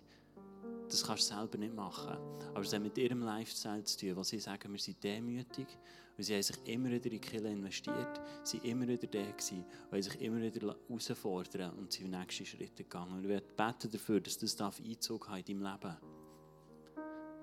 Das 0.96 1.06
kannst 1.06 1.30
du 1.30 1.36
selber 1.36 1.58
nicht 1.58 1.76
machen. 1.76 2.16
Aber 2.54 2.62
es 2.62 2.72
hat 2.72 2.82
mit 2.82 2.98
ihrem 2.98 3.22
Lifestyle 3.22 3.84
zu 3.84 3.98
tun, 3.98 4.16
wo 4.16 4.24
sie 4.24 4.40
sagen, 4.40 4.72
wir 4.72 4.80
sind 4.80 5.04
demütig. 5.04 5.68
Und 6.16 6.24
sie 6.24 6.34
haben 6.34 6.42
sich 6.42 6.56
immer 6.64 6.90
wieder 6.90 7.08
in 7.08 7.12
die 7.12 7.20
Kirche 7.20 7.48
investiert, 7.50 8.22
sie 8.44 8.60
waren 8.60 8.66
immer 8.70 8.88
wieder 8.88 9.06
da 9.06 9.30
gewesen, 9.30 9.66
und 9.66 9.92
haben 9.92 10.02
sich 10.02 10.22
immer 10.22 10.42
wieder 10.42 10.74
herausfordern 10.88 11.74
und 11.78 11.92
sind 11.92 12.12
nächsten 12.12 12.46
Schritte 12.46 12.84
gegangen. 12.84 13.12
Und 13.12 13.24
ich 13.24 13.30
werde 13.30 13.46
beten 13.58 13.92
dafür, 13.92 14.22
dass 14.22 14.38
das 14.38 14.58
Einzug 14.62 15.28
hat 15.28 15.50
in 15.50 15.60
deinem 15.60 15.74
Leben. 15.74 15.98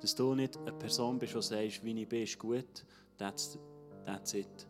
Dass 0.00 0.14
du 0.14 0.34
nicht 0.34 0.56
eine 0.56 0.72
Person 0.72 1.18
bist, 1.18 1.34
die 1.34 1.42
sagst, 1.42 1.84
wie 1.84 2.00
ich 2.00 2.08
bin, 2.08 2.22
ist 2.22 2.38
gut, 2.38 2.86
that's, 3.18 3.58
that's 4.06 4.32
it. 4.32 4.66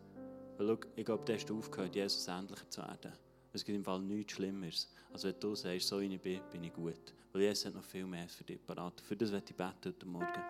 Weil 0.59 0.67
schau, 0.67 0.79
ich 0.97 1.05
glaube, 1.05 1.25
du 1.25 1.33
hast 1.35 1.51
aufgehört, 1.53 1.95
Jesus 1.95 2.27
ähnlicher 2.27 2.69
zu 2.69 2.81
werden. 2.81 3.13
Es 3.53 3.65
gibt 3.65 3.77
im 3.77 3.85
Fall 3.85 4.01
nichts 4.01 4.33
Schlimmeres, 4.33 4.89
als 5.13 5.25
wenn 5.25 5.39
du 5.39 5.55
sagst, 5.55 5.89
so 5.89 6.01
wie 6.01 6.07
ich 6.07 6.21
bin, 6.21 6.41
bin 6.51 6.65
ich 6.65 6.73
gut. 6.73 7.13
Weil 7.33 7.43
Jesus 7.43 7.67
hat 7.67 7.75
noch 7.75 7.85
viel 7.85 8.07
mehr 8.07 8.29
für 8.29 8.45
dich 8.45 8.65
parat. 8.65 9.01
Für 9.01 9.17
das 9.17 9.31
werde 9.31 9.47
ich 9.49 9.55
beten 9.55 9.75
heute 9.85 10.07
Morgen. 10.07 10.43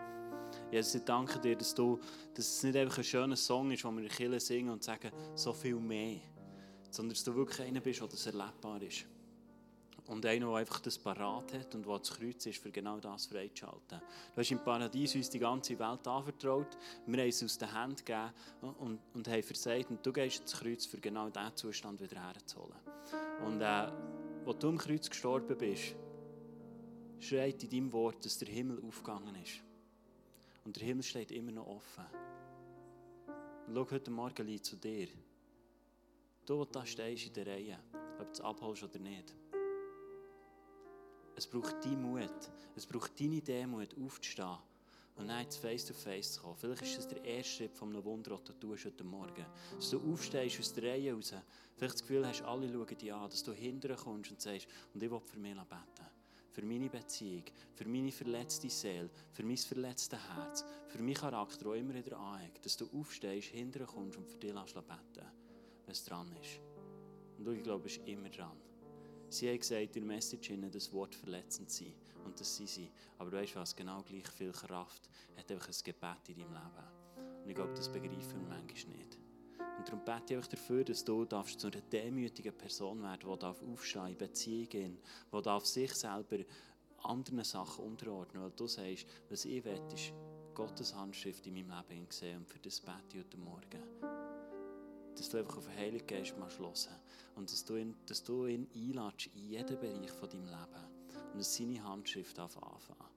Jesus, 0.71 0.95
ich 0.95 1.05
danke 1.05 1.39
dir, 1.41 1.57
dass, 1.57 1.75
du, 1.75 1.99
dass 2.35 2.47
es 2.47 2.63
nicht 2.63 2.77
einfach 2.77 2.99
ein 2.99 3.05
schöner 3.05 3.37
Song 3.37 3.71
ist, 3.73 3.85
wo 3.85 3.91
wir 3.91 4.03
in 4.03 4.09
Kirche 4.09 4.41
singen 4.41 4.71
und 4.71 4.85
sagen, 4.85 5.11
so 5.35 5.53
viel 5.53 5.77
mehr. 5.77 6.21
Sondern 6.91 7.15
dass 7.15 7.25
du 7.25 7.35
wirklich 7.35 7.67
einer 7.67 7.81
bist, 7.81 8.01
der 8.01 8.09
das 8.09 8.27
erlebbar 8.27 8.81
ist. 8.83 9.07
Und 10.09 10.27
einer, 10.27 10.47
der 10.47 10.57
einfach 10.57 10.81
das 10.81 10.99
parat 10.99 11.53
hat 11.53 11.75
und 11.75 11.87
der 11.87 11.99
das 11.99 12.11
Kreuz 12.11 12.45
ist, 12.47 12.61
für 12.61 12.71
genau 12.71 12.99
das 12.99 13.27
freizuschalten. 13.27 14.01
Du 14.35 14.41
hast 14.41 14.51
im 14.51 14.59
Paradies 14.59 15.15
uns 15.15 15.31
die 15.31 15.39
ganze 15.39 15.79
Welt 15.79 16.07
anvertraut. 16.07 16.77
Wir 17.07 17.21
haben 17.21 17.29
es 17.29 17.43
aus 17.43 17.57
den 17.57 17.73
Händen 17.73 17.97
gegeben 17.97 18.33
und, 18.81 18.99
und 19.15 19.29
haben 19.29 19.43
versagt. 19.43 19.91
Und 19.91 20.05
du 20.05 20.13
gehst 20.13 20.41
ins 20.41 20.53
Kreuz, 20.53 20.87
für 20.87 20.99
genau 20.99 21.31
diesen 21.31 21.57
Zustand 21.57 22.01
wieder 22.01 22.21
herzuholen. 22.21 22.79
Und 23.47 23.61
äh, 23.61 23.65
als 23.65 24.59
du 24.59 24.69
am 24.69 24.79
Kreuz 24.79 25.09
gestorben 25.09 25.57
bist, 25.57 25.95
schreit 27.21 27.63
in 27.63 27.71
deinem 27.71 27.93
Wort, 27.93 28.25
dass 28.25 28.39
der 28.39 28.49
Himmel 28.49 28.83
aufgegangen 28.85 29.37
ist. 29.37 29.63
Und 30.65 30.77
der 30.77 30.85
Himmel 30.85 31.05
steht 31.05 31.31
immer 31.31 31.53
noch 31.53 31.67
offen. 31.67 32.05
Und 33.69 33.75
schau 33.75 33.91
heute 33.91 34.11
Morgen 34.11 34.63
zu 34.63 34.77
dir. 34.77 35.09
Du, 36.45 36.59
wo 36.59 36.65
da 36.65 36.85
stehst 36.85 37.29
in 37.29 37.35
der 37.35 37.47
Reihe, 37.47 37.79
ob 38.19 38.27
du 38.27 38.33
es 38.33 38.41
abholst 38.41 38.83
oder 38.83 38.99
nicht. 38.99 39.33
Es 41.37 41.47
braucht 41.47 41.85
deinen 41.85 42.03
Mut, 42.03 42.51
es 42.77 42.87
braucht 42.87 43.19
deine 43.19 43.41
Demut, 43.41 43.97
aufzustehen 43.99 44.59
und 45.17 45.29
dann 45.29 45.45
ins 45.45 45.57
Face-to-Face 45.57 46.35
zu 46.35 46.43
kommen. 46.43 46.57
Vielleicht 46.57 46.83
ist 46.83 46.99
das 46.99 47.09
der 47.09 47.25
erste 47.25 47.53
Schritt 47.53 47.77
von 47.77 47.91
einem 47.91 48.05
Wunder, 48.05 48.31
das 48.31 48.45
du 48.45 48.53
tust 48.53 48.85
heute 48.85 49.05
Morgen. 49.05 49.47
Dass 49.77 49.91
du 49.91 50.13
aufstehst 50.13 50.61
aus 50.61 50.73
der 50.75 50.91
Reihe 50.91 51.15
raus, 51.15 51.35
vielleicht 51.77 51.95
das 51.95 52.03
Gefühl 52.03 52.27
hast, 52.27 52.43
alle 52.43 52.69
schauen 52.69 52.87
dich 52.87 53.13
an, 53.13 53.29
dass 53.31 53.43
du 53.43 53.53
hinterher 53.53 53.97
kommst 53.97 54.31
und 54.31 54.41
sagst, 54.41 54.67
und 54.95 55.03
ich 55.03 55.11
will 55.11 55.21
für 55.21 55.39
mich 55.39 55.55
beten 55.55 56.07
für 56.53 56.63
meine 56.63 56.91
Beziehung, 56.91 57.45
für 57.75 57.89
meine 57.89 58.13
verletzte 58.13 58.69
Seele, 58.69 59.09
für 59.33 59.43
mein 59.43 59.57
verletztes 59.57 60.19
Herz, 60.37 60.65
für 60.89 60.99
meinen 60.99 61.15
Charakter, 61.15 61.65
der 61.65 61.75
immer 61.75 61.95
wieder 61.95 62.19
anhängt, 62.19 62.65
dass 62.65 62.77
du 62.77 62.87
aufstehst, 62.93 63.49
hinterher 63.49 63.89
kommst 63.89 64.19
und 64.19 64.29
für 64.29 64.37
dich 64.37 64.53
beten 64.53 65.27
wenn 65.85 65.93
es 65.93 66.05
dran 66.05 66.31
ist. 66.41 66.61
Und 67.39 67.57
ich 67.57 67.63
glaube, 67.63 67.87
es 67.87 67.97
ist 67.97 68.07
immer 68.07 68.29
dran. 68.29 68.57
Sie 69.33 69.49
haben 69.49 69.59
gesagt 69.59 69.97
in 69.97 70.07
der 70.07 70.15
Message, 70.15 70.53
dass 70.71 70.93
Wort 70.93 71.15
verletzend 71.15 71.71
sei. 71.71 71.95
Und 72.25 72.39
das 72.39 72.55
sind 72.55 72.69
sie. 72.69 72.91
Aber 73.17 73.33
weißt 73.33 73.55
du 73.55 73.61
was? 73.61 73.75
Genau 73.75 74.03
gleich 74.03 74.29
viel 74.29 74.53
Kraft 74.53 75.09
hat 75.37 75.51
einfach 75.51 75.69
ein 75.69 75.75
Gebet 75.85 76.29
in 76.29 76.35
deinem 76.37 76.53
Leben. 76.53 77.43
Und 77.43 77.49
ich 77.49 77.55
glaube, 77.55 77.73
das 77.73 77.91
begreifen 77.91 78.41
wir 78.43 78.57
manchmal 78.57 78.97
nicht. 78.97 79.19
Und 79.79 79.89
darum 79.89 80.05
bete 80.05 80.35
ich 80.35 80.39
euch 80.39 80.49
dafür, 80.49 80.85
dass 80.85 81.03
du 81.03 81.25
darfst 81.25 81.59
zu 81.59 81.69
einer 81.69 81.81
demütigen 81.81 82.53
Person 82.53 83.03
werden 83.03 83.27
die 83.27 83.39
darf 83.39 83.63
aufstehen 83.63 84.09
in 84.09 84.19
Beziehungen, 84.19 84.99
die 85.33 85.43
darf 85.43 85.65
sich 85.65 85.95
selber 85.95 86.45
anderen 87.03 87.43
Sachen 87.43 87.87
unterordnen. 87.87 88.43
Weil 88.43 88.53
du 88.55 88.67
sagst, 88.67 89.07
was 89.31 89.47
ich 89.47 89.65
will, 89.65 89.81
ist 89.95 90.13
Gottes 90.55 90.95
Handschrift 90.95 91.47
in 91.47 91.55
meinem 91.55 91.83
Leben 91.89 92.07
sehen. 92.11 92.37
Und 92.37 92.49
für 92.49 92.59
das 92.59 92.81
bete 92.81 92.99
ich 93.15 93.25
heute 93.25 93.39
Morgen. 93.39 94.22
Dass 95.17 95.29
du 95.29 95.39
einfach 95.39 95.59
auf 95.59 95.67
den 95.67 95.77
Heiligen 95.77 96.07
Geist 96.07 96.39
mal 96.39 96.51
schlossen 96.51 96.93
und 97.37 97.51
dass 97.51 97.65
du 97.65 97.77
ihn, 97.77 97.95
dass 98.07 98.23
du 98.23 98.47
ihn 98.47 98.69
einladest 98.75 99.31
in 99.35 99.49
jeden 99.49 99.79
Bereich 99.79 100.11
von 100.11 100.29
deinem 100.29 100.47
Leben. 100.47 101.33
Und 101.33 101.39
dass 101.39 101.55
seine 101.57 101.83
Handschrift 101.83 102.39
anfangen 102.39 103.12